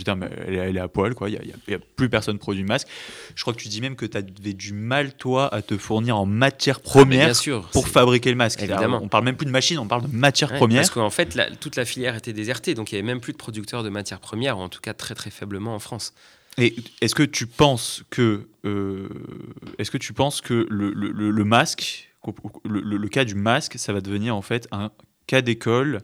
terme, 0.05 0.29
elle, 0.47 0.53
est- 0.53 0.57
elle 0.57 0.77
est 0.77 0.79
à 0.79 0.87
poil, 0.87 1.13
quoi. 1.13 1.29
Il 1.29 1.37
n'y 1.67 1.73
a, 1.73 1.79
plus 1.97 2.07
personne 2.09 2.39
produit 2.39 2.63
de 2.63 2.67
masque. 2.67 2.87
Je 3.35 3.41
crois 3.41 3.53
que 3.53 3.59
tu 3.59 3.67
dis 3.67 3.81
même 3.81 3.97
que 3.97 4.05
tu 4.05 4.15
avais 4.15 4.53
du 4.53 4.71
mal, 4.71 5.13
toi, 5.13 5.53
à 5.53 5.61
te 5.61 5.77
fournir 5.77 6.17
en 6.17 6.25
matière 6.25 6.77
Ah, 6.79 6.83
première 6.89 7.35
sûr. 7.35 7.67
pour 7.73 7.89
fabriquer 7.89 8.29
le 8.29 8.37
masque. 8.37 8.61
Évidemment. 8.61 9.01
On 9.03 9.09
parle 9.09 9.25
même 9.25 9.35
plus 9.35 9.45
de 9.45 9.51
machine, 9.51 9.77
on 9.77 9.87
parle 9.87 10.03
de 10.09 10.15
matière 10.15 10.51
Ouais, 10.51 10.57
première. 10.57 10.79
Parce 10.83 10.89
qu'en 10.91 11.09
fait, 11.09 11.35
la- 11.35 11.51
toute 11.51 11.75
la 11.75 11.83
filière 11.83 12.15
était 12.15 12.31
désertée, 12.33 12.73
donc 12.73 12.91
il 12.91 12.95
n'y 12.95 12.99
avait 12.99 13.05
même 13.07 13.19
plus 13.19 13.33
de 13.33 13.37
producteurs 13.37 13.83
de 13.83 13.89
matières 13.89 14.21
premières, 14.21 14.57
ou 14.57 14.61
en 14.61 14.69
tout 14.69 14.79
cas 14.79 14.93
très 14.93 15.15
très 15.15 15.31
faiblement 15.31 15.75
en 15.75 15.79
France. 15.79 16.13
Et 16.57 16.73
est-ce 17.01 17.13
que 17.13 17.23
tu 17.23 17.45
penses 17.45 18.03
que, 18.09 18.47
euh, 18.65 19.09
est-ce 19.79 19.91
que 19.91 19.97
tu 19.97 20.13
penses 20.13 20.39
que 20.39 20.65
le, 20.69 20.91
le- 20.93 21.11
le- 21.11 21.29
le 21.31 21.43
masque, 21.43 22.09
le, 22.63 22.79
le- 22.79 22.95
le 22.97 23.07
cas 23.09 23.25
du 23.25 23.35
masque, 23.35 23.77
ça 23.77 23.91
va 23.91 23.99
devenir 23.99 24.33
en 24.35 24.41
fait 24.41 24.69
un 24.71 24.91
cas 25.27 25.41
d'école 25.41 26.01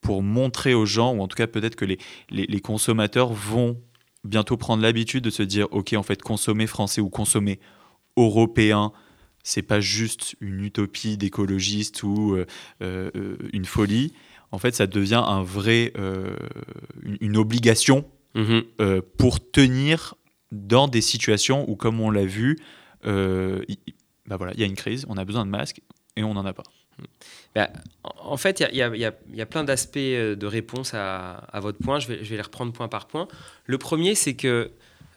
pour 0.00 0.22
montrer 0.22 0.72
aux 0.74 0.86
gens, 0.86 1.14
ou 1.14 1.20
en 1.20 1.28
tout 1.28 1.36
cas 1.36 1.46
peut-être 1.46 1.76
que 1.76 1.84
les, 1.84 1.98
les, 2.30 2.46
les 2.46 2.60
consommateurs 2.60 3.32
vont 3.32 3.78
bientôt 4.24 4.56
prendre 4.56 4.82
l'habitude 4.82 5.24
de 5.24 5.30
se 5.30 5.42
dire, 5.42 5.66
ok, 5.72 5.94
en 5.94 6.02
fait, 6.02 6.22
consommer 6.22 6.66
français 6.66 7.00
ou 7.00 7.08
consommer 7.10 7.58
européen, 8.16 8.92
c'est 9.42 9.62
pas 9.62 9.80
juste 9.80 10.36
une 10.40 10.62
utopie 10.64 11.16
d'écologiste 11.16 12.02
ou 12.02 12.34
euh, 12.34 12.44
euh, 12.82 13.36
une 13.52 13.64
folie. 13.64 14.12
En 14.52 14.58
fait, 14.58 14.74
ça 14.74 14.86
devient 14.86 15.22
un 15.26 15.42
vrai, 15.42 15.92
euh, 15.96 16.36
une- 17.02 17.18
une 17.20 17.36
obligation 17.36 18.04
euh, 18.80 19.00
pour 19.18 19.40
tenir 19.50 20.14
dans 20.52 20.88
des 20.88 21.00
situations 21.00 21.68
où, 21.70 21.76
comme 21.76 22.00
on 22.00 22.10
l'a 22.10 22.24
vu, 22.26 22.58
il 23.04 23.76
bah 24.26 24.36
voilà, 24.36 24.52
il 24.54 24.60
y 24.60 24.62
a 24.62 24.66
une 24.66 24.76
crise, 24.76 25.04
on 25.08 25.16
a 25.16 25.24
besoin 25.24 25.44
de 25.44 25.50
masques 25.50 25.80
et 26.16 26.22
on 26.22 26.34
n'en 26.34 26.44
a 26.46 26.52
pas. 26.52 26.62
Ben, 27.54 27.68
en 28.04 28.36
fait, 28.36 28.60
il 28.72 28.76
y 28.76 28.82
a- 28.82 29.46
plein 29.46 29.64
d'aspects 29.64 29.96
euh, 29.96 30.36
de 30.36 30.46
réponse 30.46 30.92
à, 30.94 31.48
votre 31.54 31.78
point. 31.78 31.98
Je 31.98 32.08
vais, 32.08 32.16
les 32.22 32.40
reprendre 32.40 32.72
point 32.72 32.88
par 32.88 33.06
point. 33.06 33.28
Le 33.66 33.78
premier, 33.78 34.14
c'est 34.14 34.34
que 34.34 34.70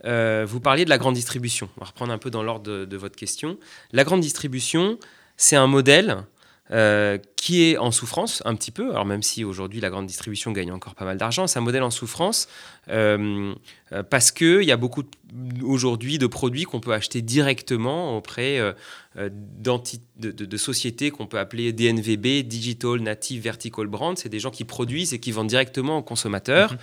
euh, 0.06 0.46
vous 0.48 0.60
parliez 0.60 0.86
de 0.86 0.90
la 0.90 0.98
grande 0.98 1.16
distribution. 1.16 1.70
On 1.78 1.82
va 1.82 1.88
reprendre 1.88 2.12
un 2.12 2.18
peu 2.18 2.30
dans 2.30 2.44
l'ordre 2.44 2.64
de, 2.66 2.86
de 2.86 2.98
votre 2.98 3.16
question. 3.16 3.58
La 3.92 4.04
grande 4.04 4.22
distribution, 4.22 4.98
c'est 5.38 5.56
un 5.56 5.68
modèle 5.68 6.24
euh, 6.72 7.18
qui 7.44 7.64
est 7.64 7.78
en 7.78 7.92
souffrance 7.92 8.42
un 8.46 8.56
petit 8.56 8.72
peu. 8.72 8.92
Alors 8.92 9.06
même 9.06 9.22
si 9.22 9.44
aujourd'hui 9.44 9.82
la 9.82 9.90
grande 9.90 10.08
distribution 10.08 10.54
gagne 10.54 10.72
encore 10.72 10.96
pas 10.96 11.04
mal 11.04 11.18
d'argent, 11.18 11.46
c'est 11.46 11.60
un 11.60 11.62
modèle 11.62 11.84
en 11.84 11.92
souffrance 11.92 12.48
euh, 12.88 13.54
euh, 13.92 14.02
parce 14.02 14.32
qu'il 14.32 14.64
y 14.64 14.72
a 14.72 14.78
beaucoup 14.78 15.04
aujourd'hui 15.64 16.18
de 16.20 16.28
produits 16.28 16.64
qu'on 16.64 16.80
peut 16.80 16.94
acheter 16.94 17.22
directement 17.22 18.16
auprès 18.18 18.60
euh, 18.60 18.72
euh, 19.18 19.30
de, 19.32 20.32
de- 20.32 20.46
de 20.46 20.58
sociétés 20.58 21.12
qu'on 21.12 21.26
peut 21.28 21.40
appeler 21.40 21.74
DNVB, 21.74 22.44
Digital 22.48 23.00
Native 23.00 23.42
Vertical 23.42 23.88
Brand. 23.88 24.18
C'est 24.18 24.30
des 24.30 24.40
gens 24.40 24.52
qui 24.52 24.64
produisent 24.64 25.14
et 25.14 25.20
qui 25.20 25.32
vendent 25.32 25.48
directement 25.48 25.98
aux 25.98 26.04
consommateurs. 26.04 26.76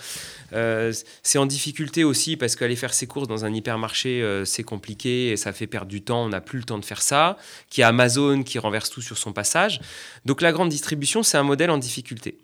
Euh, 0.53 0.93
c'est 1.23 1.39
en 1.39 1.47
difficulté 1.47 2.03
aussi 2.05 2.37
parce 2.37 2.55
qu'aller 2.57 2.77
faire 2.77 2.93
ses 2.93 3.07
courses 3.07 3.29
dans 3.29 3.45
un 3.45 3.55
hypermarché, 3.55 4.43
c'est 4.45 4.65
compliqué 4.65 5.31
et 5.31 5.37
ça 5.37 5.53
fait 5.53 5.67
perdre 5.67 5.89
du 5.91 6.03
temps. 6.03 6.25
On 6.25 6.29
n'a 6.31 6.41
plus 6.41 6.59
le 6.59 6.65
temps 6.65 6.79
de 6.79 6.85
faire 6.85 7.03
ça. 7.03 7.37
Qu'il 7.71 7.83
y 7.83 7.85
a 7.85 7.89
Amazon 7.89 8.43
qui 8.43 8.59
renverse 8.59 8.91
tout 8.91 9.03
sur 9.03 9.17
son 9.17 9.33
passage. 9.33 9.81
Donc 10.25 10.43
la 10.51 10.55
grande 10.55 10.69
distribution, 10.69 11.23
c'est 11.23 11.39
un 11.39 11.45
modèle 11.45 11.71
en 11.71 11.79
difficulté. 11.79 12.39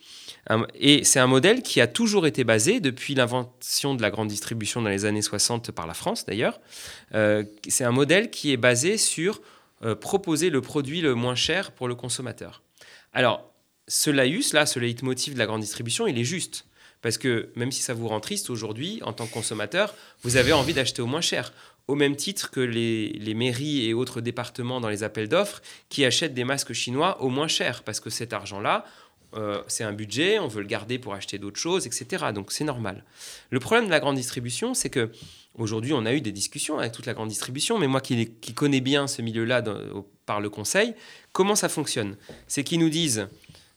Et 0.79 1.03
c'est 1.03 1.19
un 1.19 1.27
modèle 1.27 1.61
qui 1.63 1.81
a 1.81 1.89
toujours 1.89 2.27
été 2.27 2.45
basé, 2.45 2.79
depuis 2.79 3.17
l'invention 3.17 3.97
de 3.97 4.03
la 4.03 4.11
grande 4.11 4.29
distribution 4.29 4.81
dans 4.81 4.91
les 4.91 5.05
années 5.05 5.23
60 5.23 5.73
par 5.73 5.89
la 5.89 5.95
France 5.95 6.25
d'ailleurs, 6.25 6.61
euh, 7.15 7.43
c'est 7.67 7.83
un 7.83 7.91
modèle 7.91 8.31
qui 8.31 8.53
est 8.53 8.57
basé 8.57 8.97
sur 8.97 9.41
euh, 9.85 9.97
proposer 9.97 10.51
le 10.51 10.61
produit 10.61 11.01
le 11.01 11.15
moins 11.15 11.35
cher 11.35 11.73
pour 11.73 11.89
le 11.89 11.97
consommateur. 11.97 12.63
Alors, 13.13 13.53
ce 13.89 14.11
laïus, 14.11 14.53
là, 14.53 14.67
ce 14.67 14.79
leitmotiv 14.79 15.35
de 15.35 15.39
la 15.39 15.47
grande 15.47 15.63
distribution, 15.63 16.07
il 16.07 16.17
est 16.17 16.25
juste. 16.25 16.67
Parce 17.03 17.19
que 17.19 17.51
même 17.57 17.73
si 17.73 17.83
ça 17.83 17.93
vous 17.93 18.09
rend 18.09 18.21
triste 18.21 18.49
aujourd'hui, 18.49 19.01
en 19.03 19.13
tant 19.13 19.27
que 19.27 19.33
consommateur, 19.33 19.95
vous 20.23 20.37
avez 20.37 20.53
envie 20.53 20.75
d'acheter 20.75 21.03
au 21.03 21.07
moins 21.07 21.21
cher. 21.21 21.53
Au 21.89 21.95
même 21.95 22.17
titre 22.17 22.51
que 22.51 22.61
les, 22.61 23.11
les 23.11 23.35
mairies 23.35 23.89
et 23.89 23.95
autres 23.95 24.21
départements 24.21 24.81
dans 24.81 24.89
les 24.89 25.03
appels 25.03 25.29
d'offres 25.29 25.63
qui 25.89 26.05
achètent 26.05 26.35
des 26.35 26.45
masques 26.45 26.73
chinois 26.73 27.23
au 27.23 27.29
moins 27.29 27.49
cher. 27.49 27.85
Parce 27.85 28.01
que 28.01 28.11
cet 28.11 28.33
argent-là, 28.33 28.85
euh, 29.35 29.63
c'est 29.67 29.85
un 29.85 29.93
budget, 29.93 30.39
on 30.39 30.49
veut 30.49 30.63
le 30.63 30.67
garder 30.67 30.99
pour 30.99 31.15
acheter 31.15 31.39
d'autres 31.39 31.59
choses, 31.61 31.87
etc. 31.87 32.27
Donc 32.35 32.53
c'est 32.53 32.65
normal. 32.65 33.05
Le 33.51 33.61
problème 33.61 33.87
de 33.87 33.91
la 33.91 34.01
grande 34.01 34.17
distribution, 34.17 34.75
c'est 34.75 34.91
que 34.91 35.11
aujourd'hui, 35.55 35.93
on 35.93 36.07
a 36.07 36.15
eu 36.15 36.21
des 36.21 36.33
discussions 36.33 36.79
avec 36.79 36.93
toute 36.93 37.07
la 37.07 37.15
grande 37.15 37.29
distribution, 37.29 37.79
mais 37.79 37.87
moi 37.87 38.01
qui, 38.01 38.31
qui 38.41 38.55
connais 38.55 38.81
bien 38.81 39.07
ce 39.07 39.23
milieu-là 39.23 39.63
par 40.27 40.41
le 40.41 40.49
conseil, 40.49 40.95
comment 41.33 41.55
ça 41.55 41.69
fonctionne? 41.69 42.17
C'est 42.47 42.65
qu'ils 42.65 42.81
nous 42.81 42.89
disent 42.89 43.29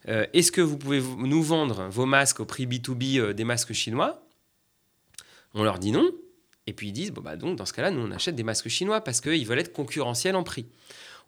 euh, 0.08 0.26
est-ce 0.34 0.52
que 0.52 0.62
vous 0.62 0.78
pouvez 0.78 1.02
nous 1.02 1.44
vendre 1.44 1.88
vos 1.90 2.06
masques 2.06 2.40
au 2.40 2.46
prix 2.46 2.66
B2B 2.66 3.20
euh, 3.20 3.34
des 3.34 3.44
masques 3.44 3.74
chinois? 3.74 4.24
On 5.54 5.64
leur 5.64 5.80
dit 5.80 5.92
non. 5.92 6.10
Et 6.70 6.74
puis 6.74 6.90
ils 6.90 6.94
disent 6.94 7.12
bon, 7.12 7.22
bah, 7.22 7.36
donc, 7.36 7.56
dans 7.58 7.66
ce 7.66 7.74
cas-là, 7.74 7.90
nous, 7.90 8.02
on 8.02 8.12
achète 8.12 8.36
des 8.36 8.44
masques 8.44 8.70
chinois 8.70 9.02
parce 9.02 9.22
qu'ils 9.22 9.46
veulent 9.48 9.58
être 9.58 9.74
concurrentiels 9.74 10.36
en 10.36 10.44
prix. 10.44 10.68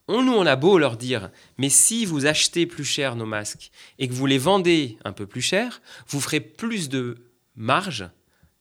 On, 0.07 0.21
nous, 0.21 0.33
on 0.33 0.45
a 0.45 0.55
beau 0.55 0.77
leur 0.77 0.97
dire, 0.97 1.31
mais 1.57 1.69
si 1.69 2.05
vous 2.05 2.27
achetez 2.27 2.67
plus 2.67 2.85
cher 2.85 3.15
nos 3.15 3.25
masques 3.25 3.71
et 3.97 4.07
que 4.07 4.13
vous 4.13 4.27
les 4.27 4.37
vendez 4.37 4.99
un 5.03 5.13
peu 5.13 5.25
plus 5.25 5.41
cher, 5.41 5.81
vous 6.07 6.21
ferez 6.21 6.41
plus 6.41 6.89
de 6.89 7.17
marge 7.55 8.07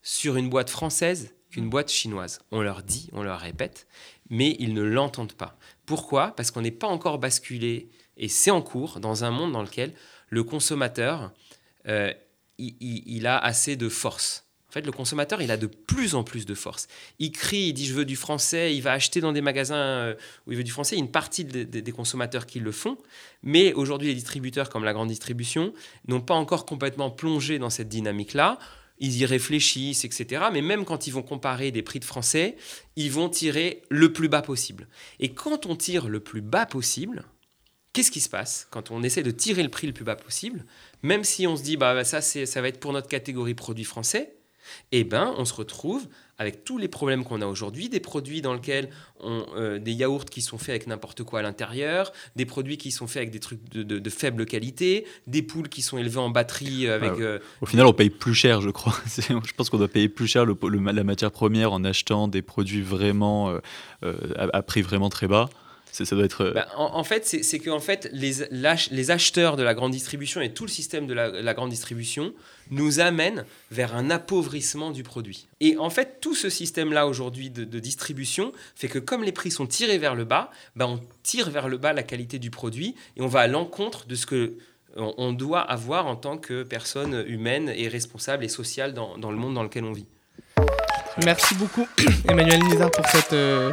sur 0.00 0.36
une 0.36 0.48
boîte 0.48 0.70
française 0.70 1.34
qu'une 1.50 1.68
boîte 1.68 1.90
chinoise. 1.90 2.40
On 2.50 2.62
leur 2.62 2.82
dit, 2.82 3.10
on 3.12 3.22
leur 3.22 3.40
répète, 3.40 3.86
mais 4.30 4.56
ils 4.58 4.72
ne 4.72 4.82
l'entendent 4.82 5.34
pas. 5.34 5.58
Pourquoi? 5.84 6.28
Parce 6.34 6.50
qu'on 6.50 6.62
n'est 6.62 6.70
pas 6.70 6.86
encore 6.86 7.18
basculé, 7.18 7.90
et 8.16 8.28
c'est 8.28 8.50
en 8.50 8.62
cours, 8.62 9.00
dans 9.00 9.24
un 9.24 9.30
monde 9.30 9.52
dans 9.52 9.62
lequel 9.62 9.92
le 10.28 10.44
consommateur, 10.44 11.30
euh, 11.88 12.14
il, 12.56 13.26
a 13.26 13.38
assez 13.38 13.76
de 13.76 13.88
force. 13.90 14.49
En 14.70 14.72
fait, 14.72 14.86
le 14.86 14.92
consommateur, 14.92 15.42
il 15.42 15.50
a 15.50 15.56
de 15.56 15.66
plus 15.66 16.14
en 16.14 16.22
plus 16.22 16.46
de 16.46 16.54
force. 16.54 16.86
Il 17.18 17.32
crie, 17.32 17.66
il 17.68 17.72
dit 17.72 17.86
je 17.86 17.94
veux 17.94 18.04
du 18.04 18.14
français, 18.14 18.72
il 18.72 18.82
va 18.82 18.92
acheter 18.92 19.20
dans 19.20 19.32
des 19.32 19.40
magasins 19.40 19.74
euh, 19.74 20.14
où 20.46 20.52
il 20.52 20.56
veut 20.56 20.62
du 20.62 20.70
français. 20.70 20.94
Il 20.94 21.00
y 21.00 21.02
a 21.02 21.04
une 21.04 21.10
partie 21.10 21.44
des 21.44 21.92
consommateurs 21.92 22.46
qui 22.46 22.60
le 22.60 22.70
font, 22.70 22.96
mais 23.42 23.72
aujourd'hui, 23.72 24.06
les 24.06 24.14
distributeurs 24.14 24.70
comme 24.70 24.84
la 24.84 24.92
grande 24.92 25.08
distribution 25.08 25.74
n'ont 26.06 26.20
pas 26.20 26.34
encore 26.34 26.66
complètement 26.66 27.10
plongé 27.10 27.58
dans 27.58 27.70
cette 27.70 27.88
dynamique-là 27.88 28.58
ils 29.00 29.16
y 29.16 29.24
réfléchissent, 29.24 30.04
etc. 30.04 30.44
Mais 30.52 30.60
même 30.60 30.84
quand 30.84 31.06
ils 31.06 31.10
vont 31.10 31.22
comparer 31.22 31.70
des 31.72 31.82
prix 31.82 31.98
de 31.98 32.04
français, 32.04 32.56
ils 32.96 33.10
vont 33.10 33.30
tirer 33.30 33.82
le 33.88 34.12
plus 34.12 34.28
bas 34.28 34.42
possible. 34.42 34.86
Et 35.18 35.32
quand 35.32 35.66
on 35.66 35.74
tire 35.74 36.08
le 36.08 36.20
plus 36.20 36.42
bas 36.42 36.66
possible, 36.66 37.24
qu'est-ce 37.94 38.10
qui 38.10 38.20
se 38.20 38.28
passe 38.28 38.68
quand 38.70 38.90
on 38.90 39.02
essaie 39.02 39.22
de 39.22 39.30
tirer 39.30 39.62
le 39.62 39.70
prix 39.70 39.86
le 39.86 39.94
plus 39.94 40.04
bas 40.04 40.16
possible 40.16 40.66
Même 41.02 41.24
si 41.24 41.46
on 41.46 41.56
se 41.56 41.62
dit, 41.62 41.78
bah, 41.78 42.04
ça, 42.04 42.20
ça 42.20 42.60
va 42.60 42.68
être 42.68 42.78
pour 42.78 42.92
notre 42.92 43.08
catégorie 43.08 43.54
produits 43.54 43.84
français, 43.84 44.34
eh 44.92 45.04
ben, 45.04 45.34
on 45.38 45.44
se 45.44 45.54
retrouve 45.54 46.06
avec 46.40 46.64
tous 46.64 46.78
les 46.78 46.88
problèmes 46.88 47.22
qu'on 47.22 47.42
a 47.42 47.46
aujourd'hui, 47.46 47.90
des 47.90 48.00
produits 48.00 48.40
dans 48.40 48.54
lesquels 48.54 48.88
on, 49.20 49.44
euh, 49.56 49.78
des 49.78 49.92
yaourts 49.92 50.24
qui 50.24 50.40
sont 50.40 50.56
faits 50.56 50.70
avec 50.70 50.86
n'importe 50.86 51.22
quoi 51.22 51.40
à 51.40 51.42
l'intérieur, 51.42 52.12
des 52.34 52.46
produits 52.46 52.78
qui 52.78 52.92
sont 52.92 53.06
faits 53.06 53.18
avec 53.18 53.30
des 53.30 53.40
trucs 53.40 53.60
de, 53.68 54.10
faible 54.10 54.46
qualité, 54.46 55.06
des 55.26 55.42
poules 55.42 55.68
qui 55.68 55.82
sont 55.82 55.98
élevées 55.98 56.18
en 56.18 56.30
batterie 56.30 56.88
avec. 56.88 57.20
Euh, 57.20 57.40
au 57.60 57.66
final, 57.66 57.84
on 57.84 57.92
paye 57.92 58.08
plus 58.08 58.34
cher, 58.34 58.62
je 58.62 58.70
crois. 58.70 58.94
je 59.06 59.52
pense 59.54 59.68
qu'on 59.68 59.76
doit 59.76 59.88
payer 59.88 60.08
plus 60.08 60.26
cher 60.26 60.46
le, 60.46 60.56
la 60.92 61.04
matière 61.04 61.30
première 61.30 61.74
en 61.74 61.84
achetant 61.84 62.26
des 62.26 62.40
produits 62.40 62.80
vraiment 62.80 63.50
euh, 64.02 64.16
à, 64.36 64.62
prix 64.62 64.80
vraiment 64.80 65.10
très 65.10 65.28
bas. 65.28 65.50
Ça 65.92 66.14
doit 66.14 66.24
être... 66.24 66.52
Bah, 66.54 66.68
en, 66.76 67.04
fait, 67.04 67.26
c'est 67.26 67.58
que 67.58 67.68
en 67.68 67.80
fait, 67.80 68.08
les, 68.12 68.32
les, 68.90 69.10
acheteurs 69.10 69.56
de 69.56 69.62
la 69.62 69.74
grande 69.74 69.92
distribution 69.92 70.40
et 70.40 70.54
tout 70.54 70.64
le 70.64 70.70
système 70.70 71.06
de 71.06 71.12
la, 71.14 71.54
grande 71.54 71.70
distribution 71.70 72.32
nous 72.70 73.00
amènent 73.00 73.44
vers 73.70 73.94
un 73.94 74.10
appauvrissement 74.10 74.90
du 74.90 75.02
produit. 75.02 75.48
Et 75.60 75.76
en 75.76 75.90
fait, 75.90 76.18
tout 76.20 76.34
ce 76.34 76.48
système-là 76.48 77.06
aujourd'hui 77.06 77.50
de, 77.50 77.64
distribution 77.78 78.52
fait 78.74 78.88
que 78.88 78.98
comme 78.98 79.22
les 79.22 79.32
prix 79.32 79.50
sont 79.50 79.66
tirés 79.66 79.98
vers 79.98 80.14
le 80.14 80.24
bas, 80.24 80.50
bah, 80.76 80.86
on 80.86 81.00
tire 81.22 81.50
vers 81.50 81.68
le 81.68 81.78
bas 81.78 81.92
la 81.92 82.02
qualité 82.02 82.38
du 82.38 82.50
produit 82.50 82.94
et 83.16 83.22
on 83.22 83.26
va 83.26 83.40
à 83.40 83.46
l'encontre 83.46 84.06
de 84.06 84.14
ce 84.14 84.26
que 84.26 84.54
on, 84.96 85.32
doit 85.32 85.60
avoir 85.60 86.06
en 86.06 86.16
tant 86.16 86.36
que 86.36 86.64
personne 86.64 87.24
humaine 87.28 87.72
et 87.74 87.86
responsable 87.86 88.44
et 88.44 88.48
sociale 88.48 88.92
dans, 88.92 89.16
dans 89.18 89.30
le 89.30 89.36
monde 89.36 89.54
dans 89.54 89.62
lequel 89.62 89.84
on 89.84 89.92
vit. 89.92 90.06
Merci 91.24 91.54
beaucoup 91.54 91.86
Emmanuel 92.28 92.60
Nizar 92.64 92.90
pour 92.90 93.06
cette... 93.06 93.32
Euh, 93.32 93.70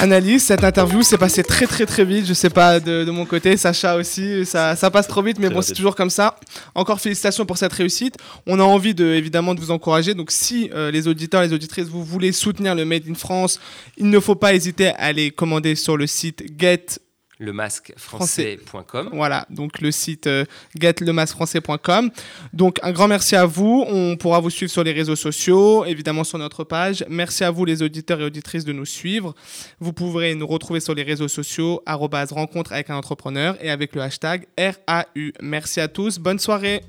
analyse. 0.00 0.44
Cette 0.44 0.64
interview 0.64 1.02
s'est 1.02 1.18
passée 1.18 1.42
très 1.42 1.66
très 1.66 1.86
très 1.86 2.04
vite. 2.04 2.26
Je 2.26 2.34
sais 2.34 2.50
pas 2.50 2.80
de, 2.80 3.10
mon 3.10 3.24
côté, 3.24 3.56
Sacha 3.56 3.96
aussi, 3.96 4.44
ça, 4.46 4.76
ça 4.76 4.90
passe 4.90 5.08
trop 5.08 5.22
vite, 5.22 5.38
mais 5.38 5.50
bon, 5.50 5.62
c'est 5.62 5.74
toujours 5.74 5.96
comme 5.96 6.10
ça. 6.10 6.38
Encore 6.74 7.00
félicitations 7.00 7.46
pour 7.46 7.58
cette 7.58 7.72
réussite. 7.72 8.16
On 8.46 8.60
a 8.60 8.62
envie 8.62 8.94
de 8.94 9.06
évidemment 9.06 9.54
de 9.54 9.60
vous 9.60 9.70
encourager. 9.70 10.14
Donc 10.14 10.30
si 10.30 10.70
euh, 10.74 10.90
les 10.90 11.08
auditeurs, 11.08 11.42
les 11.42 11.52
auditrices, 11.52 11.88
vous 11.88 12.04
voulez 12.04 12.32
soutenir 12.32 12.74
le 12.74 12.84
Made 12.84 13.08
in 13.08 13.14
France, 13.14 13.60
il 13.96 14.10
ne 14.10 14.20
faut 14.20 14.34
pas 14.34 14.54
hésiter 14.54 14.88
à 14.88 15.04
aller 15.04 15.30
commander 15.30 15.74
sur 15.74 15.96
le 15.96 16.06
site 16.06 16.44
Get 16.58 16.98
le 17.38 17.54
français.com. 17.96 19.10
Voilà, 19.12 19.46
donc 19.50 19.80
le 19.80 19.90
site 19.90 20.26
euh, 20.26 20.44
getlemasquefrançais.com. 20.78 22.10
Donc 22.52 22.78
un 22.82 22.92
grand 22.92 23.08
merci 23.08 23.36
à 23.36 23.46
vous. 23.46 23.84
On 23.88 24.16
pourra 24.16 24.40
vous 24.40 24.50
suivre 24.50 24.70
sur 24.70 24.84
les 24.84 24.92
réseaux 24.92 25.16
sociaux, 25.16 25.84
évidemment 25.84 26.24
sur 26.24 26.38
notre 26.38 26.64
page. 26.64 27.04
Merci 27.08 27.44
à 27.44 27.50
vous 27.50 27.64
les 27.64 27.82
auditeurs 27.82 28.20
et 28.20 28.24
auditrices 28.24 28.64
de 28.64 28.72
nous 28.72 28.86
suivre. 28.86 29.34
Vous 29.80 29.92
pourrez 29.92 30.34
nous 30.34 30.46
retrouver 30.46 30.80
sur 30.80 30.94
les 30.94 31.02
réseaux 31.02 31.28
sociaux 31.28 31.82
rencontre 31.86 32.72
avec 32.72 32.90
un 32.90 32.96
entrepreneur 32.96 33.56
et 33.60 33.70
avec 33.70 33.94
le 33.94 34.02
hashtag 34.02 34.46
RAU. 34.58 35.32
Merci 35.40 35.80
à 35.80 35.88
tous, 35.88 36.18
bonne 36.18 36.38
soirée. 36.38 36.82